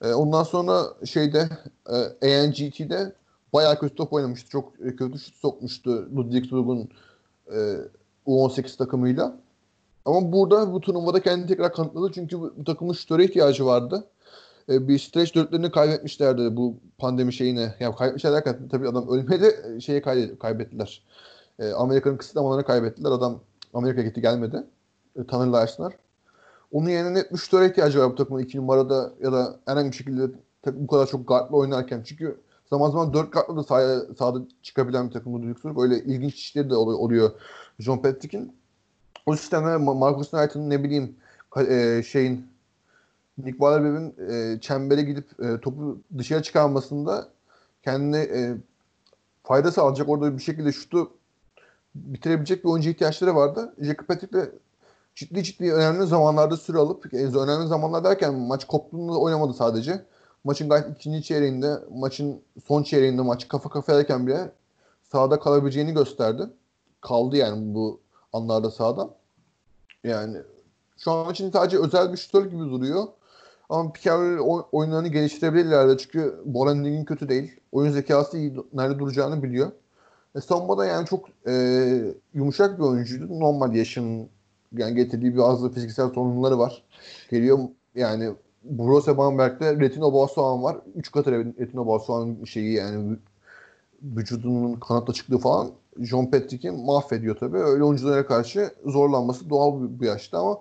e, 0.01 0.13
ondan 0.13 0.43
sonra 0.43 0.83
şeyde 1.05 1.49
e, 2.21 2.37
ANGT'de 2.41 3.13
bayağı 3.53 3.79
kötü 3.79 3.95
top 3.95 4.13
oynamıştı. 4.13 4.49
Çok 4.49 4.73
e, 4.79 4.95
kötü 4.95 5.19
şut 5.19 5.35
sokmuştu 5.35 6.09
Ludwigsburg'un 6.15 6.89
e, 7.51 7.57
U18 8.27 8.77
takımıyla. 8.77 9.44
Ama 10.05 10.31
burada 10.31 10.73
bu 10.73 10.81
turnuvada 10.81 11.21
kendini 11.21 11.47
tekrar 11.47 11.73
kanıtladı. 11.73 12.11
Çünkü 12.13 12.39
bu, 12.39 12.63
takımın 12.63 12.93
şutöre 12.93 13.25
ihtiyacı 13.25 13.65
vardı. 13.65 14.07
E, 14.69 14.87
bir 14.87 14.99
stretch 14.99 15.35
dörtlerini 15.35 15.71
kaybetmişlerdi 15.71 16.57
bu 16.57 16.77
pandemi 16.97 17.33
şeyine. 17.33 17.75
Yani 17.79 17.95
kaybetmişler 17.95 18.33
derken 18.33 18.67
tabii 18.71 18.89
adam 18.89 19.07
ölmedi 19.09 19.55
e, 19.75 19.79
şeye 19.79 20.01
kaybettiler. 20.39 21.03
E, 21.59 21.71
Amerika'nın 21.71 22.17
kısıtlamalarını 22.17 22.65
kaybettiler. 22.65 23.11
Adam 23.11 23.39
Amerika'ya 23.73 24.07
gitti 24.07 24.21
gelmedi. 24.21 24.63
E, 25.15 25.27
tanırlaştılar. 25.27 25.93
Onun 26.71 26.89
yerine 26.89 27.13
net 27.13 27.33
bir 27.33 27.37
şutöre 27.37 27.69
ihtiyacı 27.69 27.99
var 27.99 28.11
bu 28.11 28.15
takımın 28.15 28.41
iki 28.41 28.57
numarada 28.57 29.13
ya 29.23 29.31
da 29.31 29.59
herhangi 29.65 29.91
bir 29.91 29.95
şekilde 29.95 30.31
bu 30.73 30.87
kadar 30.87 31.07
çok 31.07 31.27
guardla 31.27 31.57
oynarken. 31.57 32.03
Çünkü 32.05 32.41
zaman 32.69 32.91
zaman 32.91 33.13
dört 33.13 33.33
guardla 33.33 33.55
da 33.55 33.63
sahaya, 33.63 33.99
sahada 34.19 34.39
çıkabilen 34.61 35.07
bir 35.07 35.13
takım 35.13 35.33
bu 35.33 35.43
Duke 35.43 35.75
Böyle 35.75 36.03
ilginç 36.03 36.35
işleri 36.35 36.69
de 36.69 36.75
oluyor 36.75 37.31
John 37.79 37.97
Patrick'in 37.97 38.55
o 39.25 39.35
sisteme 39.35 39.77
Marcus 39.77 40.29
Knight'ın 40.29 40.69
ne 40.69 40.83
bileyim 40.83 41.15
e, 41.57 42.03
şeyin 42.07 42.47
Nick 43.37 43.51
Wahlberg'in 43.51 44.15
e, 44.29 44.59
çembere 44.61 45.01
gidip 45.01 45.43
e, 45.43 45.59
topu 45.61 45.97
dışarı 46.17 46.43
çıkarmasında 46.43 47.29
kendine 47.83 48.19
e, 48.19 48.57
fayda 49.43 49.71
sağlayacak 49.71 50.09
orada 50.09 50.37
bir 50.37 50.43
şekilde 50.43 50.71
şutu 50.71 51.11
bitirebilecek 51.95 52.63
bir 52.63 52.69
oyuncu 52.69 52.89
ihtiyaçları 52.89 53.35
vardı. 53.35 53.75
Jacob 53.81 54.05
Patrick'le 54.05 54.49
ciddi 55.15 55.43
ciddi 55.43 55.73
önemli 55.73 56.07
zamanlarda 56.07 56.57
süre 56.57 56.77
alıp 56.77 57.13
yani 57.13 57.37
önemli 57.37 57.67
zamanlar 57.67 58.03
derken 58.03 58.33
maç 58.33 58.65
koptuğunda 58.65 59.19
oynamadı 59.19 59.53
sadece. 59.53 60.05
Maçın 60.43 60.69
gayet 60.69 60.95
ikinci 60.95 61.23
çeyreğinde, 61.23 61.75
maçın 61.91 62.41
son 62.67 62.83
çeyreğinde 62.83 63.21
maç 63.21 63.47
kafa 63.47 63.69
kafayayken 63.69 64.27
bile 64.27 64.51
sahada 65.11 65.39
kalabileceğini 65.39 65.93
gösterdi. 65.93 66.43
Kaldı 67.01 67.37
yani 67.37 67.75
bu 67.75 67.99
anlarda 68.35 68.71
sahada. 68.71 69.09
Yani 70.03 70.37
şu 70.97 71.11
an 71.11 71.31
için 71.31 71.51
sadece 71.51 71.77
özel 71.77 72.11
bir 72.11 72.17
şutör 72.17 72.45
gibi 72.45 72.59
duruyor. 72.59 73.03
Ama 73.69 73.91
Piquet 73.91 74.39
oyunlarını 74.71 75.07
geliştirebilirler 75.07 75.97
çünkü 75.97 76.41
Bolending'in 76.45 77.05
kötü 77.05 77.29
değil. 77.29 77.59
Oyun 77.71 77.91
zekası 77.91 78.37
iyi, 78.37 78.53
nerede 78.73 78.99
duracağını 78.99 79.43
biliyor. 79.43 79.71
E, 80.35 80.41
savunmada 80.41 80.85
yani 80.85 81.07
çok 81.07 81.29
e, 81.47 81.53
yumuşak 82.33 82.79
bir 82.79 82.83
oyuncuydu. 82.83 83.39
Normal 83.39 83.75
yaşın 83.75 84.29
yani 84.77 84.95
getirdiği 84.95 85.37
bazı 85.37 85.71
fiziksel 85.71 86.09
sorunları 86.09 86.59
var. 86.59 86.83
Geliyor 87.31 87.59
yani 87.95 88.33
Borussia 88.63 89.17
Bamberg'de 89.17 89.79
Retino 89.79 90.13
Basuhan 90.13 90.63
var. 90.63 90.77
Üç 90.95 91.11
katı 91.11 91.31
Retino 91.31 91.87
Basuhan 91.87 92.37
şeyi 92.45 92.73
yani 92.73 93.17
vücudunun 94.03 94.79
kanatla 94.79 95.13
çıktığı 95.13 95.37
falan 95.37 95.71
John 95.99 96.25
Patrick'i 96.25 96.71
mahvediyor 96.71 97.35
tabii. 97.35 97.57
Öyle 97.57 97.83
oyunculara 97.83 98.25
karşı 98.25 98.71
zorlanması 98.85 99.49
doğal 99.49 99.81
bu, 99.99 100.05
yaşta 100.05 100.39
ama 100.39 100.57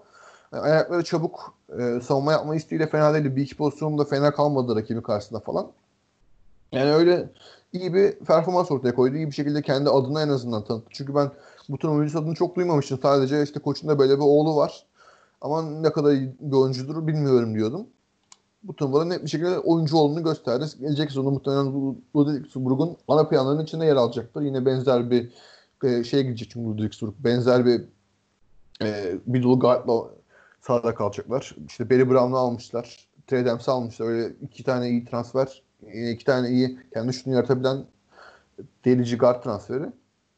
yani 0.52 0.62
ayakları 0.62 1.04
çabuk 1.04 1.54
e, 1.78 2.00
savunma 2.00 2.32
yapma 2.32 2.56
isteğiyle 2.56 2.86
fena 2.86 3.14
değil. 3.14 3.36
Bir 3.36 3.42
iki 3.42 3.56
pozisyonunda 3.56 4.04
fena 4.04 4.30
kalmadı 4.30 4.76
rakibi 4.76 5.02
karşısında 5.02 5.40
falan. 5.40 5.66
Yani 6.72 6.92
öyle 6.92 7.30
iyi 7.72 7.94
bir 7.94 8.12
performans 8.12 8.70
ortaya 8.70 8.94
koydu. 8.94 9.16
İyi 9.16 9.26
bir 9.26 9.32
şekilde 9.32 9.62
kendi 9.62 9.90
adına 9.90 10.22
en 10.22 10.28
azından 10.28 10.64
tanıttı. 10.64 10.88
Çünkü 10.90 11.14
ben 11.14 11.30
bu 11.68 11.78
turnuva 11.78 11.96
oyuncusu 11.96 12.18
adını 12.18 12.34
çok 12.34 12.56
duymamıştım. 12.56 12.98
Sadece 13.02 13.42
işte 13.42 13.60
koçunda 13.60 13.98
böyle 13.98 14.16
bir 14.16 14.24
oğlu 14.24 14.56
var. 14.56 14.86
Ama 15.40 15.62
ne 15.62 15.92
kadar 15.92 16.12
iyi 16.12 16.34
bir 16.40 16.56
oyuncudur 16.56 17.06
bilmiyorum 17.06 17.54
diyordum. 17.54 17.86
Bu 18.64 18.76
turnuvada 18.76 19.04
net 19.04 19.24
bir 19.24 19.28
şekilde 19.28 19.58
oyuncu 19.58 19.96
olduğunu 19.96 20.24
gösterdi. 20.24 20.64
Gelecek 20.80 21.10
sezonu 21.10 21.30
muhtemelen 21.30 21.94
Ludwigsburg'un 22.16 22.96
ana 23.08 23.28
planlarının 23.28 23.62
içinde 23.62 23.86
yer 23.86 23.96
alacaktır. 23.96 24.42
Yine 24.42 24.66
benzer 24.66 25.10
bir 25.10 25.28
e, 25.84 26.04
şeye 26.04 26.22
gidecek 26.22 26.50
çünkü 26.50 26.68
Ludwigsburg. 26.68 27.14
Benzer 27.18 27.66
bir 27.66 27.82
e, 28.82 29.14
middle 29.26 29.54
guard'la 29.54 30.10
sahada 30.60 30.94
kalacaklar. 30.94 31.56
İşte 31.68 31.90
Barry 31.90 32.10
Brown'u 32.10 32.36
almışlar. 32.36 33.06
Trey 33.26 33.44
Demps'i 33.44 33.70
almışlar. 33.70 34.06
Öyle 34.06 34.32
iki 34.42 34.64
tane 34.64 34.88
iyi 34.88 35.04
transfer. 35.04 35.62
iki 36.12 36.24
tane 36.24 36.48
iyi 36.48 36.78
kendi 36.94 37.12
şutunu 37.12 37.34
yaratabilen 37.34 37.84
delici 38.84 39.16
guard 39.16 39.42
transferi. 39.42 39.86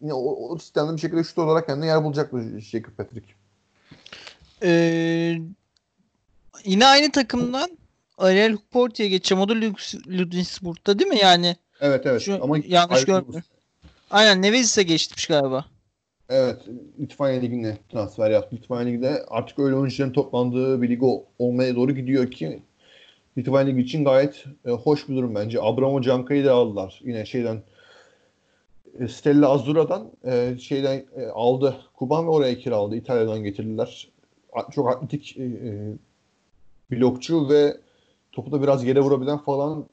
Yine 0.00 0.14
o, 0.14 0.48
o 0.48 0.58
sistemde 0.58 0.92
bir 0.92 1.00
şekilde 1.00 1.24
şut 1.24 1.38
olarak 1.38 1.66
kendine 1.66 1.86
yer 1.86 2.04
bulacak 2.04 2.32
bu 2.32 2.40
Jacob 2.40 2.92
Patrick. 2.96 3.26
Ee, 4.62 5.38
yine 6.64 6.86
aynı 6.86 7.12
takımdan 7.12 7.70
Ariel 8.18 8.52
Hukporti'ye 8.52 9.08
geçeceğim. 9.08 9.42
O 9.42 9.48
da 9.48 9.54
Ludwigsburg'da 10.08 10.98
değil 10.98 11.10
mi 11.10 11.18
yani? 11.22 11.56
Evet 11.80 12.06
evet. 12.06 12.22
Şu, 12.22 12.44
Ama 12.44 12.56
yanlış 12.66 13.04
görmüyorum. 13.04 13.42
Aynen 14.10 14.42
Nevezis'e 14.42 14.82
geçmiş 14.82 15.26
galiba. 15.26 15.64
Evet. 16.28 16.56
Litvanya 17.00 17.40
Ligi'ne 17.40 17.78
transfer 17.92 18.30
yaptı. 18.30 18.56
Litvanya 18.56 18.86
Ligi'de 18.86 19.24
artık 19.28 19.58
öyle 19.58 19.76
oyuncuların 19.76 20.12
toplandığı 20.12 20.82
bir 20.82 20.88
lig 20.88 21.02
olmaya 21.38 21.76
doğru 21.76 21.92
gidiyor 21.92 22.30
ki 22.30 22.62
Litvanya 23.38 23.66
Ligi 23.66 23.80
için 23.80 24.04
gayet 24.04 24.44
e, 24.66 24.70
hoş 24.70 25.08
bir 25.08 25.16
durum 25.16 25.34
bence. 25.34 25.62
Abramo 25.62 26.02
Canka'yı 26.02 26.44
da 26.44 26.54
aldılar. 26.54 27.00
Yine 27.04 27.26
şeyden 27.26 27.62
e, 29.00 29.08
Stella 29.08 29.48
Azzurra'dan 29.48 30.10
e, 30.24 30.58
şeyden 30.58 31.04
e, 31.16 31.26
aldı. 31.26 31.76
Kuban 31.94 32.26
ve 32.26 32.30
oraya 32.30 32.58
kiraladı. 32.58 32.96
İtalya'dan 32.96 33.44
getirdiler. 33.44 34.08
Çok 34.74 34.90
atletik 34.90 35.36
e, 35.36 35.42
e, 35.42 35.92
blokçu 36.90 37.48
ve 37.48 37.76
topu 38.36 38.52
da 38.52 38.62
biraz 38.62 38.84
yere 38.84 39.00
vurabilen 39.00 39.38
falan 39.38 39.86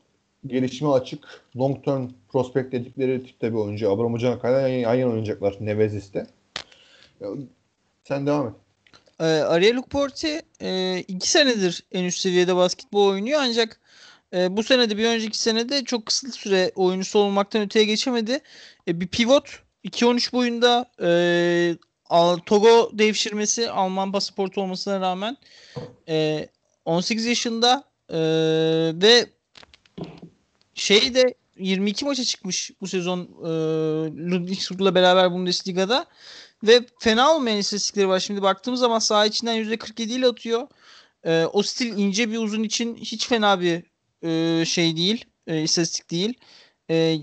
gelişime 0.47 0.91
açık 0.91 1.43
long 1.57 1.85
term 1.85 2.07
prospect 2.31 2.71
dedikleri 2.71 3.25
tipte 3.25 3.53
bir 3.53 3.57
oyuncu. 3.57 3.91
Abramo 3.91 4.17
Canka'yla 4.17 4.67
yan 4.67 4.93
yana 4.93 5.09
oynayacaklar 5.09 5.57
Nevezis'te. 5.59 6.27
Sen 8.03 8.27
devam 8.27 8.47
et. 8.47 8.53
E, 9.19 9.25
Ariel 9.25 9.77
Ukporti 9.77 10.41
e, 10.61 10.99
iki 11.07 11.29
senedir 11.29 11.83
en 11.91 12.03
üst 12.03 12.19
seviyede 12.19 12.55
basketbol 12.55 13.07
oynuyor 13.07 13.39
ancak 13.43 13.79
e, 14.33 14.57
bu 14.57 14.63
senede 14.63 14.97
bir 14.97 15.05
önceki 15.05 15.37
senede 15.37 15.83
çok 15.83 16.05
kısa 16.05 16.31
süre 16.31 16.71
oyuncusu 16.75 17.19
olmaktan 17.19 17.61
öteye 17.61 17.85
geçemedi. 17.85 18.39
E, 18.87 19.01
bir 19.01 19.07
pivot 19.07 19.59
2-13 19.85 20.33
boyunda 20.33 20.91
e, 21.01 21.09
Togo 22.45 22.91
devşirmesi 22.93 23.69
Alman 23.69 24.11
pasaportu 24.11 24.61
olmasına 24.61 24.99
rağmen 24.99 25.37
e, 26.09 26.47
18 26.85 27.25
yaşında 27.25 27.92
e, 28.13 28.19
ve 29.01 29.29
şey 30.75 31.15
de 31.15 31.33
22 31.57 32.05
maça 32.05 32.23
çıkmış 32.23 32.71
bu 32.81 32.87
sezon 32.87 33.19
e, 33.19 33.49
Ludwigsburg'la 34.31 34.95
beraber 34.95 35.31
Bundesliga'da 35.31 36.05
ve 36.63 36.85
fena 36.99 37.35
olmayan 37.35 37.57
istatistikleri 37.57 38.07
var. 38.07 38.19
Şimdi 38.19 38.41
baktığımız 38.41 38.79
zaman 38.79 38.99
saha 38.99 39.25
içinden 39.25 39.57
%47 39.57 40.01
ile 40.01 40.27
atıyor. 40.27 40.67
E, 41.23 41.45
o 41.45 41.63
stil 41.63 41.97
ince 41.97 42.31
bir 42.31 42.37
uzun 42.37 42.63
için 42.63 42.95
hiç 42.95 43.27
fena 43.27 43.61
bir 43.61 43.83
e, 44.27 44.65
şey 44.65 44.97
değil. 44.97 45.25
E, 45.47 45.61
istatistik 45.61 46.11
değil. 46.11 46.33
E, 46.89 47.17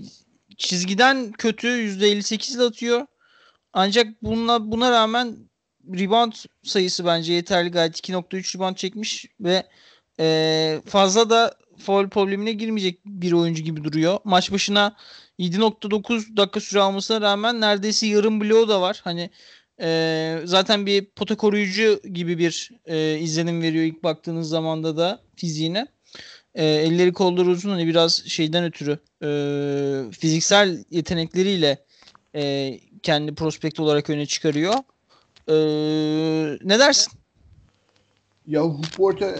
çizgiden 0.57 1.31
kötü 1.31 1.67
%58 1.67 2.55
ile 2.55 2.63
atıyor. 2.63 3.05
Ancak 3.73 4.23
bununla, 4.23 4.71
buna 4.71 4.91
rağmen 4.91 5.37
rebound 5.93 6.33
sayısı 6.63 7.05
bence 7.05 7.33
yeterli. 7.33 7.71
Gayet 7.71 8.09
2.3 8.09 8.57
rebound 8.57 8.75
çekmiş 8.75 9.25
ve 9.39 9.63
e, 10.21 10.81
fazla 10.85 11.29
da 11.29 11.55
foul 11.77 12.09
problemine 12.09 12.51
girmeyecek 12.51 13.05
bir 13.05 13.31
oyuncu 13.31 13.63
gibi 13.63 13.83
duruyor. 13.83 14.19
Maç 14.23 14.51
başına 14.51 14.95
7.9 15.39 16.37
dakika 16.37 16.59
süre 16.59 16.79
almasına 16.79 17.21
rağmen 17.21 17.61
neredeyse 17.61 18.07
yarım 18.07 18.41
bloğu 18.41 18.69
da 18.69 18.81
var. 18.81 19.01
Hani 19.03 19.29
e, 19.81 20.41
zaten 20.45 20.85
bir 20.85 21.05
pota 21.05 21.37
koruyucu 21.37 22.01
gibi 22.13 22.37
bir 22.37 22.71
e, 22.85 23.17
izlenim 23.19 23.61
veriyor 23.61 23.83
ilk 23.83 24.03
baktığınız 24.03 24.49
zamanda 24.49 24.97
da 24.97 25.21
fiziğine. 25.35 25.87
E, 26.55 26.65
elleri 26.65 27.13
kolları 27.13 27.49
uzun 27.49 27.69
hani 27.69 27.87
biraz 27.87 28.25
şeyden 28.25 28.63
ötürü 28.63 28.99
e, 29.23 30.11
fiziksel 30.11 30.83
yetenekleriyle 30.89 31.85
e, 32.35 32.79
kendi 33.03 33.35
prospekt 33.35 33.79
olarak 33.79 34.09
öne 34.09 34.25
çıkarıyor. 34.25 34.73
E, 35.47 35.55
ne 36.63 36.79
dersin? 36.79 37.13
Ya 38.47 38.61
Hukport'a 38.61 39.35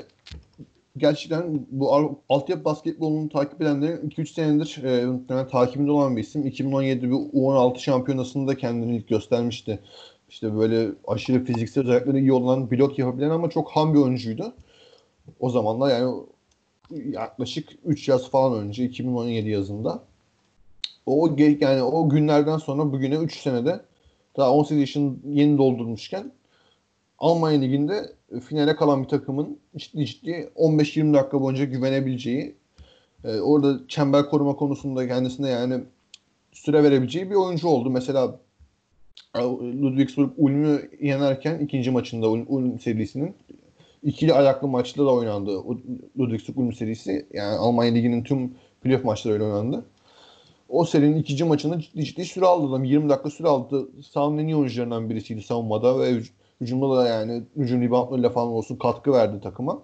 gerçekten 0.97 1.65
bu 1.71 2.15
altyapı 2.29 2.65
basketbolunu 2.65 3.29
takip 3.29 3.61
edenlerin 3.61 4.09
2-3 4.09 4.33
senedir 4.33 4.83
e, 4.83 5.05
muhtemelen 5.05 5.47
takibinde 5.47 5.91
olan 5.91 6.17
bir 6.17 6.21
isim. 6.21 6.47
2017'de 6.47 7.01
bir 7.01 7.15
U16 7.15 7.79
şampiyonasında 7.79 8.57
kendini 8.57 8.97
ilk 8.97 9.07
göstermişti. 9.07 9.79
İşte 10.29 10.55
böyle 10.57 10.89
aşırı 11.07 11.45
fiziksel 11.45 11.83
özellikleri 11.83 12.19
iyi 12.19 12.33
olan 12.33 12.71
blok 12.71 12.99
yapabilen 12.99 13.29
ama 13.29 13.49
çok 13.49 13.71
ham 13.71 13.93
bir 13.93 13.99
oyuncuydu. 13.99 14.53
O 15.39 15.49
zamanlar 15.49 15.99
yani 15.99 16.15
yaklaşık 16.91 17.69
3 17.85 18.07
yaz 18.07 18.29
falan 18.29 18.59
önce 18.59 18.85
2017 18.85 19.49
yazında. 19.49 20.03
O 21.05 21.35
yani 21.59 21.83
o 21.83 22.09
günlerden 22.09 22.57
sonra 22.57 22.91
bugüne 22.91 23.15
3 23.15 23.39
senede 23.39 23.81
daha 24.37 24.51
18 24.53 24.79
yaşını 24.79 25.13
yeni 25.29 25.57
doldurmuşken 25.57 26.31
Almanya 27.21 27.59
Ligi'nde 27.59 28.11
finale 28.47 28.75
kalan 28.75 29.03
bir 29.03 29.07
takımın 29.07 29.59
ciddi 29.77 30.05
ciddi 30.05 30.49
15-20 30.55 31.13
dakika 31.13 31.41
boyunca 31.41 31.65
güvenebileceği 31.65 32.55
e, 33.23 33.39
orada 33.39 33.87
çember 33.87 34.29
koruma 34.29 34.55
konusunda 34.55 35.07
kendisine 35.07 35.49
yani 35.49 35.83
süre 36.51 36.83
verebileceği 36.83 37.29
bir 37.29 37.35
oyuncu 37.35 37.67
oldu. 37.67 37.89
Mesela 37.89 38.39
e, 39.35 39.39
Ludwigsburg 39.81 40.31
Ulm'ü 40.37 40.89
yenerken 41.01 41.59
ikinci 41.59 41.91
maçında 41.91 42.29
Ulm, 42.29 42.45
Ulm 42.47 42.79
serisinin 42.79 43.35
ikili 44.03 44.33
ayaklı 44.33 44.67
maçta 44.67 45.05
da 45.05 45.13
oynandı. 45.13 45.51
Ludwigsburg 46.19 46.57
Ulm 46.57 46.73
serisi 46.73 47.25
yani 47.33 47.57
Almanya 47.57 47.91
Ligi'nin 47.91 48.23
tüm 48.23 48.53
playoff 48.83 49.05
maçları 49.05 49.33
öyle 49.33 49.43
oynandı. 49.43 49.85
O 50.69 50.85
serinin 50.85 51.17
ikinci 51.17 51.43
maçında 51.43 51.79
ciddi 51.79 52.05
ciddi 52.05 52.25
süre 52.25 52.45
aldı 52.45 52.69
adam. 52.69 52.83
20 52.83 53.09
dakika 53.09 53.29
süre 53.29 53.47
aldı. 53.47 53.89
İyi 54.39 54.55
oyuncularından 54.55 55.09
birisiydi 55.09 55.41
savunmada 55.41 55.99
ve 55.99 56.21
Hücumda 56.61 56.97
da 56.97 57.07
yani 57.07 57.43
hücum 57.55 57.81
reboundlarıyla 57.81 58.29
falan 58.29 58.47
olsun 58.47 58.75
katkı 58.75 59.11
verdi 59.11 59.41
takıma. 59.41 59.81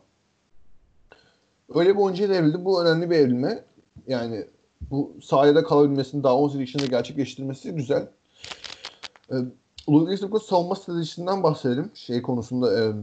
Öyle 1.76 1.90
bir 1.90 2.00
oyuncuya 2.02 2.34
evrildi. 2.34 2.66
Bu 2.66 2.84
önemli 2.84 3.10
bir 3.10 3.16
evrilme. 3.16 3.64
Yani 4.08 4.46
bu 4.92 5.12
sahada 5.24 5.64
kalabilmesini 5.64 6.24
daha 6.24 6.36
18 6.36 6.60
yaşında 6.60 6.86
gerçekleştirmesi 6.86 7.72
güzel. 7.72 8.08
Ee, 9.32 9.36
Ludwigsburg'un 9.90 10.40
savunma 10.40 10.76
stratejisinden 10.76 11.44
bahsedelim. 11.44 11.92
Şey 11.94 12.22
konusunda 12.22 12.80
e, 12.80 12.94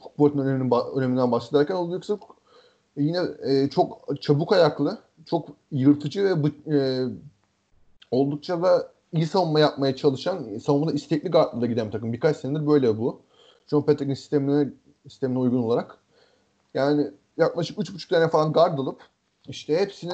Hukbort'un 0.00 0.38
öneminin, 0.38 0.70
öneminden 0.96 1.32
bahsederken 1.32 1.76
Ludwigsburg 1.76 2.20
yine 2.96 3.20
e, 3.46 3.70
çok 3.70 4.22
çabuk 4.22 4.52
ayaklı, 4.52 4.98
çok 5.26 5.48
yırtıcı 5.70 6.24
ve 6.24 6.48
e, 6.76 7.04
oldukça 8.10 8.62
da 8.62 8.91
iyi 9.12 9.26
savunma 9.26 9.60
yapmaya 9.60 9.96
çalışan, 9.96 10.58
savunmada 10.58 10.92
istekli 10.92 11.30
guardla 11.30 11.66
giden 11.66 11.86
bir 11.86 11.92
takım. 11.92 12.12
Birkaç 12.12 12.36
senedir 12.36 12.66
böyle 12.66 12.98
bu. 12.98 13.20
John 13.66 13.82
Patrick'in 13.82 14.14
sistemine, 14.14 14.72
sistemine 15.08 15.38
uygun 15.38 15.62
olarak. 15.62 15.98
Yani 16.74 17.10
yaklaşık 17.36 17.78
3,5 17.78 18.08
tane 18.08 18.28
falan 18.28 18.52
guard 18.52 18.78
alıp 18.78 19.00
işte 19.48 19.76
hepsini 19.76 20.12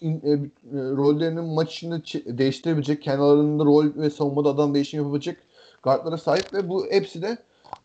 in, 0.00 0.20
e, 0.24 0.30
e, 0.30 0.40
rollerinin 0.72 1.44
maç 1.44 1.74
içinde 1.74 2.02
değiştirebilecek, 2.38 3.02
kendi 3.02 3.22
aralarında 3.22 3.64
rol 3.64 3.86
ve 3.96 4.10
savunmada 4.10 4.48
adam 4.48 4.74
değişimi 4.74 5.02
yapabilecek 5.02 5.38
guardlara 5.82 6.18
sahip 6.18 6.54
ve 6.54 6.68
bu 6.68 6.86
hepsi 6.90 7.22
de 7.22 7.38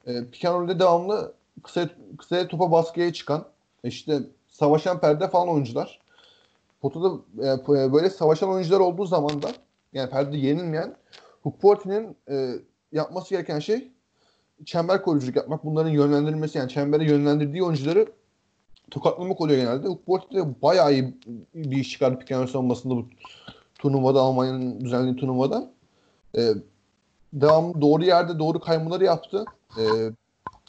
e, 0.08 0.14
roll'de 0.44 0.80
devamlı 0.80 1.34
kısa, 1.64 1.90
kısa 2.18 2.48
topa 2.48 2.72
baskıya 2.72 3.14
çıkan 3.14 3.46
işte 3.84 4.20
savaşan 4.50 5.00
perde 5.00 5.28
falan 5.28 5.50
oyuncular. 5.50 6.00
Potada 6.82 7.14
e, 7.38 7.94
böyle 7.94 8.10
savaşan 8.10 8.50
oyuncular 8.50 8.80
olduğu 8.80 9.06
zaman 9.06 9.42
da 9.42 9.52
yani 9.94 10.10
perde 10.10 10.38
yenilmeyen 10.38 10.96
Hukporti'nin 11.44 12.18
e, 12.30 12.56
yapması 12.92 13.30
gereken 13.30 13.60
şey 13.60 13.92
çember 14.66 15.02
koruyuculuk 15.02 15.36
yapmak. 15.36 15.66
Bunların 15.66 15.90
yönlendirilmesi 15.90 16.58
yani 16.58 16.70
çembere 16.70 17.06
yönlendirdiği 17.06 17.64
oyuncuları 17.64 18.08
tokatlamak 18.92 19.42
oluyor 19.42 19.60
genelde. 19.60 19.88
Hukporti 19.88 20.36
de 20.36 20.62
bayağı 20.62 20.94
iyi 20.94 21.18
bir 21.56 21.78
iş 21.78 21.92
çıkardı 21.92 22.20
Pikenor 22.20 22.48
savunmasında 22.48 22.96
bu 22.96 23.06
turnuvada 23.80 24.22
Almanya'nın 24.22 24.82
düzenlediği 24.82 25.16
turnuvada. 25.16 25.72
E, 26.38 26.42
devam 27.34 27.82
doğru 27.82 28.04
yerde 28.04 28.40
doğru 28.40 28.60
kaymaları 28.60 29.04
yaptı. 29.04 29.46
E, 29.78 29.84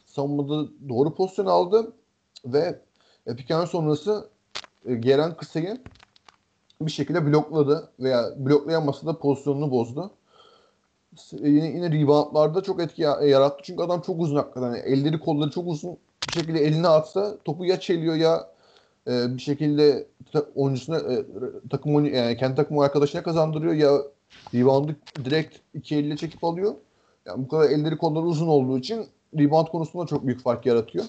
savunmada 0.07 0.69
doğru 0.89 1.15
pozisyon 1.15 1.47
aldı 1.47 1.93
ve 2.45 2.81
e, 3.27 3.67
sonrası 3.67 4.29
e, 4.87 4.95
Geren 4.95 5.37
Kısay'ı 5.37 5.79
bir 6.87 6.93
şekilde 6.93 7.27
blokladı 7.27 7.89
veya 8.01 8.25
bloklayamasa 8.37 9.07
da 9.07 9.19
pozisyonunu 9.19 9.71
bozdu. 9.71 10.11
yine, 11.33 11.67
yine 11.67 11.93
reboundlarda 11.93 12.63
çok 12.63 12.83
etki 12.83 13.03
yarattı. 13.03 13.63
Çünkü 13.63 13.83
adam 13.83 14.01
çok 14.01 14.21
uzun 14.21 14.37
hakikaten. 14.37 14.67
Yani 14.67 14.79
elleri 14.79 15.21
kolları 15.21 15.51
çok 15.51 15.67
uzun. 15.67 15.97
Bir 16.29 16.41
şekilde 16.41 16.59
eline 16.59 16.89
atsa 16.89 17.37
topu 17.45 17.65
ya 17.65 17.81
çeliyor 17.81 18.15
ya 18.15 18.49
e, 19.09 19.37
bir 19.37 19.43
şekilde 19.43 20.07
ta, 20.33 20.45
oyuncusuna 20.55 20.97
e, 20.99 21.25
takım 21.71 21.97
oyun, 21.97 22.15
yani 22.15 22.37
kendi 22.37 22.57
takım 22.57 22.79
arkadaşına 22.79 23.23
kazandırıyor 23.23 23.75
ya 23.75 23.99
reboundu 24.55 24.97
direkt 25.25 25.57
iki 25.75 25.97
elle 25.97 26.17
çekip 26.17 26.45
alıyor. 26.45 26.75
Yani 27.27 27.45
bu 27.45 27.49
kadar 27.49 27.71
elleri 27.71 27.97
kolları 27.97 28.25
uzun 28.25 28.47
olduğu 28.47 28.79
için 28.79 29.07
rebound 29.39 29.67
konusunda 29.67 30.07
çok 30.07 30.27
büyük 30.27 30.43
fark 30.43 30.67
yaratıyor. 30.67 31.05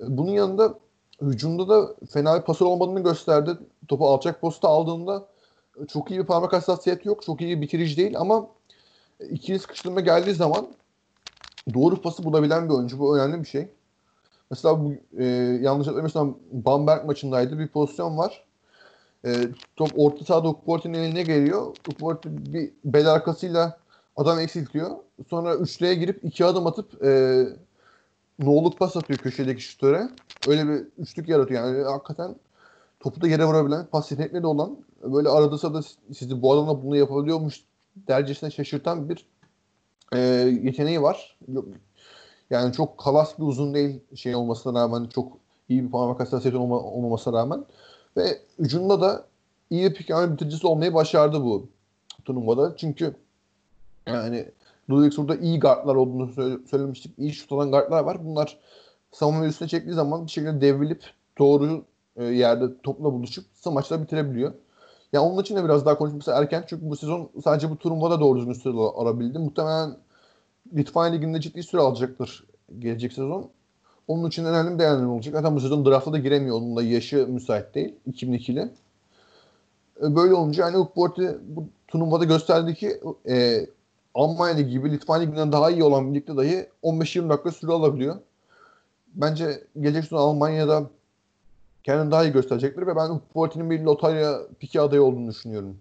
E, 0.00 0.04
bunun 0.08 0.30
yanında 0.30 0.74
hücumda 1.22 1.68
da 1.68 1.94
fena 2.10 2.40
bir 2.40 2.42
pasör 2.42 2.66
olmadığını 2.66 3.02
gösterdi. 3.02 3.50
Topu 3.88 4.06
alçak 4.08 4.40
posta 4.40 4.68
aldığında 4.68 5.26
çok 5.88 6.10
iyi 6.10 6.20
bir 6.20 6.26
parmak 6.26 6.52
hassasiyeti 6.52 7.08
yok. 7.08 7.22
Çok 7.22 7.40
iyi 7.40 7.56
bir 7.56 7.62
bitirici 7.62 7.96
değil 7.96 8.18
ama 8.18 8.46
ikili 9.30 9.58
sıkıştırma 9.58 10.00
geldiği 10.00 10.34
zaman 10.34 10.68
doğru 11.74 12.02
pası 12.02 12.24
bulabilen 12.24 12.68
bir 12.68 12.74
oyuncu. 12.74 12.98
Bu 12.98 13.18
önemli 13.18 13.40
bir 13.40 13.48
şey. 13.48 13.68
Mesela 14.50 14.84
bu, 14.84 14.94
e, 15.18 15.24
yanlış 15.62 15.86
hatırlamıyorsam 15.86 16.38
Bamberg 16.52 17.04
maçındaydı. 17.04 17.58
Bir 17.58 17.68
pozisyon 17.68 18.18
var. 18.18 18.44
E, 19.24 19.30
top 19.76 19.90
orta 19.96 20.24
sahada 20.24 20.48
Ukport'un 20.48 20.92
eline 20.92 21.22
geliyor. 21.22 21.76
Ukport 21.88 22.24
bir 22.26 22.70
bel 22.84 23.12
arkasıyla 23.12 23.78
adam 24.16 24.38
eksiltiyor. 24.38 24.90
Sonra 25.30 25.54
üçlüye 25.54 25.94
girip 25.94 26.24
iki 26.24 26.44
adım 26.44 26.66
atıp 26.66 27.04
e, 27.04 27.42
no'luk 28.38 28.78
pas 28.78 28.96
atıyor 28.96 29.18
köşedeki 29.18 29.62
şutöre. 29.62 30.08
Öyle 30.48 30.68
bir 30.68 30.84
üçlük 30.98 31.28
yaratıyor. 31.28 31.64
Yani 31.64 31.84
hakikaten 31.84 32.36
topu 33.00 33.20
da 33.20 33.28
yere 33.28 33.44
vurabilen, 33.44 33.86
pas 33.86 34.10
yetenekleri 34.10 34.46
olan 34.46 34.76
böyle 35.02 35.28
arada 35.28 35.74
da 35.74 35.82
sizi 36.14 36.42
bu 36.42 36.52
adamla 36.52 36.82
bunu 36.82 36.96
yapabiliyormuş 36.96 37.64
dercesine 37.96 38.50
şaşırtan 38.50 39.08
bir 39.08 39.26
e, 40.12 40.18
yeteneği 40.62 41.02
var. 41.02 41.36
Yani 42.50 42.72
çok 42.72 42.98
kalas 42.98 43.38
bir 43.38 43.44
uzun 43.44 43.74
değil 43.74 44.00
şey 44.14 44.34
olmasına 44.34 44.80
rağmen 44.80 45.04
çok 45.04 45.32
iyi 45.68 45.84
bir 45.84 45.90
parmak 45.90 46.20
hassasiyeti 46.20 46.58
olma, 46.58 46.80
olmamasına 46.80 47.38
rağmen 47.38 47.64
ve 48.16 48.38
ucunda 48.58 49.00
da 49.00 49.26
iyi 49.70 49.90
bir 49.90 49.94
pick 49.94 50.10
bitiricisi 50.10 50.66
olmayı 50.66 50.94
başardı 50.94 51.44
bu 51.44 51.66
turnuvada. 52.24 52.76
Çünkü 52.76 53.14
yani 54.06 54.48
Ludwig 54.90 55.18
burada 55.18 55.36
iyi 55.36 55.60
guardlar 55.60 55.94
olduğunu 55.94 56.30
söylemiştik. 56.70 57.18
İyi 57.18 57.32
şut 57.32 57.52
alan 57.52 57.70
guardlar 57.70 58.04
var. 58.04 58.24
Bunlar 58.24 58.58
savunma 59.12 59.46
üstüne 59.46 59.68
çektiği 59.68 59.92
zaman 59.92 60.26
bir 60.26 60.30
şekilde 60.30 60.60
devrilip 60.60 61.04
doğru 61.38 61.84
e, 62.16 62.24
yerde 62.24 62.80
topla 62.82 63.04
buluşup 63.04 63.44
maçla 63.66 64.02
bitirebiliyor. 64.02 64.52
Yani 65.12 65.26
onun 65.26 65.42
için 65.42 65.56
de 65.56 65.64
biraz 65.64 65.86
daha 65.86 65.98
konuşması 65.98 66.30
erken 66.30 66.64
çünkü 66.66 66.90
bu 66.90 66.96
sezon 66.96 67.30
sadece 67.44 67.70
bu 67.70 67.76
turnuvada 67.78 68.20
doğru 68.20 68.38
düzgün 68.38 68.52
süre 68.52 68.76
alabildi. 68.76 69.38
Muhtemelen 69.38 69.96
Litvanya 70.76 71.12
Ligi'nde 71.12 71.40
ciddi 71.40 71.62
süre 71.62 71.80
alacaktır 71.80 72.44
gelecek 72.78 73.12
sezon. 73.12 73.50
Onun 74.08 74.28
için 74.28 74.44
önemli 74.44 74.74
bir 74.74 74.78
değerlendirme 74.78 75.12
olacak. 75.12 75.34
Zaten 75.34 75.56
bu 75.56 75.60
sezon 75.60 75.86
draft'a 75.86 76.12
da 76.12 76.18
giremiyor. 76.18 76.56
Onun 76.56 76.76
da 76.76 76.82
yaşı 76.82 77.26
müsait 77.26 77.74
değil. 77.74 77.94
2002'li. 78.12 78.70
E, 80.02 80.16
böyle 80.16 80.34
olunca 80.34 80.64
hani 80.64 80.76
Ukborti 80.76 81.38
bu 81.42 81.64
turnuvada 81.88 82.24
gösterdi 82.24 82.74
ki 82.74 83.00
e, 83.28 83.66
Almanya 84.14 84.54
Ligi 84.56 84.70
gibi 84.70 84.92
Litvanya 84.92 85.22
Ligi'nden 85.22 85.52
daha 85.52 85.70
iyi 85.70 85.82
olan 85.82 86.14
bir 86.14 86.20
ligde 86.20 86.36
dahi 86.36 86.66
15-20 86.82 87.28
dakika 87.28 87.52
süre 87.52 87.72
alabiliyor. 87.72 88.16
Bence 89.14 89.62
gelecek 89.80 90.04
sezon 90.04 90.16
Almanya'da 90.16 90.90
kendini 91.84 92.10
daha 92.10 92.24
iyi 92.24 92.32
gösterecektir 92.32 92.86
ve 92.86 92.96
ben 92.96 93.10
Ukborti'nin 93.10 93.70
bir 93.70 93.80
lotarya 93.80 94.38
piki 94.60 94.80
adayı 94.80 95.02
olduğunu 95.02 95.30
düşünüyorum. 95.30 95.78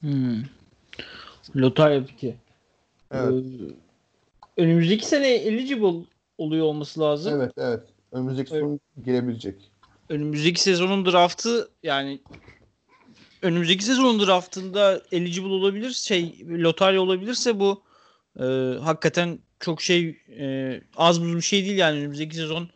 Hmm. 0.00 0.42
Lotarya 1.56 2.06
piki. 2.06 2.36
Evet. 3.10 3.44
Ee, 4.56 4.62
önümüzdeki 4.62 5.06
sene 5.06 5.28
eligible 5.28 6.06
oluyor 6.38 6.66
olması 6.66 7.00
lazım. 7.00 7.34
Evet 7.36 7.52
evet. 7.56 7.82
Önümüzdeki 8.12 8.50
sezon 8.50 8.70
evet. 8.70 9.04
girebilecek. 9.04 9.70
Önümüzdeki 10.08 10.62
sezonun 10.62 11.06
draftı 11.06 11.68
yani 11.82 12.20
önümüzdeki 13.42 13.84
sezonun 13.84 14.26
draftında 14.26 15.02
eligible 15.12 15.48
olabilir 15.48 15.90
şey 15.90 16.44
lotarya 16.48 17.02
olabilirse 17.02 17.60
bu 17.60 17.82
e, 18.40 18.44
hakikaten 18.82 19.38
çok 19.60 19.82
şey 19.82 20.08
e, 20.38 20.80
az 20.96 21.22
buz 21.22 21.36
bir 21.36 21.40
şey 21.40 21.64
değil 21.64 21.78
yani 21.78 21.98
önümüzdeki 21.98 22.36
sezon 22.36 22.68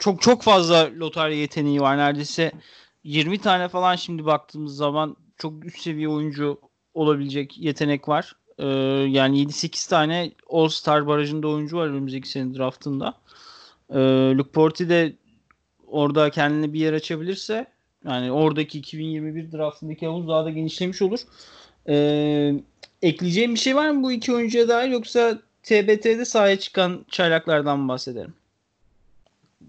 çok 0.00 0.22
çok 0.22 0.42
fazla 0.42 0.90
lotarya 0.98 1.36
yeteneği 1.36 1.80
var 1.80 1.98
neredeyse 1.98 2.52
20 3.04 3.38
tane 3.38 3.68
falan 3.68 3.96
şimdi 3.96 4.26
baktığımız 4.26 4.76
zaman 4.76 5.16
çok 5.38 5.64
üst 5.64 5.80
seviye 5.80 6.08
oyuncu 6.08 6.60
olabilecek 6.94 7.58
yetenek 7.58 8.08
var. 8.08 8.32
Ee, 8.58 8.66
yani 9.08 9.42
7-8 9.42 9.90
tane 9.90 10.32
All-Star 10.50 11.06
barajında 11.06 11.48
oyuncu 11.48 11.76
var 11.76 11.86
önümüzdeki 11.86 12.28
sene 12.28 12.54
draftında. 12.54 13.14
Ee, 13.90 13.98
Luke 14.36 14.50
Porti 14.50 14.88
de 14.88 15.16
orada 15.86 16.30
kendine 16.30 16.72
bir 16.72 16.80
yer 16.80 16.92
açabilirse 16.92 17.66
yani 18.04 18.32
oradaki 18.32 18.78
2021 18.78 19.52
draftındaki 19.52 20.06
havuz 20.06 20.28
daha 20.28 20.44
da 20.44 20.50
genişlemiş 20.50 21.02
olur. 21.02 21.20
Ee, 21.88 22.54
ekleyeceğim 23.02 23.54
bir 23.54 23.58
şey 23.58 23.76
var 23.76 23.90
mı 23.90 24.02
bu 24.02 24.12
iki 24.12 24.34
oyuncuya 24.34 24.68
dair 24.68 24.88
yoksa 24.90 25.38
TBT'de 25.62 26.24
sahaya 26.24 26.58
çıkan 26.58 27.04
çaylaklardan 27.08 27.78
mı 27.78 27.88
bahsedelim? 27.88 28.34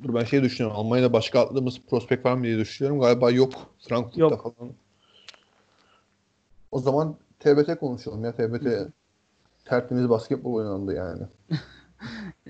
Dur 0.04 0.14
ben 0.14 0.24
şey 0.24 0.44
düşünüyorum. 0.44 0.80
Almanya'da 0.80 1.14
başka 1.14 1.40
atladığımız 1.40 1.82
prospekt 1.90 2.26
var 2.26 2.34
mı 2.34 2.44
diye 2.44 2.58
düşünüyorum. 2.58 3.00
Galiba 3.02 3.32
yok. 3.32 3.54
Frankfurt'ta 3.88 4.22
yok. 4.22 4.56
falan. 4.58 4.74
O 6.72 6.80
zaman 6.80 7.16
TBT 7.40 7.80
konuşalım 7.80 8.24
ya. 8.24 8.32
TBT 8.32 8.68
tertemiz 9.66 10.10
basketbol 10.10 10.54
oynandı 10.54 10.96
yani. 10.96 11.24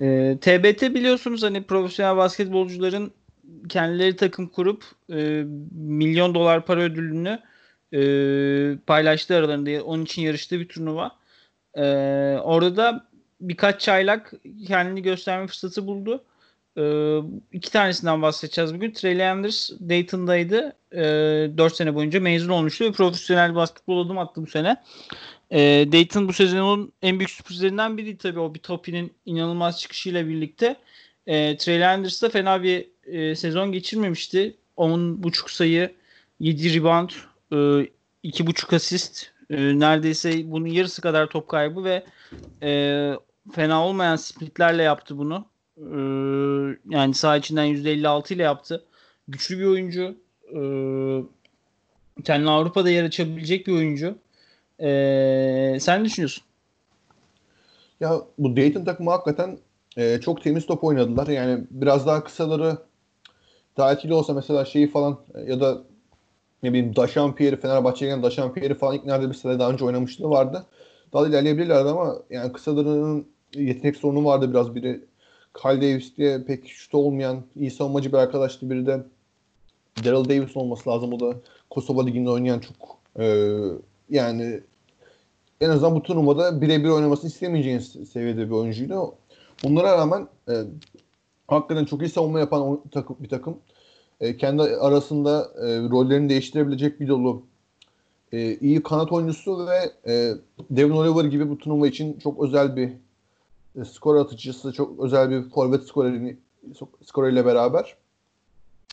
e, 0.00 0.38
TBT 0.40 0.82
biliyorsunuz 0.82 1.42
hani 1.42 1.62
profesyonel 1.62 2.16
basketbolcuların 2.16 3.12
kendileri 3.68 4.16
takım 4.16 4.46
kurup 4.48 4.84
e, 5.12 5.44
milyon 5.72 6.34
dolar 6.34 6.66
para 6.66 6.80
ödülünü 6.80 7.38
e, 7.92 8.00
paylaştığı 8.86 9.36
aralarında 9.36 9.84
onun 9.84 10.04
için 10.04 10.22
yarıştığı 10.22 10.60
bir 10.60 10.68
turnuva. 10.68 11.10
E, 11.74 11.82
orada 12.42 12.76
da 12.76 13.06
birkaç 13.40 13.80
çaylak 13.80 14.32
kendini 14.66 15.02
gösterme 15.02 15.46
fırsatı 15.46 15.86
buldu. 15.86 16.24
E, 16.78 16.82
iki 17.52 17.70
tanesinden 17.70 18.22
bahsedeceğiz 18.22 18.74
bugün. 18.74 18.92
Trey 18.92 19.28
Anders 19.28 19.70
Dayton'daydı. 19.88 20.76
E, 20.92 21.02
4 21.58 21.76
sene 21.76 21.94
boyunca 21.94 22.20
mezun 22.20 22.48
olmuştu 22.48 22.84
ve 22.84 22.92
profesyonel 22.92 23.54
basketbol 23.54 24.06
adım 24.06 24.18
attı 24.18 24.42
bu 24.42 24.46
sene. 24.46 24.76
E, 25.50 25.58
Dayton 25.92 26.28
bu 26.28 26.32
sezonun 26.32 26.92
en 27.02 27.18
büyük 27.18 27.30
sürprizlerinden 27.30 27.98
biri 27.98 28.16
tabii 28.16 28.40
o 28.40 28.54
bir 28.54 28.60
Topi'nin 28.60 29.12
inanılmaz 29.26 29.80
çıkışıyla 29.80 30.28
birlikte. 30.28 30.76
E, 31.26 31.56
Trey 31.56 31.86
Anders 31.86 32.22
da 32.22 32.28
fena 32.28 32.62
bir 32.62 32.91
e, 33.06 33.34
sezon 33.34 33.72
geçirmemişti. 33.72 34.56
10.5 34.76 35.52
sayı, 35.52 35.94
7 36.40 36.74
rebound, 36.74 37.10
e, 37.52 37.56
2.5 38.24 38.76
asist, 38.76 39.26
e, 39.50 39.56
neredeyse 39.78 40.50
bunun 40.52 40.66
yarısı 40.66 41.02
kadar 41.02 41.26
top 41.26 41.48
kaybı 41.48 41.84
ve 41.84 42.04
e, 42.62 43.12
fena 43.52 43.86
olmayan 43.86 44.16
splitlerle 44.16 44.82
yaptı 44.82 45.18
bunu. 45.18 45.44
E, 45.78 45.96
yani 46.90 47.14
saha 47.14 47.36
içinden 47.36 47.66
%56 47.66 48.34
ile 48.34 48.42
yaptı. 48.42 48.84
Güçlü 49.28 49.58
bir 49.58 49.64
oyuncu. 49.64 50.16
E, 50.48 50.60
kendine 52.24 52.50
Avrupa'da 52.50 52.90
yer 52.90 53.04
açabilecek 53.04 53.66
bir 53.66 53.72
oyuncu. 53.72 54.18
E, 54.80 55.78
sen 55.80 56.00
ne 56.00 56.04
düşünüyorsun? 56.04 56.44
Ya 58.00 58.20
bu 58.38 58.56
Dayton 58.56 58.84
takımı 58.84 59.10
hakikaten 59.10 59.58
e, 59.96 60.20
çok 60.20 60.42
temiz 60.42 60.66
top 60.66 60.84
oynadılar. 60.84 61.26
Yani 61.26 61.64
biraz 61.70 62.06
daha 62.06 62.24
kısaları 62.24 62.78
etkili 63.78 64.14
olsa 64.14 64.34
mesela 64.34 64.64
şeyi 64.64 64.90
falan 64.90 65.18
ya 65.46 65.60
da 65.60 65.82
ne 66.62 66.72
bileyim 66.72 66.96
Daşampier'i 66.96 67.56
Fenerbahçe'ye 67.56 68.10
gelen 68.10 68.22
Daşampier'i 68.22 68.74
falan 68.74 68.94
ilk 68.94 69.04
nerede 69.04 69.28
bir 69.28 69.34
sene 69.34 69.58
daha 69.58 69.70
önce 69.70 69.84
oynamışlığı 69.84 70.30
vardı. 70.30 70.66
Daha 71.12 71.22
da 71.22 71.28
ilerleyebilirlerdi 71.28 71.88
ama 71.88 72.16
yani 72.30 72.52
kısalarının 72.52 73.26
yetenek 73.54 73.96
sorunu 73.96 74.24
vardı 74.24 74.50
biraz. 74.50 74.74
Biri 74.74 75.04
Kyle 75.62 75.76
Davis 75.76 76.16
diye 76.16 76.42
pek 76.44 76.68
şut 76.68 76.94
olmayan 76.94 77.42
iyi 77.56 77.70
savunmacı 77.70 78.12
bir 78.12 78.18
arkadaştı. 78.18 78.70
Biri 78.70 78.86
de 78.86 79.02
Daryl 80.04 80.28
Davis 80.28 80.56
olması 80.56 80.90
lazım. 80.90 81.12
O 81.12 81.20
da 81.20 81.36
Kosova 81.70 82.04
Ligi'nde 82.04 82.30
oynayan 82.30 82.58
çok 82.58 82.98
e, 83.18 83.56
yani 84.10 84.60
en 85.60 85.70
azından 85.70 85.94
bu 85.94 86.02
turnuvada 86.02 86.60
birebir 86.60 86.88
oynamasını 86.88 87.30
istemeyeceğiniz 87.30 87.96
seviyede 88.12 88.46
bir 88.46 88.54
oyuncuydu. 88.54 89.14
Onlara 89.64 89.98
rağmen 89.98 90.28
e, 90.48 90.52
hakikaten 91.52 91.84
çok 91.84 92.02
iyi 92.02 92.08
savunma 92.08 92.40
yapan 92.40 92.80
bir 93.20 93.28
takım. 93.28 93.58
E, 94.20 94.36
kendi 94.36 94.62
arasında 94.62 95.50
e, 95.56 95.88
rollerini 95.90 96.28
değiştirebilecek 96.28 97.00
bir 97.00 97.08
dolu 97.08 97.42
e, 98.32 98.56
iyi 98.56 98.82
kanat 98.82 99.12
oyuncusu 99.12 99.66
ve 99.66 99.92
e, 100.12 100.34
Devin 100.70 100.90
Oliver 100.90 101.24
gibi 101.24 101.50
bu 101.50 101.58
turnuva 101.58 101.86
için 101.86 102.18
çok 102.18 102.44
özel 102.44 102.76
bir 102.76 102.92
e, 103.80 103.84
skor 103.84 104.16
atıcısı, 104.16 104.72
çok 104.72 105.04
özel 105.04 105.30
bir 105.30 105.50
forvet 105.50 105.82
skoreri 105.82 106.36
skoreriyle 107.04 107.46
beraber. 107.46 107.96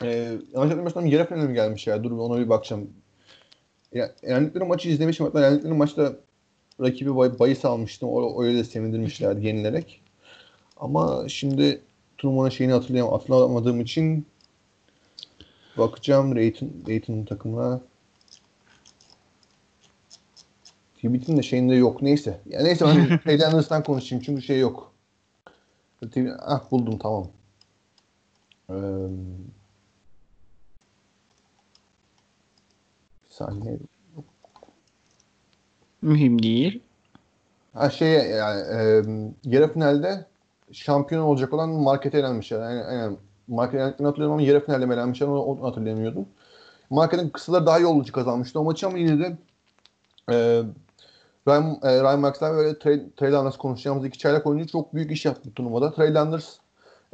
E, 0.02 0.08
yanlış 0.08 0.40
hatırlamıyorsam 0.54 1.06
yarı 1.06 1.28
finaline 1.28 1.48
mi 1.48 1.54
gelmiş 1.54 1.86
ya? 1.86 2.04
Dur 2.04 2.10
ona 2.10 2.38
bir 2.38 2.48
bakacağım. 2.48 2.90
Ya, 3.92 4.14
Yenlikleri 4.22 4.64
maçı 4.64 4.88
izlemişim. 4.88 5.26
Hatta 5.26 5.40
Yenlikleri 5.40 5.72
maçta 5.72 6.16
rakibi 6.80 7.16
bay, 7.16 7.38
bahis 7.38 7.64
almıştım. 7.64 8.08
O, 8.08 8.42
öyle 8.42 8.58
de 8.58 8.64
sevindirmişler 8.64 9.36
yenilerek. 9.36 10.00
Ama 10.76 11.28
şimdi 11.28 11.80
turnuvanın 12.20 12.50
şeyini 12.50 12.72
hatırlayam 12.72 13.08
hatırlamadığım 13.08 13.80
için 13.80 14.26
bakacağım 15.78 16.36
Rayton, 16.36 16.70
Rayton'un 16.88 17.24
takımına. 17.24 17.80
TBT'nin 20.96 21.36
de 21.36 21.42
şeyinde 21.42 21.74
yok. 21.74 22.02
Neyse. 22.02 22.40
Ya 22.46 22.62
neyse 22.62 22.84
ben 22.84 23.18
Trade 23.38 23.82
konuşayım 23.82 24.24
çünkü 24.24 24.42
şey 24.42 24.58
yok. 24.58 24.92
Ah 26.40 26.70
buldum 26.70 26.98
tamam. 26.98 27.28
Ee, 28.70 28.74
saniye. 33.28 33.78
Mühim 36.02 36.42
değil. 36.42 36.82
Ha 37.72 37.90
şey 37.90 38.30
yani 38.30 38.60
e, 38.60 39.02
yarı 39.44 39.72
finalde 39.72 40.29
şampiyon 40.72 41.22
olacak 41.22 41.52
olan 41.52 41.68
markete 41.68 42.18
elenmişler. 42.18 42.60
Yani, 42.60 42.94
yani 42.98 43.16
markete 43.48 43.82
hatırlıyorum 43.82 44.32
ama 44.32 44.42
yarı 44.42 44.66
finalde 44.66 44.86
mi 44.86 44.94
elenmişler 44.94 45.26
onu, 45.26 45.42
onu 45.42 45.62
hatırlayamıyordum. 45.62 46.26
Marketin 46.90 47.28
kısıları 47.28 47.66
daha 47.66 47.78
iyi 47.78 47.86
olduğu 47.86 48.12
kazanmıştı 48.12 48.60
o 48.60 48.64
maçı 48.64 48.86
ama 48.86 48.98
yine 48.98 49.18
de 49.18 49.36
e, 50.30 50.62
Ryan, 51.48 51.78
e, 51.82 52.02
Ryan 52.02 52.20
Maxwell 52.20 52.56
ve 52.56 52.78
Trey, 52.78 53.32
Landers 53.32 53.56
konuşacağımız 53.56 54.04
iki 54.04 54.18
çaylak 54.18 54.46
oyuncu 54.46 54.66
çok 54.66 54.94
büyük 54.94 55.10
iş 55.10 55.24
yaptı 55.24 55.54
turnuvada. 55.54 55.92
Trey 55.92 56.14
Landers 56.14 56.56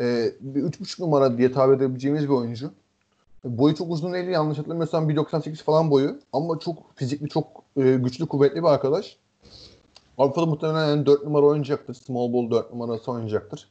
e, 0.01 0.33
bir 0.41 0.63
3.5 0.63 1.03
numara 1.03 1.39
diye 1.39 1.53
tabir 1.53 1.77
edebileceğimiz 1.77 2.23
bir 2.23 2.29
oyuncu. 2.29 2.71
Boyu 3.45 3.75
çok 3.75 3.91
uzun 3.91 4.13
değil. 4.13 4.29
Yanlış 4.29 4.59
hatırlamıyorsam 4.59 5.11
1.98 5.11 5.63
falan 5.63 5.91
boyu. 5.91 6.19
Ama 6.33 6.59
çok 6.59 6.97
fizikli, 6.97 7.29
çok 7.29 7.47
e, 7.77 7.95
güçlü, 7.95 8.27
kuvvetli 8.27 8.63
bir 8.63 8.69
arkadaş. 8.69 9.17
Avrupa'da 10.19 10.47
muhtemelen 10.47 10.89
yani 10.89 11.07
4 11.07 11.25
numara 11.25 11.47
oynayacaktır. 11.47 11.95
Small 11.95 12.33
ball 12.33 12.51
4 12.51 12.73
numarası 12.73 13.13
oynayacaktır. 13.13 13.71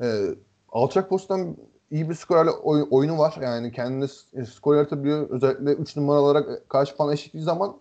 E, 0.00 0.24
alçak 0.72 1.08
posttan 1.08 1.56
iyi 1.90 2.10
bir 2.10 2.14
skorerle 2.14 2.50
oy, 2.50 2.86
oyunu 2.90 3.18
var. 3.18 3.34
Yani 3.42 3.72
kendini 3.72 4.08
skor 4.46 4.76
yaratabiliyor. 4.76 5.30
Özellikle 5.30 5.72
3 5.72 5.96
numara 5.96 6.20
olarak 6.20 6.68
karşı 6.68 6.96
falan 6.96 7.12
eşitliği 7.12 7.44
zaman 7.44 7.76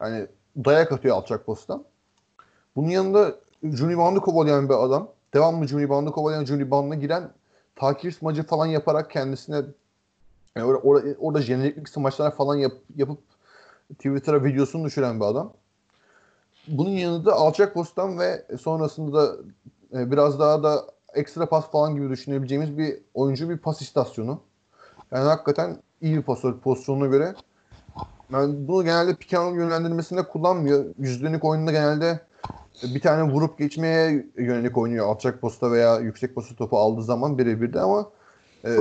yani 0.00 0.26
dayak 0.64 0.92
atıyor 0.92 1.16
alçak 1.16 1.46
posttan. 1.46 1.84
Bunun 2.76 2.88
yanında 2.88 3.34
Juni 3.62 3.98
Band'ı 3.98 4.20
kovalayan 4.20 4.68
bir 4.68 4.84
adam. 4.84 5.08
Devamlı 5.34 5.68
Juni 5.68 5.88
Band'ı 5.90 6.12
kovalayan 6.12 6.44
Juni 6.44 6.70
Band'a 6.70 6.94
giren 6.94 7.30
takip 7.76 8.14
smacı 8.14 8.42
falan 8.42 8.66
yaparak 8.66 9.10
kendisine 9.10 9.62
yani 10.56 10.66
orada, 10.66 10.82
orada, 10.82 11.08
orada 11.18 11.42
jeneriklik 11.42 11.88
smaçlar 11.88 12.36
falan 12.36 12.56
yap, 12.56 12.72
yapıp 12.96 13.18
Twitter'a 13.94 14.44
videosunu 14.44 14.84
düşüren 14.84 15.20
bir 15.20 15.24
adam. 15.24 15.52
Bunun 16.68 16.90
yanında 16.90 17.32
alçak 17.32 17.74
posttan 17.74 18.18
ve 18.18 18.44
sonrasında 18.60 19.22
da 19.22 19.36
e, 19.92 20.10
biraz 20.10 20.40
daha 20.40 20.62
da 20.62 20.84
ekstra 21.14 21.46
pas 21.46 21.70
falan 21.70 21.94
gibi 21.94 22.10
düşünebileceğimiz 22.10 22.78
bir 22.78 22.98
oyuncu 23.14 23.50
bir 23.50 23.58
pas 23.58 23.82
istasyonu. 23.82 24.40
Yani 25.12 25.24
hakikaten 25.24 25.76
iyi 26.00 26.16
bir 26.16 26.22
pasör 26.22 26.58
pozisyonuna 26.58 27.06
göre. 27.06 27.34
Ben 28.32 28.68
bunu 28.68 28.84
genelde 28.84 29.14
Picano'nun 29.14 29.56
yönlendirmesinde 29.56 30.22
kullanmıyor. 30.22 30.84
Yüzlük 30.98 31.44
oyununda 31.44 31.72
genelde 31.72 32.20
bir 32.82 33.00
tane 33.00 33.32
vurup 33.32 33.58
geçmeye 33.58 34.26
yönelik 34.36 34.78
oynuyor. 34.78 35.06
Alçak 35.06 35.40
posta 35.40 35.72
veya 35.72 35.98
yüksek 35.98 36.34
posta 36.34 36.54
topu 36.54 36.78
aldığı 36.78 37.02
zaman 37.02 37.38
birebir 37.38 37.72
de 37.72 37.80
ama 37.80 38.10
e, 38.64 38.76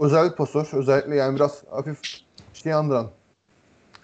özel 0.00 0.34
pasör. 0.34 0.68
Özellikle 0.72 1.16
yani 1.16 1.36
biraz 1.36 1.62
hafif 1.70 2.00
şey 2.54 2.72
andıran 2.72 3.10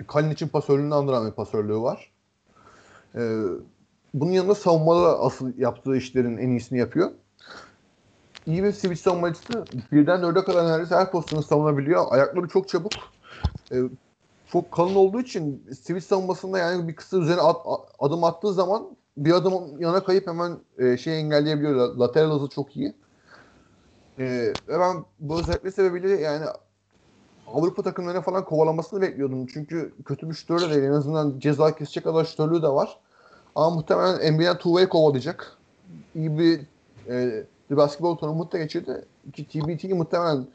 Kalin 0.07 0.31
için 0.31 0.49
pasörlüğünü 0.49 0.95
andıran 0.95 1.27
bir 1.27 1.33
pasörlüğü 1.33 1.81
var. 1.81 2.11
Ee, 3.19 3.43
bunun 4.15 4.33
yanında 4.33 4.55
savunmada 4.55 5.21
asıl 5.21 5.59
yaptığı 5.59 5.97
işlerin 5.97 6.39
en 6.39 6.49
iyisini 6.49 6.79
yapıyor. 6.79 7.11
İyi 8.47 8.65
bir 8.65 8.73
switch 8.73 9.03
savunmacısı. 9.03 9.65
Birden 9.93 10.23
dörde 10.23 10.45
kadar 10.45 10.67
neredeyse 10.67 10.95
her 10.95 11.11
pozisyonu 11.11 11.43
savunabiliyor. 11.43 12.05
Ayakları 12.11 12.49
çok 12.49 12.69
çabuk. 12.69 12.93
Ee, 13.73 13.83
çok 14.53 14.73
kalın 14.73 14.95
olduğu 14.95 15.21
için 15.21 15.67
switch 15.83 16.07
savunmasında 16.07 16.59
yani 16.59 16.89
bir 16.89 16.97
kısa 16.97 17.19
üzerine 17.19 17.41
at, 17.41 17.57
adım 17.99 18.25
attığı 18.25 18.53
zaman 18.53 18.97
bir 19.17 19.33
adım 19.33 19.81
yana 19.81 20.05
kayıp 20.05 20.27
hemen 20.27 20.59
e, 20.79 20.97
şey 20.97 21.21
engelleyebiliyor. 21.21 21.97
Lateral 21.97 22.39
hızı 22.39 22.49
çok 22.49 22.77
iyi. 22.77 22.95
E, 24.19 24.55
ben 24.69 25.05
bu 25.21 25.41
özellikle 25.41 25.71
sebebiyle 25.71 26.11
yani 26.11 26.45
Avrupa 27.55 27.83
takımlarına 27.83 28.21
falan 28.21 28.45
kovalamasını 28.45 29.01
bekliyordum. 29.01 29.47
Çünkü 29.47 29.95
kötü 30.05 30.31
bir 30.31 30.35
şütörü 30.35 30.71
değil. 30.71 30.83
En 30.83 30.93
azından 30.93 31.39
ceza 31.39 31.77
kesecek 31.77 32.05
kadar 32.05 32.25
şütörlüğü 32.25 32.63
de 32.63 32.69
var. 32.69 33.01
Ama 33.59 33.71
muhtemelen 33.71 34.35
NBA'den 34.35 34.57
two-way 34.57 34.89
kovalayacak. 34.89 35.57
İyi 36.15 36.39
bir, 36.39 36.61
e, 37.09 37.45
bir 37.71 37.77
basketbol 37.77 38.17
turnuvu 38.17 38.53
da 38.53 38.59
geçirdi. 38.59 39.05
Ki 39.33 39.49
TBT'yi 39.49 39.95
muhtemelen 39.95 40.47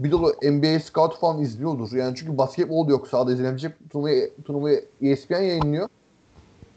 bir 0.00 0.10
dolu 0.10 0.34
NBA 0.42 0.80
scout 0.80 1.18
falan 1.18 1.42
izliyordur. 1.42 1.92
Yani 1.92 2.16
çünkü 2.16 2.38
basketbol 2.38 2.88
yok 2.88 3.08
sahada 3.08 3.32
izlenebilecek. 3.32 3.90
Turnuvayı, 3.90 4.32
turnuvayı 4.44 4.84
ESPN 5.00 5.34
yayınlıyor. 5.34 5.88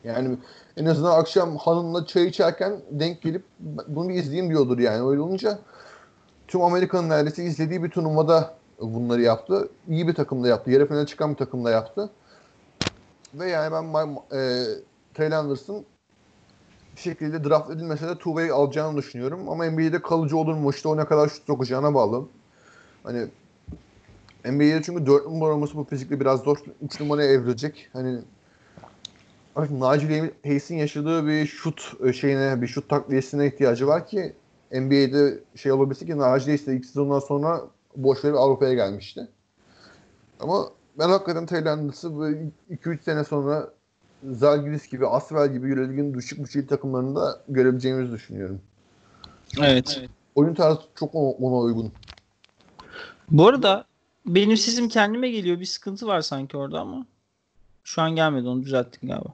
Yani 0.03 0.37
en 0.77 0.85
azından 0.85 1.19
akşam 1.19 1.57
hanımla 1.57 2.05
çay 2.05 2.27
içerken 2.27 2.73
denk 2.91 3.21
gelip 3.21 3.43
bunu 3.87 4.09
bir 4.09 4.15
izleyeyim 4.15 4.49
diyordur 4.49 4.79
yani. 4.79 5.09
Öyle 5.09 5.21
olunca 5.21 5.59
tüm 6.47 6.61
Amerika'nın 6.61 7.09
neredeyse 7.09 7.43
izlediği 7.43 7.83
bir 7.83 7.89
turnuvada 7.89 8.57
bunları 8.81 9.21
yaptı. 9.21 9.69
İyi 9.87 10.07
bir 10.07 10.15
takımda 10.15 10.47
yaptı. 10.47 10.71
Yarı 10.71 10.87
finale 10.87 11.05
çıkan 11.05 11.31
bir 11.31 11.37
takımda 11.37 11.71
yaptı. 11.71 12.09
Ve 13.33 13.49
yani 13.49 13.71
ben 13.93 14.37
e, 14.37 14.65
Trey 15.15 15.35
Anderson 15.35 15.85
bir 16.95 17.01
şekilde 17.01 17.43
draft 17.43 17.71
edilmese 17.71 18.07
de 18.07 18.11
two-way 18.11 18.51
alacağını 18.51 18.97
düşünüyorum. 18.97 19.49
Ama 19.49 19.65
NBA'de 19.65 20.01
kalıcı 20.01 20.37
olur 20.37 20.53
mu? 20.53 20.69
İşte 20.69 20.87
o 20.87 20.97
ne 20.97 21.05
kadar 21.05 21.29
şut 21.29 21.47
sokacağına 21.47 21.93
bağlı. 21.93 22.25
Hani 23.03 23.27
NBA'de 24.45 24.81
çünkü 24.85 25.05
4 25.05 25.25
numara 25.25 25.53
olması 25.53 25.77
bu 25.77 25.83
fizikle 25.83 26.19
biraz 26.19 26.39
zor. 26.41 26.57
3 26.81 26.99
numaraya 26.99 27.31
evrilecek. 27.31 27.89
Hani 27.93 28.21
Nigel 29.57 30.31
Hayes'in 30.43 30.75
yaşadığı 30.75 31.27
bir 31.27 31.45
şut 31.45 31.93
e, 32.03 32.13
şeyine, 32.13 32.61
bir 32.61 32.67
şut 32.67 32.89
takviyesine 32.89 33.47
ihtiyacı 33.47 33.87
var 33.87 34.07
ki 34.07 34.33
NBA'de 34.71 35.39
şey 35.55 35.71
olabilse 35.71 36.05
ki 36.05 36.11
Nigel 36.11 36.27
Hayes 36.27 36.67
de 36.67 36.75
ilk 36.75 36.85
sezondan 36.85 37.19
sonra 37.19 37.61
boş 37.95 38.23
verip 38.23 38.37
Avrupa'ya 38.37 38.73
gelmişti. 38.73 39.27
Ama 40.39 40.69
ben 40.99 41.09
hakikaten 41.09 41.45
Tayland'sı 41.45 42.07
2-3 42.07 43.03
sene 43.03 43.23
sonra 43.23 43.69
Zalgiris 44.31 44.89
gibi, 44.89 45.07
Asvel 45.07 45.53
gibi 45.53 45.69
Euroleague'in 45.69 46.13
düşük 46.13 46.39
bütçeli 46.39 46.67
takımlarında 46.67 47.41
görebileceğimizi 47.47 48.11
düşünüyorum. 48.11 48.61
Evet. 49.61 50.01
Oyun 50.35 50.53
tarzı 50.53 50.79
çok 50.95 51.15
ona 51.15 51.57
uygun. 51.57 51.91
Bu 53.31 53.47
arada 53.47 53.85
benim 54.25 54.57
sesim 54.57 54.89
kendime 54.89 55.29
geliyor. 55.29 55.59
Bir 55.59 55.65
sıkıntı 55.65 56.07
var 56.07 56.21
sanki 56.21 56.57
orada 56.57 56.79
ama. 56.79 57.05
Şu 57.83 58.01
an 58.01 58.15
gelmedi 58.15 58.47
onu 58.47 58.63
düzelttik 58.63 59.01
galiba. 59.01 59.33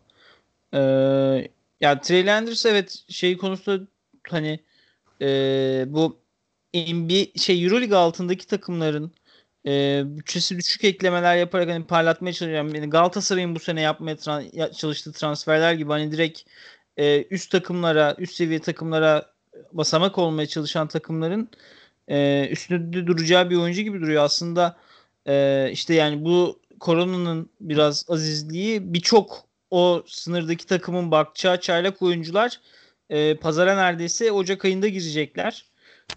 Ee, 0.74 1.48
ya 1.82 2.02
Trey 2.02 2.26
Landers 2.26 2.66
evet 2.66 3.04
şey 3.10 3.38
konusunda 3.38 3.88
hani 4.30 4.60
e, 5.22 5.28
bu 5.88 6.18
NBA 6.74 7.40
şey 7.40 7.64
EuroLeague 7.64 7.98
altındaki 7.98 8.48
takımların 8.48 9.12
e, 9.66 10.04
bütçesi 10.06 10.58
düşük 10.60 10.84
eklemeler 10.84 11.38
yaparak 11.38 11.70
hani 11.70 11.88
parlatmaya 11.88 12.34
çalışan 12.34 12.68
yani 12.76 12.90
Galatasaray'ın 12.90 13.56
bu 13.56 13.60
sene 13.60 13.82
yapmaya 13.82 14.16
tra- 14.16 14.74
çalıştığı 14.74 15.12
transferler 15.12 15.74
gibi 15.74 15.90
hani 15.90 16.12
direkt 16.12 16.42
e, 16.98 17.24
üst 17.24 17.52
takımlara, 17.52 18.16
üst 18.18 18.34
seviye 18.34 18.60
takımlara 18.60 19.32
basamak 19.74 20.18
olmaya 20.18 20.48
çalışan 20.48 20.88
takımların 20.88 21.50
e, 22.08 22.48
üstünde 22.52 23.08
duracağı 23.08 23.50
bir 23.50 23.56
oyuncu 23.56 23.82
gibi 23.82 24.02
duruyor. 24.02 24.24
Aslında 24.24 24.78
e, 25.28 25.70
işte 25.72 25.94
yani 25.94 26.26
bu 26.26 26.60
koronanın 26.80 27.50
biraz 27.62 28.06
azizliği 28.10 28.94
birçok 28.94 29.46
o 29.72 30.04
sınırdaki 30.08 30.66
takımın 30.66 31.12
bakacağı 31.12 31.62
çaylak 31.62 32.02
oyuncular 32.02 32.60
e, 33.10 33.36
pazara 33.36 33.76
neredeyse 33.76 34.32
Ocak 34.32 34.66
ayında 34.66 34.88
girecekler. 34.88 35.66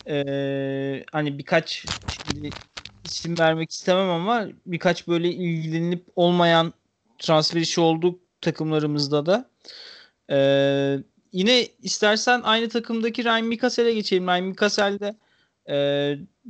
E, 0.08 1.04
hani 1.12 1.38
birkaç 1.38 1.84
isim 3.04 3.38
vermek 3.38 3.70
istemem 3.70 4.10
ama 4.10 4.48
birkaç 4.66 5.08
böyle 5.08 5.28
ilgilenip 5.32 6.04
olmayan 6.16 6.72
transfer 7.18 7.60
işi 7.60 7.80
oldu 7.80 8.18
takımlarımızda 8.40 9.26
da. 9.26 9.50
E, 10.30 10.38
yine 11.32 11.68
istersen 11.82 12.40
aynı 12.44 12.68
takımdaki 12.68 13.24
Ryan 13.24 13.46
Mikasel'e 13.46 13.94
geçelim. 13.94 14.26
Ryan 14.26 14.44
Mikasel 14.44 14.98
de 15.00 15.14
e, 15.68 15.74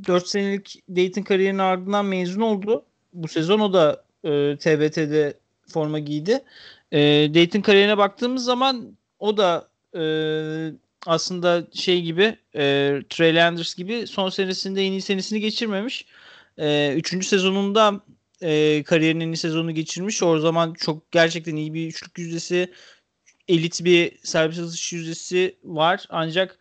4 0.07 0.28
senelik 0.28 0.82
Dayton 0.88 1.22
kariyerinin 1.22 1.59
ardından 1.59 2.07
mezun 2.07 2.40
oldu. 2.40 2.84
Bu 3.12 3.28
sezon 3.28 3.61
o 3.61 3.72
da 3.72 4.05
e, 4.24 4.57
TBT'de 4.57 5.34
forma 5.68 5.98
giydi. 5.98 6.44
E, 6.92 6.98
Dayton 7.34 7.61
kariyerine 7.61 7.98
baktığımız 7.98 8.44
zaman 8.44 8.96
o 9.18 9.36
da 9.36 9.68
e, 9.96 10.02
aslında 11.07 11.66
şey 11.72 12.02
gibi 12.02 12.36
e, 12.55 12.94
Trey 13.11 13.34
Landers 13.34 13.74
gibi 13.74 14.07
son 14.07 14.28
senesinde 14.28 14.86
en 14.86 14.92
iyi 14.92 15.02
senesini 15.02 15.40
geçirmemiş. 15.40 16.07
E, 16.59 16.94
üçüncü 16.96 17.26
sezonunda 17.26 18.00
e, 18.42 18.82
kariyerinin 18.82 19.32
iyi 19.32 19.36
sezonu 19.36 19.74
geçirmiş. 19.74 20.22
O 20.22 20.38
zaman 20.38 20.74
çok 20.74 21.12
gerçekten 21.12 21.57
iyi 21.57 21.74
bir 21.74 21.88
üçlük 21.88 22.18
yüzdesi 22.18 22.72
elit 23.48 23.84
bir 23.84 24.18
serbest 24.22 24.61
atış 24.61 24.92
yüzdesi 24.92 25.57
var. 25.64 26.07
Ancak 26.11 26.59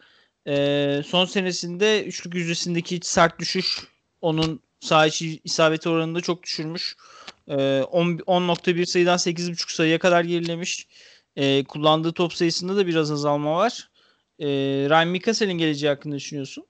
e, 0.47 1.01
son 1.05 1.25
senesinde 1.25 2.03
üçlük 2.05 2.35
yüzdesindeki 2.35 2.99
sert 3.03 3.39
düşüş 3.39 3.87
onun 4.21 4.59
saha 4.79 5.07
içi 5.07 5.39
isabeti 5.43 5.89
oranını 5.89 6.15
da 6.15 6.21
çok 6.21 6.43
düşürmüş. 6.43 6.95
E, 7.47 7.53
10.1 7.53 8.85
sayıdan 8.85 9.17
8.5 9.17 9.75
sayıya 9.75 9.99
kadar 9.99 10.23
gerilemiş. 10.23 10.87
E, 11.35 11.63
kullandığı 11.63 12.13
top 12.13 12.33
sayısında 12.33 12.75
da 12.75 12.87
biraz 12.87 13.11
azalma 13.11 13.55
var. 13.55 13.89
E, 14.39 14.47
Ryan 14.89 15.07
Mikasel'in 15.07 15.57
geleceği 15.57 15.89
hakkında 15.89 16.15
düşünüyorsun? 16.15 16.65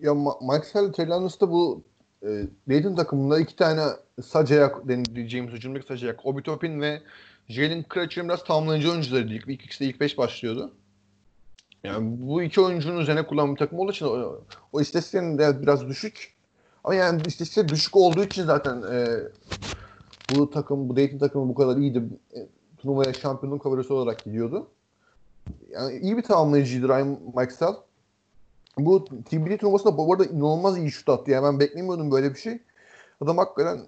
Ya 0.00 0.14
Michael 0.40 0.92
Telanus'ta 0.92 1.50
bu 1.50 1.82
e, 2.22 2.28
Dayton 2.68 2.94
takımında 2.94 3.40
iki 3.40 3.56
tane 3.56 3.82
sac 4.22 4.52
ayak 4.52 4.88
diyeceğimiz 5.14 5.52
hücumdaki 5.52 5.86
sac 5.86 6.04
ayak. 6.04 6.26
Obi 6.26 6.42
Topin 6.42 6.80
ve 6.80 7.02
Jalen 7.48 7.84
Crutcher'ın 7.94 8.28
biraz 8.28 8.44
tamamlayıcı 8.44 8.90
oyuncularıydı. 8.90 9.34
İlk, 9.34 9.48
ilk 9.48 9.64
ikisi 9.64 9.84
de 9.84 9.88
ilk 9.88 10.00
beş 10.00 10.18
başlıyordu. 10.18 10.72
Yani 11.84 12.16
bu 12.20 12.42
iki 12.42 12.60
oyuncunun 12.60 13.00
üzerine 13.00 13.26
kullanılan 13.26 13.54
bir 13.54 13.58
takım 13.58 13.78
olduğu 13.78 13.92
için 13.92 14.06
o, 14.06 14.40
o 14.72 14.80
istatistiklerin 14.80 15.38
de 15.38 15.62
biraz 15.62 15.88
düşük. 15.88 16.34
Ama 16.84 16.94
yani 16.94 17.22
istatistikler 17.26 17.68
düşük 17.68 17.96
olduğu 17.96 18.24
için 18.24 18.44
zaten 18.44 18.82
e, 18.92 19.06
bu 20.34 20.50
takım, 20.50 20.88
bu 20.88 20.96
Dayton 20.96 21.18
takımı 21.18 21.48
bu 21.48 21.54
kadar 21.54 21.76
iyiydi. 21.76 22.02
E, 22.34 22.46
turnuvaya 22.78 23.12
şampiyonluk 23.12 23.62
favorisi 23.62 23.92
olarak 23.92 24.24
gidiyordu. 24.24 24.66
Yani 25.70 25.98
iyi 25.98 26.16
bir 26.16 26.22
tamamlayıcıydı 26.22 26.88
Ryan 26.88 27.18
Maxwell. 27.34 27.74
Bu 28.78 29.04
TBD 29.04 29.58
turnuvasında 29.58 29.96
bu 29.98 30.12
arada 30.12 30.24
inanılmaz 30.24 30.78
iyi 30.78 30.90
şut 30.90 31.08
attı. 31.08 31.30
Yani 31.30 31.44
ben 31.44 31.60
beklemiyordum 31.60 32.10
böyle 32.10 32.34
bir 32.34 32.38
şey. 32.38 32.58
Adam 33.20 33.38
hakikaten 33.38 33.80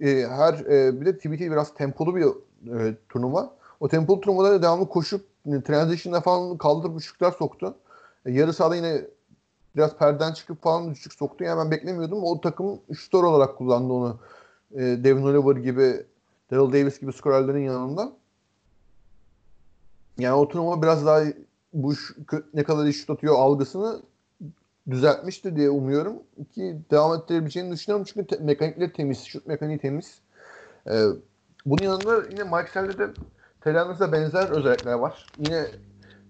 e, 0.00 0.06
her 0.28 0.54
e, 0.54 1.00
bir 1.00 1.06
de 1.06 1.18
TBT 1.18 1.40
biraz 1.40 1.74
tempolu 1.74 2.16
bir 2.16 2.24
e, 2.78 2.94
turnuva. 3.08 3.54
O 3.80 3.88
tempolu 3.88 4.20
turnuvada 4.20 4.50
da 4.50 4.62
devamlı 4.62 4.88
koşup 4.88 5.26
e, 5.46 5.62
transition'da 5.62 6.20
falan 6.20 6.58
kaldırıp 6.58 7.00
üçlükler 7.00 7.30
soktu. 7.30 7.74
E, 8.26 8.32
yarı 8.32 8.52
sahada 8.52 8.76
yine 8.76 9.04
biraz 9.76 9.96
perden 9.96 10.32
çıkıp 10.32 10.62
falan 10.62 10.90
üçlük 10.90 11.14
soktu. 11.14 11.44
Yani 11.44 11.58
ben 11.58 11.70
beklemiyordum. 11.70 12.24
O 12.24 12.40
takım 12.40 12.80
şutör 12.94 13.22
olarak 13.22 13.58
kullandı 13.58 13.92
onu. 13.92 14.18
E, 14.74 14.80
Devin 14.80 15.22
Oliver 15.22 15.60
gibi, 15.60 16.06
Daryl 16.50 16.72
Davis 16.72 17.00
gibi 17.00 17.12
skorerlerin 17.12 17.64
yanında. 17.64 18.12
Yani 20.18 20.34
o 20.34 20.48
turnuva 20.48 20.82
biraz 20.82 21.06
daha 21.06 21.22
bu 21.72 21.92
ne 22.54 22.64
kadar 22.64 22.86
iş 22.86 23.10
atıyor 23.10 23.34
algısını 23.38 24.02
düzeltmiştir 24.90 25.56
diye 25.56 25.70
umuyorum 25.70 26.22
ki 26.54 26.78
devam 26.90 27.20
ettirebileceğini 27.20 27.72
düşünüyorum 27.72 28.06
çünkü 28.12 28.26
te- 28.26 28.44
mekanikleri 28.44 28.92
temiz, 28.92 29.24
şut 29.24 29.46
mekaniği 29.46 29.78
temiz. 29.78 30.20
Ee, 30.90 31.04
bunun 31.66 31.84
yanında 31.84 32.16
yine 32.30 32.44
Mike 32.44 32.70
Sell'de 32.72 32.98
de 32.98 33.10
Telanus'a 33.60 34.12
benzer 34.12 34.50
özellikler 34.50 34.94
var. 34.94 35.26
Yine 35.38 35.66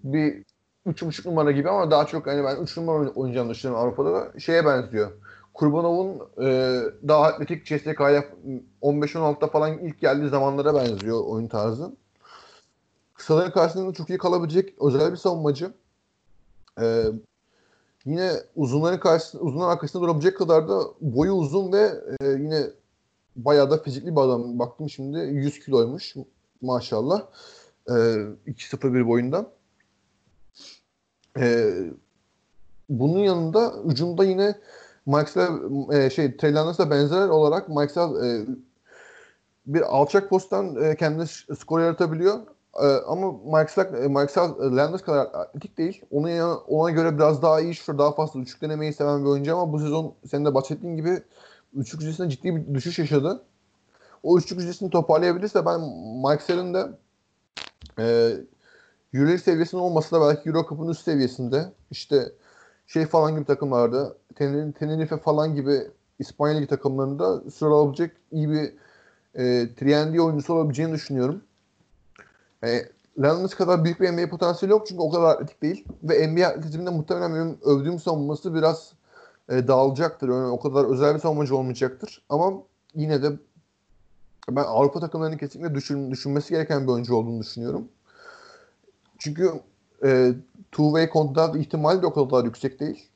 bir 0.03 0.43
3.5 0.87 1.25
numara 1.25 1.51
gibi 1.51 1.69
ama 1.69 1.91
daha 1.91 2.05
çok 2.07 2.27
hani 2.27 2.43
ben 2.43 2.55
3 2.63 2.77
numara 2.77 3.09
oynayacağını 3.09 3.49
düşünüyorum 3.49 3.85
Avrupa'da 3.85 4.13
da 4.13 4.39
şeye 4.39 4.65
benziyor. 4.65 5.11
Kurbanov'un 5.53 6.21
e, 6.45 6.79
daha 7.07 7.23
atletik 7.23 7.65
CSK'ya 7.65 8.25
15-16'da 8.81 9.47
falan 9.47 9.79
ilk 9.79 9.99
geldiği 10.01 10.29
zamanlara 10.29 10.75
benziyor 10.75 11.23
oyun 11.25 11.47
tarzı. 11.47 11.91
Kısaların 13.23 13.51
karşısında 13.51 13.93
çok 13.93 14.09
iyi 14.09 14.17
kalabilecek 14.17 14.73
özel 14.81 15.11
bir 15.11 15.17
savunmacı. 15.17 15.73
Ee, 16.81 17.05
yine 18.05 18.31
uzunların 18.55 18.99
karşısında, 18.99 19.41
uzunların 19.43 19.69
arkasında 19.69 20.03
durabilecek 20.03 20.37
kadar 20.37 20.69
da 20.69 20.81
boyu 21.01 21.31
uzun 21.31 21.71
ve 21.73 21.91
e, 22.21 22.27
yine 22.27 22.63
bayağı 23.35 23.71
da 23.71 23.77
fizikli 23.77 24.15
bir 24.15 24.21
adam. 24.21 24.59
Baktım 24.59 24.89
şimdi 24.89 25.17
100 25.17 25.59
kiloymuş 25.59 26.15
maşallah. 26.61 27.21
E, 27.87 27.91
2.01 27.91 29.07
boyunda. 29.07 29.51
E, 31.39 31.73
bunun 32.89 33.19
yanında 33.19 33.73
hücumda 33.89 34.25
yine 34.25 34.55
Maxwell 35.05 35.51
e, 35.91 36.09
şey 36.09 36.37
Trey 36.37 36.55
benzer 36.89 37.27
olarak 37.27 37.69
Maxwell 37.69 38.25
e, 38.25 38.45
bir 39.65 39.81
alçak 39.81 40.29
posttan 40.29 40.83
e, 40.83 40.95
kendine 40.95 41.25
skor 41.55 41.79
yaratabiliyor 41.79 42.52
ee, 42.81 42.85
ama 43.07 43.31
Marksal, 43.31 44.09
Marksal 44.09 44.59
Landers 44.59 45.01
kadar 45.01 45.25
atletik 45.25 45.77
değil. 45.77 46.01
Ona, 46.11 46.57
ona 46.57 46.91
göre 46.91 47.15
biraz 47.15 47.41
daha 47.41 47.61
iyi 47.61 47.75
şutur, 47.75 47.97
daha 47.97 48.11
fazla 48.11 48.39
üçlük 48.39 48.61
denemeyi 48.61 48.93
seven 48.93 49.21
bir 49.25 49.29
oyuncu 49.29 49.57
ama 49.57 49.73
bu 49.73 49.79
sezon 49.79 50.13
senin 50.31 50.45
de 50.45 50.53
bahsettiğin 50.53 50.95
gibi 50.95 51.23
üçlük 51.73 52.01
yüzdesinde 52.01 52.29
ciddi 52.29 52.55
bir 52.55 52.73
düşüş 52.73 52.99
yaşadı. 52.99 53.43
O 54.23 54.37
üçlük 54.37 54.59
yüzdesini 54.59 54.89
toparlayabilirse 54.89 55.65
ben 55.65 55.81
Marksal'ın 56.21 56.73
da 56.73 56.97
e, 57.99 58.03
Euroleague 59.13 59.37
seviyesinde 59.37 59.81
olmasa 59.81 60.21
da 60.21 60.27
belki 60.27 60.49
Euro 60.49 60.65
Cup'ın 60.69 60.87
üst 60.87 61.03
seviyesinde 61.03 61.65
işte 61.91 62.31
şey 62.87 63.05
falan 63.05 63.35
gibi 63.35 63.45
takımlarda 63.45 64.15
Tenerife 64.79 65.17
falan 65.17 65.55
gibi 65.55 65.81
İspanya 66.19 66.57
Ligi 66.57 66.67
takımlarında 66.67 67.51
sıralabilecek 67.51 68.11
iyi 68.31 68.49
bir 68.49 68.73
e, 69.35 69.75
Triendy 69.75 70.21
oyuncusu 70.21 70.53
olabileceğini 70.53 70.93
düşünüyorum. 70.93 71.41
Yani 72.63 72.83
Leonard 73.21 73.49
kadar 73.49 73.83
büyük 73.83 74.01
bir 74.01 74.11
NBA 74.11 74.29
potansiyeli 74.29 74.71
yok 74.71 74.87
çünkü 74.87 75.01
o 75.01 75.09
kadar 75.09 75.29
atletik 75.29 75.61
değil. 75.61 75.85
Ve 76.03 76.27
NBA 76.27 76.47
atletizminde 76.47 76.89
muhtemelen 76.89 77.35
benim 77.35 77.57
övdüğüm 77.63 77.99
savunması 77.99 78.55
biraz 78.55 78.93
e, 79.49 79.67
dağılacaktır. 79.67 80.29
Yani 80.29 80.47
o 80.47 80.59
kadar 80.59 80.85
özel 80.85 81.15
bir 81.15 81.19
savunmacı 81.19 81.55
olmayacaktır. 81.55 82.21
Ama 82.29 82.53
yine 82.95 83.23
de 83.23 83.31
ben 84.49 84.63
Avrupa 84.63 84.99
takımlarının 84.99 85.37
kesinlikle 85.37 85.75
düşün, 85.75 86.11
düşünmesi 86.11 86.49
gereken 86.49 86.83
bir 86.83 86.91
oyuncu 86.91 87.15
olduğunu 87.15 87.41
düşünüyorum. 87.41 87.87
Çünkü 89.17 89.51
e, 90.03 90.33
two-way 90.71 91.09
kontrat 91.09 91.55
ihtimali 91.55 92.01
de 92.01 92.05
o 92.05 92.29
kadar 92.29 92.45
yüksek 92.45 92.79
değil. 92.79 93.09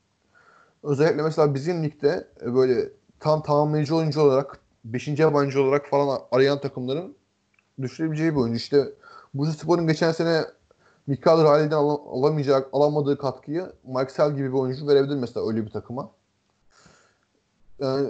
Özellikle 0.82 1.22
mesela 1.22 1.54
bizim 1.54 1.84
ligde 1.84 2.28
e, 2.42 2.54
böyle 2.54 2.88
tam 3.20 3.42
tamamlayıcı 3.42 3.96
oyuncu 3.96 4.20
olarak 4.20 4.58
5. 4.84 5.08
yabancı 5.08 5.62
olarak 5.62 5.86
falan 5.86 6.20
arayan 6.32 6.60
takımların 6.60 7.14
düşürebileceği 7.82 8.30
bir 8.30 8.40
oyuncu. 8.40 8.56
İşte 8.56 8.88
bu 9.34 9.46
Spor'un 9.46 9.86
geçen 9.86 10.12
sene 10.12 10.44
Mikael 11.06 11.38
Riley'den 11.38 11.76
al- 11.76 12.18
alamayacak, 12.18 12.68
alamadığı 12.72 13.18
katkıyı 13.18 13.72
Marcel 13.86 14.30
gibi 14.36 14.48
bir 14.48 14.58
oyuncu 14.58 14.88
verebilir 14.88 15.16
mesela 15.16 15.48
öyle 15.48 15.66
bir 15.66 15.70
takıma. 15.70 16.10
Yani 17.80 18.08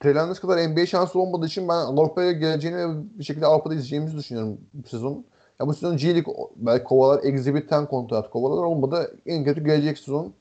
Treylanders 0.00 0.40
kadar 0.40 0.68
NBA 0.68 0.86
şansı 0.86 1.18
olmadığı 1.20 1.46
için 1.46 1.68
ben 1.68 1.74
Avrupa'ya 1.74 2.32
geleceğini 2.32 2.78
ve 2.78 3.18
bir 3.18 3.24
şekilde 3.24 3.46
Avrupa'da 3.46 3.74
izleyeceğimizi 3.74 4.16
düşünüyorum 4.16 4.58
bu 4.74 4.88
sezon. 4.88 5.24
Ya 5.60 5.66
bu 5.66 5.74
sezon 5.74 5.96
G 5.96 6.14
League 6.14 6.34
belki 6.56 6.84
kovalar, 6.84 7.24
Exhibit'ten 7.24 7.86
kontrat 7.86 8.30
kovalar 8.30 8.62
olmadı. 8.62 9.16
En 9.26 9.44
kötü 9.44 9.64
gelecek 9.64 9.98
sezon 9.98 10.32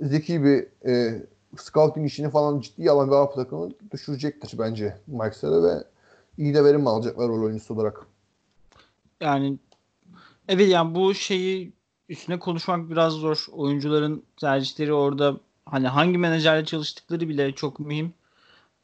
zeki 0.00 0.44
bir 0.44 0.66
e, 0.86 1.22
scouting 1.56 2.06
işini 2.06 2.30
falan 2.30 2.60
ciddiye 2.60 2.90
alan 2.90 3.08
bir 3.08 3.14
Avrupa 3.14 3.34
takımı 3.34 3.70
düşürecektir 3.92 4.58
bence 4.58 4.96
Marcel'e 5.06 5.62
ve 5.62 5.84
iyi 6.38 6.54
de 6.54 6.64
verim 6.64 6.86
alacaklar 6.86 7.28
rol 7.28 7.42
oyuncusu 7.44 7.74
olarak 7.74 8.06
yani 9.24 9.58
evet 10.48 10.68
yani 10.68 10.94
bu 10.94 11.14
şeyi 11.14 11.72
üstüne 12.08 12.38
konuşmak 12.38 12.90
biraz 12.90 13.12
zor. 13.12 13.46
Oyuncuların 13.52 14.22
tercihleri 14.36 14.92
orada 14.92 15.36
hani 15.66 15.88
hangi 15.88 16.18
menajerle 16.18 16.64
çalıştıkları 16.64 17.28
bile 17.28 17.52
çok 17.52 17.80
mühim. 17.80 18.14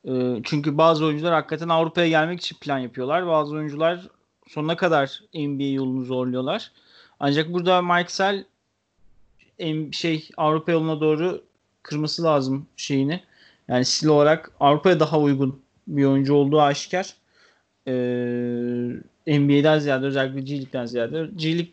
E, 0.09 0.41
çünkü 0.45 0.78
bazı 0.78 1.05
oyuncular 1.05 1.32
hakikaten 1.32 1.68
Avrupa'ya 1.68 2.09
gelmek 2.09 2.41
için 2.41 2.57
plan 2.61 2.78
yapıyorlar. 2.78 3.26
Bazı 3.26 3.55
oyuncular 3.55 4.09
sonuna 4.49 4.76
kadar 4.76 5.22
NBA 5.34 5.62
yolunu 5.64 6.05
zorluyorlar. 6.05 6.72
Ancak 7.20 7.53
burada 7.53 7.82
Mike 7.82 8.12
Sell 8.12 8.45
şey 9.93 10.28
Avrupa 10.36 10.72
yoluna 10.72 11.01
doğru 11.01 11.45
kırması 11.82 12.22
lazım 12.22 12.66
şeyini. 12.76 13.22
Yani 13.68 13.84
stil 13.84 14.09
olarak 14.09 14.53
Avrupa'ya 14.61 15.01
daha 15.01 15.20
uygun 15.20 15.62
bir 15.86 16.05
oyuncu 16.05 16.34
olduğu 16.34 16.61
aşikar. 16.61 17.14
Ee, 17.86 17.93
NBA'den 19.39 19.78
ziyade 19.78 20.07
özellikle 20.07 20.41
G 20.41 20.57
League'den 20.57 20.87
ziyade 20.87 21.28
G 21.37 21.49
League 21.49 21.72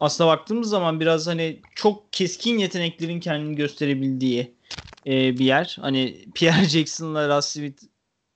aslına 0.00 0.28
baktığımız 0.28 0.68
zaman 0.68 1.00
biraz 1.00 1.26
hani 1.26 1.60
çok 1.74 2.12
keskin 2.12 2.58
yeteneklerin 2.58 3.20
kendini 3.20 3.56
gösterebildiği 3.56 4.52
e, 5.06 5.38
bir 5.38 5.44
yer. 5.44 5.76
Hani 5.80 6.24
Pierre 6.34 6.64
Jackson'la 6.68 7.36
Russ 7.36 7.46
Smith 7.46 7.82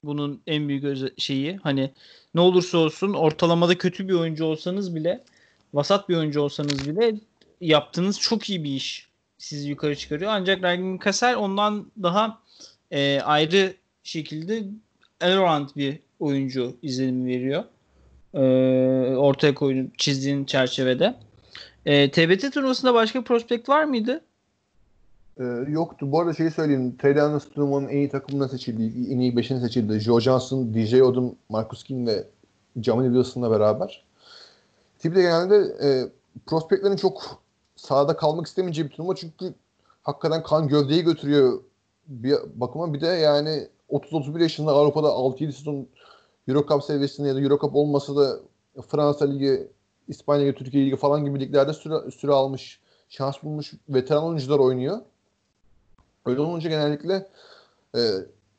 bunun 0.04 0.42
en 0.46 0.68
büyük 0.68 1.20
şeyi. 1.20 1.56
Hani 1.56 1.90
ne 2.34 2.40
olursa 2.40 2.78
olsun 2.78 3.12
ortalamada 3.12 3.78
kötü 3.78 4.08
bir 4.08 4.14
oyuncu 4.14 4.44
olsanız 4.44 4.94
bile 4.94 5.24
vasat 5.74 6.08
bir 6.08 6.16
oyuncu 6.16 6.40
olsanız 6.40 6.88
bile 6.88 7.14
yaptığınız 7.60 8.20
çok 8.20 8.50
iyi 8.50 8.64
bir 8.64 8.70
iş 8.70 9.08
sizi 9.38 9.68
yukarı 9.68 9.96
çıkarıyor. 9.96 10.30
Ancak 10.34 10.62
Ryan 10.62 10.98
Kassel 10.98 11.36
ondan 11.36 11.90
daha 12.02 12.42
e, 12.90 13.20
ayrı 13.20 13.74
şekilde 14.02 14.64
all 15.20 15.68
bir 15.76 15.98
oyuncu 16.20 16.76
izlenimi 16.82 17.30
veriyor 17.30 17.64
e, 18.34 18.40
ortaya 19.16 19.54
koyduğun 19.54 19.92
çizdiğin 19.98 20.44
çerçevede. 20.44 21.14
E, 21.86 22.10
TBT 22.10 22.52
turnuvasında 22.52 22.94
başka 22.94 23.24
prospekt 23.24 23.68
var 23.68 23.84
mıydı? 23.84 24.22
Ee, 25.40 25.44
yoktu. 25.68 26.12
Bu 26.12 26.20
arada 26.20 26.34
şeyi 26.34 26.50
söyleyeyim. 26.50 26.96
Taylanus 26.96 27.48
turnuvanın 27.48 27.88
en 27.88 27.96
iyi 27.96 28.08
takımına 28.08 28.48
seçildi. 28.48 29.12
En 29.12 29.18
iyi 29.18 29.36
beşine 29.36 29.60
seçildi. 29.60 30.00
Joe 30.00 30.20
Johnson, 30.20 30.74
DJ 30.74 30.94
Odom, 30.94 31.34
Marcus 31.48 31.84
King 31.84 32.08
ve 32.08 32.24
Jamie 32.82 33.08
Wilson'la 33.08 33.50
beraber. 33.50 34.04
TBT 34.98 35.14
genelde 35.14 35.56
e, 35.56 35.88
prospektlerin 36.46 36.96
çok 36.96 37.42
sahada 37.76 38.16
kalmak 38.16 38.46
istemeyeceği 38.46 38.88
bir 38.88 38.94
turnuva 38.94 39.14
çünkü 39.14 39.54
hakikaten 40.02 40.42
kan 40.42 40.68
gövdeyi 40.68 41.02
götürüyor 41.02 41.62
bir 42.06 42.36
bakıma. 42.54 42.94
Bir 42.94 43.00
de 43.00 43.06
yani 43.06 43.68
30-31 43.90 44.42
yaşında 44.42 44.70
Avrupa'da 44.70 45.08
6-7 45.08 45.52
sezon 45.52 45.86
Euro 46.48 46.66
Cup 46.66 46.84
seviyesinde 46.84 47.28
ya 47.28 47.34
da 47.34 47.40
Euro 47.40 47.58
Cup 47.58 47.76
olmasa 47.76 48.16
da 48.16 48.40
Fransa 48.88 49.24
Ligi, 49.24 49.68
İspanya 50.08 50.46
Ligi, 50.46 50.58
Türkiye 50.58 50.86
Ligi 50.86 50.96
falan 50.96 51.24
gibi 51.24 51.40
liglerde 51.40 51.72
süre, 51.72 52.10
süre 52.10 52.32
almış, 52.32 52.80
şans 53.08 53.42
bulmuş 53.42 53.72
veteran 53.88 54.24
oyuncular 54.24 54.58
oynuyor. 54.58 54.98
Öyle 56.26 56.40
olunca 56.40 56.70
genellikle 56.70 57.28
e, 57.94 57.98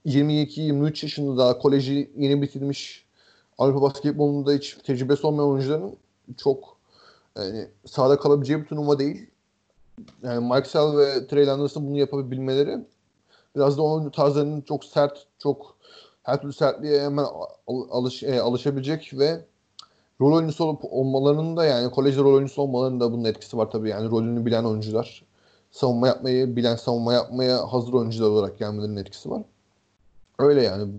22-23 0.05 1.05
yaşında 1.05 1.37
daha 1.37 1.57
koleji 1.57 2.11
yeni 2.17 2.41
bitirmiş 2.41 3.05
Avrupa 3.57 3.81
basketbolunda 3.81 4.51
hiç 4.51 4.77
tecrübesi 4.85 5.27
olmayan 5.27 5.49
oyuncuların 5.49 5.97
çok 6.37 6.77
yani 7.37 7.67
sahada 7.85 8.19
kalabileceği 8.19 8.59
bir 8.59 8.65
turnuva 8.65 8.99
değil. 8.99 9.29
Yani 10.23 10.47
Maxwell 10.47 10.97
ve 10.97 11.27
Trey 11.27 11.49
Anderson 11.49 11.87
bunu 11.87 11.97
yapabilmeleri 11.97 12.77
biraz 13.55 13.77
da 13.77 13.81
oyun 13.81 14.09
tarzlarının 14.09 14.61
çok 14.61 14.85
sert, 14.85 15.27
çok 15.39 15.75
her 16.23 16.41
türlü 16.41 16.53
sertliğe 16.53 17.01
hemen 17.01 17.25
alış, 17.67 18.23
e, 18.23 18.41
alışabilecek 18.41 19.11
ve 19.13 19.45
rol 20.21 20.33
oyuncusu 20.33 20.63
olup 20.63 20.81
olmalarının 20.83 21.57
da 21.57 21.65
yani 21.65 21.91
kolejde 21.91 22.21
rol 22.21 22.33
oyuncusu 22.33 22.61
olmalarının 22.61 22.99
da 22.99 23.11
bunun 23.11 23.23
etkisi 23.23 23.57
var 23.57 23.71
tabii. 23.71 23.89
Yani 23.89 24.11
rolünü 24.11 24.45
bilen 24.45 24.63
oyuncular, 24.63 25.23
savunma 25.71 26.07
yapmayı 26.07 26.55
bilen, 26.55 26.75
savunma 26.75 27.13
yapmaya 27.13 27.73
hazır 27.73 27.93
oyuncular 27.93 28.29
olarak 28.29 28.59
gelmelerinin 28.59 28.97
etkisi 28.97 29.29
var. 29.29 29.41
Öyle 30.39 30.63
yani. 30.63 30.93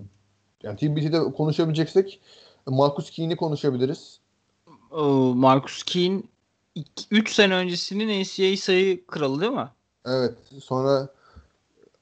Yani 0.63 0.77
TBT'de 0.77 1.33
konuşabileceksek 1.33 2.21
Marcus 2.67 3.11
Keen'i 3.11 3.37
konuşabiliriz. 3.37 4.21
Marcus 5.35 5.83
Keane 5.83 6.23
3 7.11 7.35
sene 7.35 7.55
öncesinin 7.55 8.23
NCAA 8.23 8.57
sayı 8.57 9.07
kralı 9.07 9.41
değil 9.41 9.53
mi? 9.53 9.69
Evet. 10.07 10.35
Sonra 10.63 11.09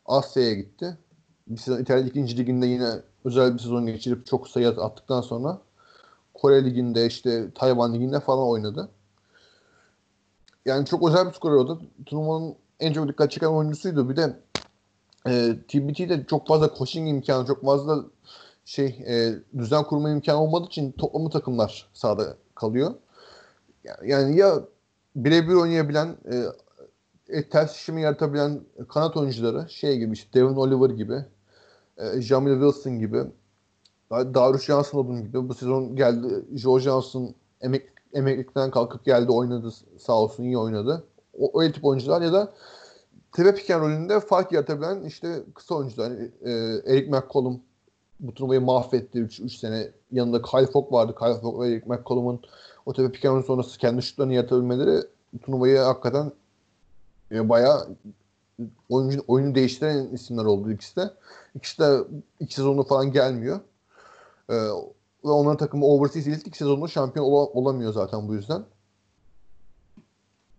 Asya'ya 0.07 0.55
gitti. 0.55 0.99
Bir 1.47 1.61
sezon 1.61 1.83
İtalya 1.83 2.07
ikinci 2.07 2.37
liginde 2.37 2.67
yine 2.67 2.91
özel 3.25 3.55
bir 3.55 3.59
sezon 3.59 3.87
geçirip 3.87 4.27
çok 4.27 4.49
sayı 4.49 4.69
attıktan 4.69 5.21
sonra 5.21 5.61
Kore 6.35 6.65
liginde 6.65 7.07
işte 7.07 7.51
Tayvan 7.55 7.95
liginde 7.95 8.21
falan 8.21 8.49
oynadı. 8.49 8.89
Yani 10.67 10.87
çok 10.87 11.09
özel 11.09 11.27
bir 11.27 11.33
skorer 11.33 11.57
o 11.57 11.69
da. 11.69 11.79
Turnuvanın 12.07 12.55
en 12.81 12.93
çok 12.93 13.09
dikkat 13.09 13.31
çeken 13.31 13.47
oyuncusuydu. 13.47 14.09
Bir 14.09 14.17
de 14.17 14.37
e, 15.27 15.57
TBT'de 15.69 16.25
çok 16.27 16.47
fazla 16.47 16.75
coaching 16.79 17.09
imkanı, 17.09 17.47
çok 17.47 17.65
fazla 17.65 18.05
şey 18.65 18.87
e, 18.87 19.35
düzen 19.59 19.85
kurma 19.85 20.11
imkanı 20.11 20.43
olmadığı 20.43 20.67
için 20.67 20.93
toplamı 20.93 21.31
takımlar 21.31 21.89
sahada 21.95 22.37
kalıyor. 22.55 22.95
Yani 24.05 24.37
ya 24.37 24.61
birebir 25.17 25.55
oynayabilen 25.55 26.17
e, 26.33 26.45
e, 27.29 27.49
ters 27.49 27.77
işimi 27.77 28.03
yaratabilen 28.03 28.61
kanat 28.89 29.17
oyuncuları 29.17 29.71
şey 29.71 29.99
gibi 29.99 30.13
işte 30.13 30.33
Devin 30.33 30.57
Oliver 30.57 30.91
gibi 30.91 31.25
e, 32.01 32.21
Jamil 32.21 32.53
Wilson 32.53 32.99
gibi 32.99 33.25
Johnson 34.67 34.99
olduğum 34.99 35.21
gibi 35.21 35.49
bu 35.49 35.55
sezon 35.55 35.97
geldi 35.97 36.45
Joe 36.55 36.81
Johnson 36.81 37.35
emek, 37.61 37.89
emeklilikten 38.13 38.71
kalkıp 38.71 39.05
geldi 39.05 39.33
oynadı 39.33 39.71
sağ 39.99 40.13
olsun 40.13 40.45
iyi 40.45 40.59
oynadı. 40.59 41.05
O, 41.39 41.61
öyle 41.61 41.73
tip 41.73 41.85
oyuncular 41.85 42.23
ya 42.23 42.33
da 42.33 42.53
tepe 43.33 43.55
piken 43.55 43.81
rolünde 43.81 44.21
fark 44.21 44.53
yaratabilen 44.53 45.05
işte 45.05 45.43
kısa 45.55 45.75
oyuncular. 45.75 46.11
E, 46.45 46.51
Eric 46.87 47.11
McCollum 47.11 47.61
bu 48.21 48.35
turnuvayı 48.35 48.61
mahvetti 48.61 49.19
3 49.19 49.53
sene. 49.53 49.91
Yanında 50.13 50.43
Kyle 50.43 50.67
Fogg 50.67 50.93
vardı. 50.93 51.15
Kyle 51.19 51.41
Fogg 51.41 51.61
ve 51.61 51.69
Eric 51.69 51.87
McCollum'un 51.87 52.41
o 52.87 52.93
tepe 52.93 53.13
piken 53.13 53.41
sonrası 53.41 53.79
kendi 53.79 54.03
şutlarını 54.03 54.35
yaratabilmeleri 54.35 55.01
turnuvayı 55.43 55.79
hakikaten 55.79 56.33
e, 57.33 57.49
bayağı 57.49 57.89
oyuncu, 58.89 59.25
oyunu 59.29 59.55
değiştiren 59.55 60.07
isimler 60.07 60.45
oldu 60.45 60.71
ikisi 60.73 60.97
de. 60.97 61.11
İkisi 61.55 61.79
de 61.79 61.99
iki 62.41 62.55
sezonda 62.55 62.83
falan 62.83 63.13
gelmiyor. 63.13 63.61
Ee, 64.51 64.55
ve 65.25 65.31
onların 65.31 65.57
takımı 65.57 65.87
Overseas 65.87 66.27
ilk 66.27 66.47
iki 66.47 66.59
sezonda 66.59 66.89
şampiyon 66.89 67.27
ol- 67.27 67.51
olamıyor 67.55 67.93
zaten 67.93 68.29
bu 68.29 68.35
yüzden. 68.35 68.65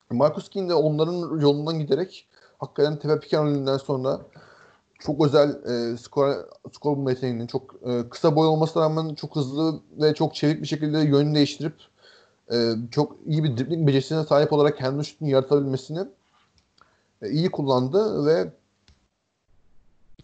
Marcus 0.10 0.50
King 0.50 0.70
de 0.70 0.74
onların 0.74 1.40
yolundan 1.40 1.80
giderek 1.80 2.28
hakikaten 2.58 3.00
tepe 3.00 3.20
piken 3.20 3.44
rolünden 3.44 3.78
sonra 3.78 4.22
çok 5.00 5.26
özel 5.26 5.50
e, 5.50 5.98
skor 5.98 6.36
skor 6.74 6.98
bulma 6.98 7.48
çok 7.48 7.76
e, 7.86 8.10
kısa 8.10 8.36
boy 8.36 8.48
olmasına 8.48 8.84
rağmen 8.84 9.16
çok 9.16 9.36
hızlı 9.36 9.80
ve 10.02 10.14
çok 10.14 10.36
çevik 10.36 10.62
bir 10.62 10.68
şekilde 10.68 11.00
yönünü 11.00 11.36
değiştirip 11.36 11.76
e, 12.52 12.74
çok 12.92 13.16
iyi 13.26 13.44
bir 13.44 13.58
dribling 13.58 13.88
becerisine 13.88 14.24
sahip 14.24 14.54
olarak 14.54 14.78
kendi 14.78 15.06
şutunu 15.06 15.30
yaratabilmesini 15.30 16.00
iyi 17.30 17.52
kullandı 17.52 18.26
ve 18.26 18.54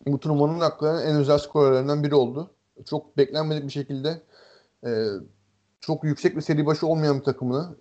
bu 0.08 0.20
turnuvanın 0.20 0.60
hakikaten 0.60 1.08
en 1.08 1.16
özel 1.16 1.38
skorerlerinden 1.38 2.04
biri 2.04 2.16
oldu. 2.16 2.52
Çok 2.86 3.18
beklenmedik 3.18 3.64
bir 3.64 3.72
şekilde 3.72 4.22
e, 4.86 5.06
çok 5.82 6.04
yüksek 6.04 6.36
bir 6.36 6.42
seri 6.42 6.66
başı 6.66 6.88
olmayan 6.88 7.20
bir 7.20 7.24
takımını 7.24 7.76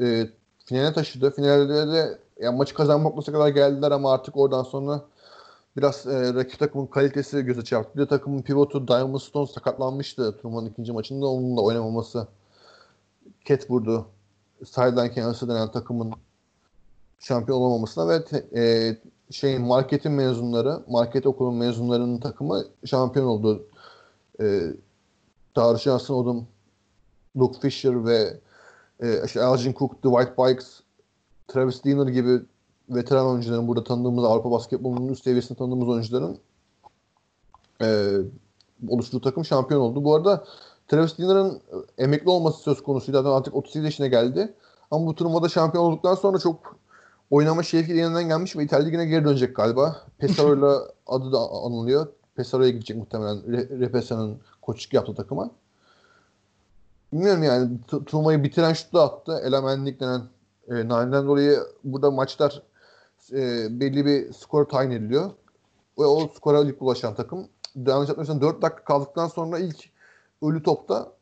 e, 0.00 0.26
finale 0.64 0.92
taşıdı. 0.92 1.30
Finalde 1.30 1.92
de 1.92 2.18
yani 2.40 2.56
maçı 2.56 2.74
kazanmak 2.74 3.14
noktası 3.14 3.32
kadar 3.32 3.48
geldiler 3.48 3.90
ama 3.90 4.12
artık 4.12 4.36
oradan 4.36 4.62
sonra 4.62 5.04
biraz 5.76 6.06
e, 6.06 6.34
rakip 6.34 6.58
takımın 6.58 6.86
kalitesi 6.86 7.42
göze 7.42 7.64
çarptı. 7.64 7.98
Bir 7.98 8.02
de 8.02 8.08
takımın 8.08 8.42
pivotu 8.42 8.88
Diamond 8.88 9.20
Stone 9.20 9.46
sakatlanmıştı 9.46 10.36
turnuvanın 10.36 10.66
ikinci 10.66 10.92
maçında. 10.92 11.26
Onun 11.26 11.56
da 11.56 11.60
oynamaması 11.60 12.28
ket 13.44 13.70
vurdu. 13.70 14.06
Sideline 14.64 15.12
kenarısı 15.12 15.48
denen 15.48 15.72
takımın 15.72 16.12
şampiyon 17.22 17.58
olamamasına 17.58 18.08
ve 18.08 18.24
te, 18.24 18.46
e, 18.56 18.96
şeyin 19.30 19.62
marketin 19.62 20.12
mezunları, 20.12 20.82
market 20.88 21.26
okulun 21.26 21.54
mezunlarının 21.54 22.18
takımı 22.18 22.64
şampiyon 22.84 23.26
oldu. 23.26 23.66
E, 24.40 24.60
Tarık 25.54 25.80
Johnson 25.80 26.14
Odom, 26.14 26.46
Luke 27.36 27.60
Fisher 27.60 28.04
ve 28.04 28.40
e, 29.00 29.24
işte 29.24 29.40
Elgin 29.40 29.72
Cook, 29.72 29.98
Dwight 29.98 30.38
Bikes, 30.38 30.80
Travis 31.48 31.84
Diener 31.84 32.06
gibi 32.06 32.40
veteran 32.88 33.26
oyuncuların 33.26 33.68
burada 33.68 33.84
tanıdığımız 33.84 34.24
Avrupa 34.24 34.50
basketbolunun 34.50 35.08
üst 35.08 35.24
seviyesinde 35.24 35.58
tanıdığımız 35.58 35.88
oyuncuların 35.88 36.38
e, 37.82 38.16
oluşturduğu 38.88 39.20
takım 39.20 39.44
şampiyon 39.44 39.80
oldu. 39.80 40.04
Bu 40.04 40.14
arada 40.14 40.44
Travis 40.88 41.18
Diener'ın 41.18 41.60
emekli 41.98 42.30
olması 42.30 42.62
söz 42.62 42.82
konusuydu. 42.82 43.18
Zaten 43.18 43.30
artık 43.30 43.54
37 43.54 43.84
yaşına 43.84 44.06
geldi. 44.06 44.54
Ama 44.90 45.06
bu 45.06 45.14
turnuvada 45.14 45.48
şampiyon 45.48 45.84
olduktan 45.84 46.14
sonra 46.14 46.38
çok 46.38 46.81
oynama 47.32 47.62
şevki 47.62 47.92
yeniden 47.92 48.28
gelmiş 48.28 48.56
ve 48.56 48.64
İtalya 48.64 48.86
Ligi'ne 48.86 49.06
geri 49.06 49.24
dönecek 49.24 49.56
galiba. 49.56 49.96
Pesaro'yla 50.18 50.88
adı 51.06 51.32
da 51.32 51.38
anılıyor. 51.38 52.06
Pesaro'ya 52.36 52.70
gidecek 52.70 52.96
muhtemelen. 52.96 53.36
Re- 53.36 53.80
Repesa'nın 53.80 54.40
koçluk 54.62 54.94
yaptığı 54.94 55.14
takıma. 55.14 55.50
Bilmiyorum 57.12 57.42
yani 57.42 57.70
turnuvayı 58.06 58.44
bitiren 58.44 58.72
şutu 58.72 59.00
attı. 59.00 59.40
Elemenlik 59.44 60.00
denen 60.00 60.20
e, 60.68 60.74
Nine'den 60.74 61.26
dolayı 61.26 61.58
burada 61.84 62.10
maçlar 62.10 62.62
e, 63.32 63.66
belli 63.80 64.06
bir 64.06 64.32
skor 64.32 64.64
tayin 64.64 64.90
ediliyor. 64.90 65.30
Ve 65.98 66.04
o 66.04 66.28
skora 66.28 66.60
ilk 66.60 66.82
ulaşan 66.82 67.14
takım 67.14 67.48
yanlış 67.76 68.08
hatırlamıyorsam 68.08 68.40
4 68.40 68.62
dakika 68.62 68.84
kaldıktan 68.84 69.28
sonra 69.28 69.58
ilk 69.58 69.90
ölü 70.42 70.62
topta 70.62 71.12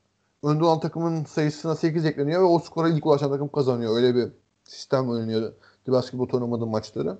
önde 0.43 0.65
olan 0.65 0.81
takımın 0.81 1.25
sayısına 1.25 1.77
8 1.77 2.05
ekleniyor 2.05 2.41
ve 2.41 2.45
o 2.45 2.59
skora 2.59 2.89
ilk 2.89 3.07
ulaşan 3.07 3.31
takım 3.31 3.49
kazanıyor. 3.49 3.97
Öyle 3.97 4.15
bir 4.15 4.29
sistem 4.65 5.09
oynanıyor 5.09 5.53
basketbol 5.93 6.29
turnuvası 6.29 6.67
maçları. 6.67 7.19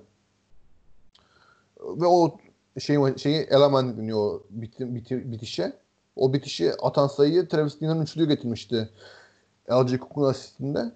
Ve 1.79 2.05
o 2.05 2.37
şey 2.79 3.17
şeyi 3.17 3.37
eleman 3.37 3.97
deniyor 3.97 4.41
biti, 4.49 4.95
biti, 4.95 5.31
bitişe. 5.31 5.73
O 6.15 6.33
bitişi 6.33 6.73
atan 6.81 7.07
sayıyı 7.07 7.47
Travis 7.47 7.81
Dean'ın 7.81 8.01
üçlüğü 8.01 8.27
getirmişti. 8.27 8.89
LG 9.71 9.89
Cook'un 9.89 10.23
asistinde. 10.23 10.91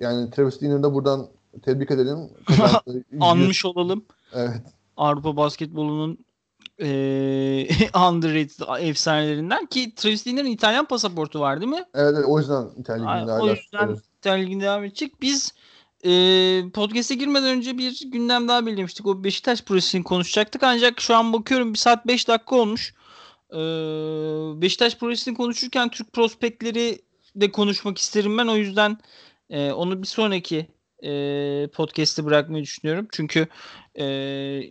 Yani 0.00 0.30
Travis 0.30 0.60
Dean'ı 0.60 0.82
da 0.82 0.94
buradan 0.94 1.28
tebrik 1.62 1.90
edelim. 1.90 2.30
Anmış 3.20 3.64
olalım. 3.64 4.04
Evet. 4.32 4.62
Avrupa 4.96 5.36
basketbolunun 5.36 6.18
e, 6.80 6.86
underrated 8.08 8.88
efsanelerinden 8.88 9.66
ki 9.66 9.94
Travis 9.94 10.26
Dean'ın 10.26 10.44
İtalyan 10.44 10.84
pasaportu 10.84 11.40
var 11.40 11.60
değil 11.60 11.72
mi? 11.72 11.84
Evet, 11.94 12.14
evet 12.16 12.24
o 12.28 12.38
yüzden 12.38 12.68
İtalya 12.78 13.10
Ligi'nde 13.10 13.32
O 13.32 13.48
yüzden 13.48 13.96
İtalya 14.18 14.44
Ligi'nde 14.44 14.64
devam 14.64 14.84
edecek. 14.84 15.22
Biz 15.22 15.54
e, 16.04 16.70
podcast'e 16.70 17.14
girmeden 17.14 17.56
önce 17.56 17.78
bir 17.78 18.00
gündem 18.06 18.48
daha 18.48 18.66
belirlemiştik. 18.66 19.06
O 19.06 19.24
Beşiktaş 19.24 19.62
projesini 19.62 20.04
konuşacaktık. 20.04 20.62
Ancak 20.62 21.00
şu 21.00 21.16
an 21.16 21.32
bakıyorum 21.32 21.72
bir 21.72 21.78
saat 21.78 22.06
5 22.06 22.28
dakika 22.28 22.56
olmuş. 22.56 22.94
E, 23.50 23.58
Beşiktaş 24.62 24.98
projesini 24.98 25.34
konuşurken 25.36 25.88
Türk 25.88 26.12
prospektleri 26.12 26.98
de 27.36 27.52
konuşmak 27.52 27.98
isterim 27.98 28.38
ben. 28.38 28.46
O 28.46 28.56
yüzden 28.56 28.98
e, 29.50 29.72
onu 29.72 30.02
bir 30.02 30.06
sonraki 30.06 30.66
e, 31.02 31.10
podcast'te 31.74 32.24
bırakmayı 32.24 32.62
düşünüyorum. 32.62 33.08
Çünkü 33.12 33.48
e, 33.94 34.04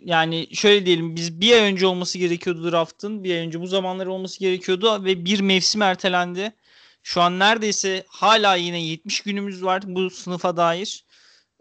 yani 0.05 0.47
şöyle 0.53 0.85
diyelim 0.85 1.15
biz 1.15 1.41
bir 1.41 1.53
ay 1.53 1.61
önce 1.61 1.87
olması 1.87 2.17
gerekiyordu 2.17 2.71
draft'ın. 2.71 3.23
Bir 3.23 3.31
ay 3.31 3.37
önce 3.37 3.61
bu 3.61 3.67
zamanlar 3.67 4.05
olması 4.05 4.39
gerekiyordu 4.39 5.05
ve 5.05 5.25
bir 5.25 5.39
mevsim 5.39 5.81
ertelendi. 5.81 6.53
Şu 7.03 7.21
an 7.21 7.39
neredeyse 7.39 8.03
hala 8.07 8.55
yine 8.55 8.83
70 8.83 9.21
günümüz 9.21 9.63
var 9.63 9.83
bu 9.85 10.09
sınıfa 10.09 10.57
dair. 10.57 11.05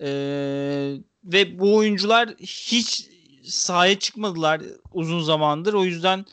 Ee, 0.02 0.96
ve 1.24 1.58
bu 1.58 1.76
oyuncular 1.76 2.30
hiç 2.38 3.08
sahaya 3.44 3.98
çıkmadılar 3.98 4.62
uzun 4.92 5.20
zamandır. 5.20 5.74
O 5.74 5.84
yüzden 5.84 6.24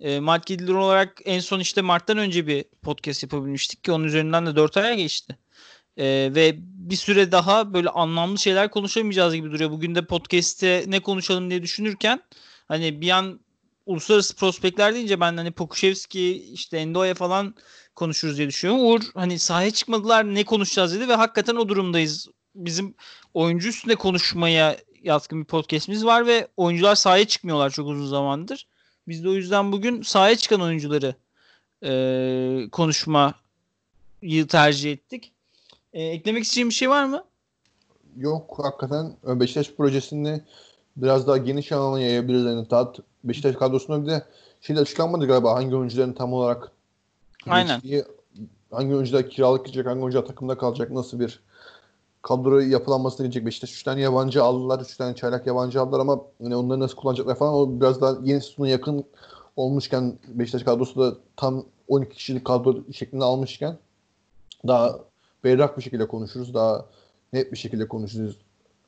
e, 0.00 0.20
Madridli 0.20 0.72
olarak 0.72 1.20
en 1.24 1.40
son 1.40 1.60
işte 1.60 1.82
Mart'tan 1.82 2.18
önce 2.18 2.46
bir 2.46 2.64
podcast 2.82 3.22
yapabilmiştik 3.22 3.84
ki 3.84 3.92
onun 3.92 4.04
üzerinden 4.04 4.46
de 4.46 4.56
4 4.56 4.76
aya 4.76 4.94
geçti. 4.94 5.38
E, 5.96 6.04
ve 6.34 6.54
bir 6.58 6.96
süre 6.96 7.32
daha 7.32 7.74
böyle 7.74 7.88
anlamlı 7.88 8.38
şeyler 8.38 8.70
konuşamayacağız 8.70 9.34
gibi 9.34 9.50
duruyor. 9.50 9.70
Bugün 9.70 9.94
de 9.94 10.06
podcast'te 10.06 10.84
ne 10.86 11.00
konuşalım 11.00 11.50
diye 11.50 11.62
düşünürken 11.62 12.20
hani 12.68 13.00
bir 13.00 13.10
an 13.10 13.40
uluslararası 13.86 14.36
prospektler 14.36 14.94
deyince 14.94 15.20
ben 15.20 15.36
hani 15.36 15.50
Pokuševski 15.50 16.52
işte 16.52 16.76
Endo'ya 16.78 17.14
falan 17.14 17.54
konuşuruz 17.94 18.38
diye 18.38 18.48
düşünüyorum. 18.48 18.86
Uğur 18.86 19.00
hani 19.14 19.38
sahaya 19.38 19.70
çıkmadılar 19.70 20.34
ne 20.34 20.44
konuşacağız 20.44 20.94
dedi 20.94 21.08
ve 21.08 21.14
hakikaten 21.14 21.56
o 21.56 21.68
durumdayız. 21.68 22.28
Bizim 22.58 22.94
oyuncu 23.34 23.68
üstünde 23.68 23.94
konuşmaya 23.94 24.76
yatkın 25.02 25.40
bir 25.40 25.44
podcast'imiz 25.44 26.04
var 26.04 26.26
ve 26.26 26.48
oyuncular 26.56 26.94
sahaya 26.94 27.24
çıkmıyorlar 27.24 27.70
çok 27.70 27.88
uzun 27.88 28.06
zamandır. 28.06 28.66
Biz 29.08 29.24
de 29.24 29.28
o 29.28 29.32
yüzden 29.32 29.72
bugün 29.72 30.02
sahaya 30.02 30.36
çıkan 30.36 30.60
oyuncuları 30.60 31.14
e, 31.84 32.70
konuşmayı 32.72 34.46
tercih 34.48 34.92
ettik. 34.92 35.32
E, 35.92 36.02
eklemek 36.02 36.44
isteyeceğim 36.44 36.68
bir 36.68 36.74
şey 36.74 36.90
var 36.90 37.04
mı? 37.04 37.24
Yok 38.16 38.58
hakikaten 38.62 39.16
Beşiktaş 39.24 39.72
projesini 39.72 40.40
biraz 40.96 41.26
daha 41.26 41.36
geniş 41.36 41.72
alana 41.72 42.00
yayabiliriz. 42.00 42.44
Yani 42.44 42.68
tat 42.68 42.98
Beşiktaş 43.24 43.56
kadrosunda 43.56 44.02
bir 44.02 44.10
de 44.10 44.24
şey 44.60 44.76
de 44.76 44.80
açıklanmadı 44.80 45.26
galiba 45.26 45.54
hangi 45.54 45.76
oyuncuların 45.76 46.12
tam 46.12 46.32
olarak 46.32 46.72
Aynen. 47.46 47.80
Geçtiği, 47.80 48.04
hangi 48.70 48.94
oyuncular 48.94 49.30
kiralık 49.30 49.66
gidecek, 49.66 49.86
hangi 49.86 50.00
oyuncular 50.00 50.26
takımda 50.26 50.58
kalacak, 50.58 50.90
nasıl 50.90 51.20
bir 51.20 51.40
kadro 52.22 52.60
yapılanmasına 52.60 53.26
gidecek. 53.26 53.46
Beşiktaş 53.46 53.72
3 53.72 53.82
tane 53.82 54.00
yabancı 54.00 54.42
aldılar, 54.42 54.80
3 54.80 54.96
tane 54.96 55.14
çaylak 55.14 55.46
yabancı 55.46 55.80
aldılar 55.80 56.00
ama 56.00 56.20
yani 56.40 56.56
onları 56.56 56.80
nasıl 56.80 56.96
kullanacaklar 56.96 57.34
falan 57.34 57.54
o 57.54 57.80
biraz 57.80 58.00
daha 58.00 58.16
yeni 58.24 58.40
sezona 58.40 58.68
yakın 58.68 59.04
olmuşken 59.56 60.18
Beşiktaş 60.28 60.62
kadrosu 60.62 61.00
da 61.00 61.16
tam 61.36 61.64
12 61.88 62.16
kişilik 62.16 62.44
kadro 62.44 62.92
şeklinde 62.92 63.24
almışken 63.24 63.78
daha 64.66 64.98
berrak 65.44 65.78
bir 65.78 65.82
şekilde 65.82 66.08
konuşuruz. 66.08 66.54
Daha 66.54 66.86
net 67.32 67.52
bir 67.52 67.56
şekilde 67.56 67.88
konuşuruz. 67.88 68.38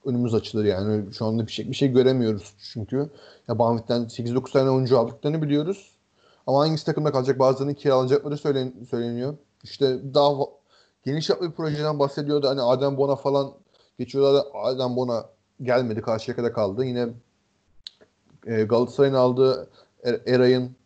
Önümüz 0.04 0.34
açılır 0.34 0.64
yani. 0.64 1.12
Şu 1.12 1.26
anda 1.26 1.46
bir 1.46 1.52
şey, 1.52 1.70
bir 1.70 1.74
şey 1.74 1.88
göremiyoruz 1.88 2.54
çünkü. 2.72 3.10
Ya 3.48 3.58
Banvit'ten 3.58 4.02
8-9 4.02 4.52
tane 4.52 4.70
oyuncu 4.70 4.98
aldıklarını 4.98 5.42
biliyoruz. 5.42 5.90
Ama 6.46 6.58
hangisi 6.58 6.86
takımda 6.86 7.12
kalacak 7.12 7.38
bazılarının 7.38 7.74
kiralanacakları 7.74 8.36
söylen, 8.36 8.72
söyleniyor. 8.90 9.36
İşte 9.64 10.14
daha 10.14 10.32
geniş 11.04 11.30
yapı 11.30 11.50
bir 11.50 11.54
projeden 11.54 11.98
bahsediyordu. 11.98 12.48
Hani 12.48 12.62
Adem 12.62 12.96
Bona 12.96 13.16
falan 13.16 13.52
geçiyorlar. 13.98 14.44
Adem 14.54 14.96
Bona 14.96 15.26
gelmedi. 15.62 16.02
Karşıyaka'da 16.02 16.52
kaldı. 16.52 16.84
Yine 16.84 17.08
e, 18.46 18.62
Galatasaray'ın 18.62 19.14
aldığı 19.14 19.70
er, 20.04 20.20
Eray'ın 20.26 20.76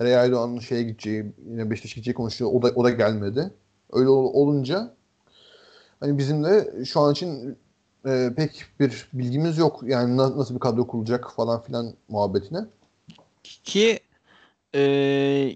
Eray 0.00 0.16
Aydoğan'ın 0.16 0.58
şeye 0.58 0.82
gideceği 0.82 1.32
yine 1.46 1.70
Beşiktaş'a 1.70 1.94
gideceği 1.94 2.14
konuşuyor. 2.14 2.50
O 2.54 2.62
da, 2.62 2.72
o 2.74 2.84
da 2.84 2.90
gelmedi. 2.90 3.50
Öyle 3.92 4.08
olunca 4.08 4.94
hani 6.00 6.18
bizim 6.18 6.44
de 6.44 6.84
şu 6.84 7.00
an 7.00 7.12
için 7.12 7.58
e, 8.06 8.32
pek 8.36 8.64
bir 8.80 9.08
bilgimiz 9.12 9.58
yok. 9.58 9.80
Yani 9.82 10.16
na, 10.16 10.38
nasıl 10.38 10.54
bir 10.54 10.60
kadro 10.60 10.86
kurulacak 10.86 11.32
falan 11.36 11.62
filan 11.62 11.94
muhabbetine. 12.08 12.58
Ki 13.42 14.00
e, 14.74 14.80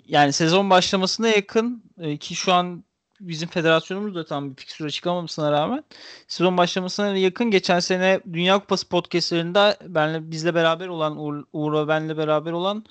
yani 0.08 0.32
sezon 0.32 0.70
başlamasına 0.70 1.28
yakın 1.28 1.82
e, 1.98 2.16
ki 2.16 2.34
şu 2.34 2.52
an 2.52 2.84
bizim 3.20 3.48
federasyonumuz 3.48 4.14
da 4.14 4.24
tam 4.24 4.50
bir 4.50 4.56
fikstür 4.56 4.84
açıklamamasına 4.84 5.52
rağmen 5.52 5.84
sezon 6.28 6.56
başlamasına 6.56 7.16
yakın 7.16 7.50
geçen 7.50 7.80
sene 7.80 8.20
Dünya 8.32 8.58
Kupası 8.58 8.88
podcastlerinde 8.88 9.76
benle 9.86 10.30
bizle 10.30 10.54
beraber 10.54 10.88
olan 10.88 11.16
Uğur, 11.18 11.44
Uğur 11.52 11.88
benle 11.88 12.16
beraber 12.16 12.52
olan 12.52 12.84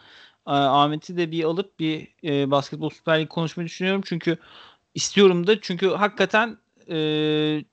e, 0.47 0.51
Ahmet'i 0.51 1.17
de 1.17 1.31
bir 1.31 1.43
alıp 1.43 1.79
bir 1.79 2.07
e, 2.23 2.51
basketbol 2.51 2.89
süper 2.89 3.21
lig 3.21 3.29
konuşmayı 3.29 3.67
düşünüyorum. 3.67 4.01
Çünkü 4.05 4.37
istiyorum 4.95 5.47
da 5.47 5.61
çünkü 5.61 5.89
hakikaten 5.89 6.57
e, 6.89 6.97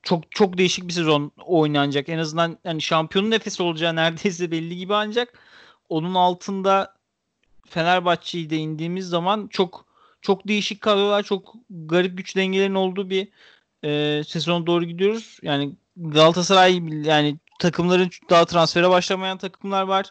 çok 0.03 0.31
çok 0.31 0.57
değişik 0.57 0.87
bir 0.87 0.93
sezon 0.93 1.31
oynanacak. 1.45 2.09
En 2.09 2.17
azından 2.17 2.57
yani 2.63 2.81
şampiyonun 2.81 3.31
nefesi 3.31 3.63
olacağı 3.63 3.95
neredeyse 3.95 4.51
belli 4.51 4.77
gibi 4.77 4.95
ancak 4.95 5.39
onun 5.89 6.13
altında 6.13 6.95
Fenerbahçe'yi 7.69 8.49
de 8.49 8.57
indiğimiz 8.57 9.09
zaman 9.09 9.47
çok 9.47 9.90
çok 10.21 10.47
değişik 10.47 10.81
kadrolar, 10.81 11.23
çok 11.23 11.53
garip 11.69 12.17
güç 12.17 12.35
dengelerinin 12.35 12.75
olduğu 12.75 13.09
bir 13.09 13.27
e, 13.83 14.23
sezona 14.23 14.67
doğru 14.67 14.85
gidiyoruz. 14.85 15.39
Yani 15.41 15.75
Galatasaray 15.97 16.81
yani 17.03 17.37
takımların 17.59 18.09
daha 18.29 18.45
transfere 18.45 18.89
başlamayan 18.89 19.37
takımlar 19.37 19.83
var. 19.83 20.05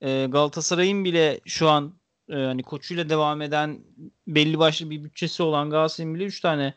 E, 0.00 0.26
Galatasaray'ın 0.26 1.04
bile 1.04 1.40
şu 1.46 1.68
an 1.68 1.94
e, 2.30 2.34
hani 2.34 2.62
koçuyla 2.62 3.08
devam 3.08 3.42
eden 3.42 3.80
belli 4.26 4.58
başlı 4.58 4.90
bir 4.90 5.04
bütçesi 5.04 5.42
olan 5.42 5.70
Galatasaray'ın 5.70 6.14
bile 6.14 6.24
3 6.24 6.40
tane 6.40 6.74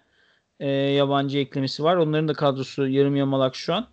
e, 0.59 0.69
yabancı 0.69 1.37
eklemesi 1.37 1.83
var. 1.83 1.95
Onların 1.95 2.27
da 2.27 2.33
kadrosu 2.33 2.87
yarım 2.87 3.15
yamalak 3.15 3.55
şu 3.55 3.73
an. 3.73 3.87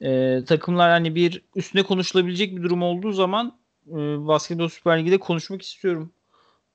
E, 0.00 0.40
takımlar 0.46 0.90
hani 0.90 1.14
bir 1.14 1.42
üstüne 1.56 1.82
konuşulabilecek 1.82 2.56
bir 2.56 2.62
durum 2.62 2.82
olduğu 2.82 3.12
zaman 3.12 3.58
e, 3.88 3.94
Basketbol 4.26 4.68
Süper 4.68 4.98
Ligi'de 4.98 5.18
konuşmak 5.18 5.62
istiyorum. 5.62 6.12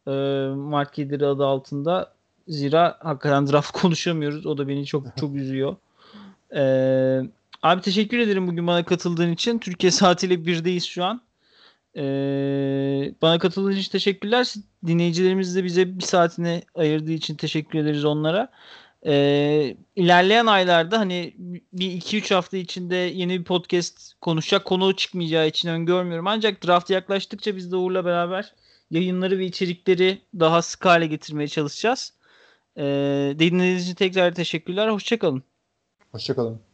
E, 0.07 0.11
Mark 0.55 0.97
Yediri 0.97 1.25
adı 1.25 1.45
altında. 1.45 2.13
Zira 2.47 2.97
hakikaten 2.99 3.47
draft 3.47 3.71
konuşamıyoruz. 3.81 4.45
O 4.45 4.57
da 4.57 4.67
beni 4.67 4.85
çok 4.85 5.05
çok 5.17 5.35
üzüyor. 5.35 5.75
E, 6.55 6.63
abi 7.63 7.81
teşekkür 7.81 8.19
ederim 8.19 8.47
bugün 8.47 8.67
bana 8.67 8.85
katıldığın 8.85 9.31
için. 9.31 9.59
Türkiye 9.59 9.91
saatiyle 9.91 10.45
birdeyiz 10.45 10.85
şu 10.85 11.03
an. 11.03 11.21
E, 11.95 12.03
bana 13.21 13.39
katıldığın 13.39 13.71
için 13.71 13.91
teşekkürler. 13.91 14.53
Dinleyicilerimiz 14.87 15.55
de 15.55 15.63
bize 15.63 15.97
bir 15.97 16.03
saatini 16.03 16.63
ayırdığı 16.75 17.11
için 17.11 17.35
teşekkür 17.35 17.79
ederiz 17.79 18.05
onlara. 18.05 18.49
E, 19.05 19.75
ilerleyen 19.95 20.45
aylarda 20.45 20.99
hani 20.99 21.33
bir 21.73 21.91
iki 21.91 22.17
üç 22.17 22.31
hafta 22.31 22.57
içinde 22.57 22.95
yeni 22.95 23.39
bir 23.39 23.43
podcast 23.43 24.13
konuşacak 24.21 24.65
konu 24.65 24.95
çıkmayacağı 24.95 25.47
için 25.47 25.69
öngörmüyorum. 25.69 26.27
Ancak 26.27 26.63
draft 26.67 26.89
yaklaştıkça 26.89 27.55
biz 27.55 27.71
de 27.71 27.75
Uğur'la 27.75 28.05
beraber 28.05 28.53
yayınları 28.91 29.39
ve 29.39 29.45
içerikleri 29.45 30.21
daha 30.39 30.61
sık 30.61 30.85
hale 30.85 31.07
getirmeye 31.07 31.47
çalışacağız. 31.47 32.13
E, 32.77 32.83
dinlediğiniz 33.39 33.83
için 33.83 33.95
tekrar 33.95 34.35
teşekkürler. 34.35 34.89
Hoşçakalın. 34.89 35.43
Hoşçakalın. 36.11 36.70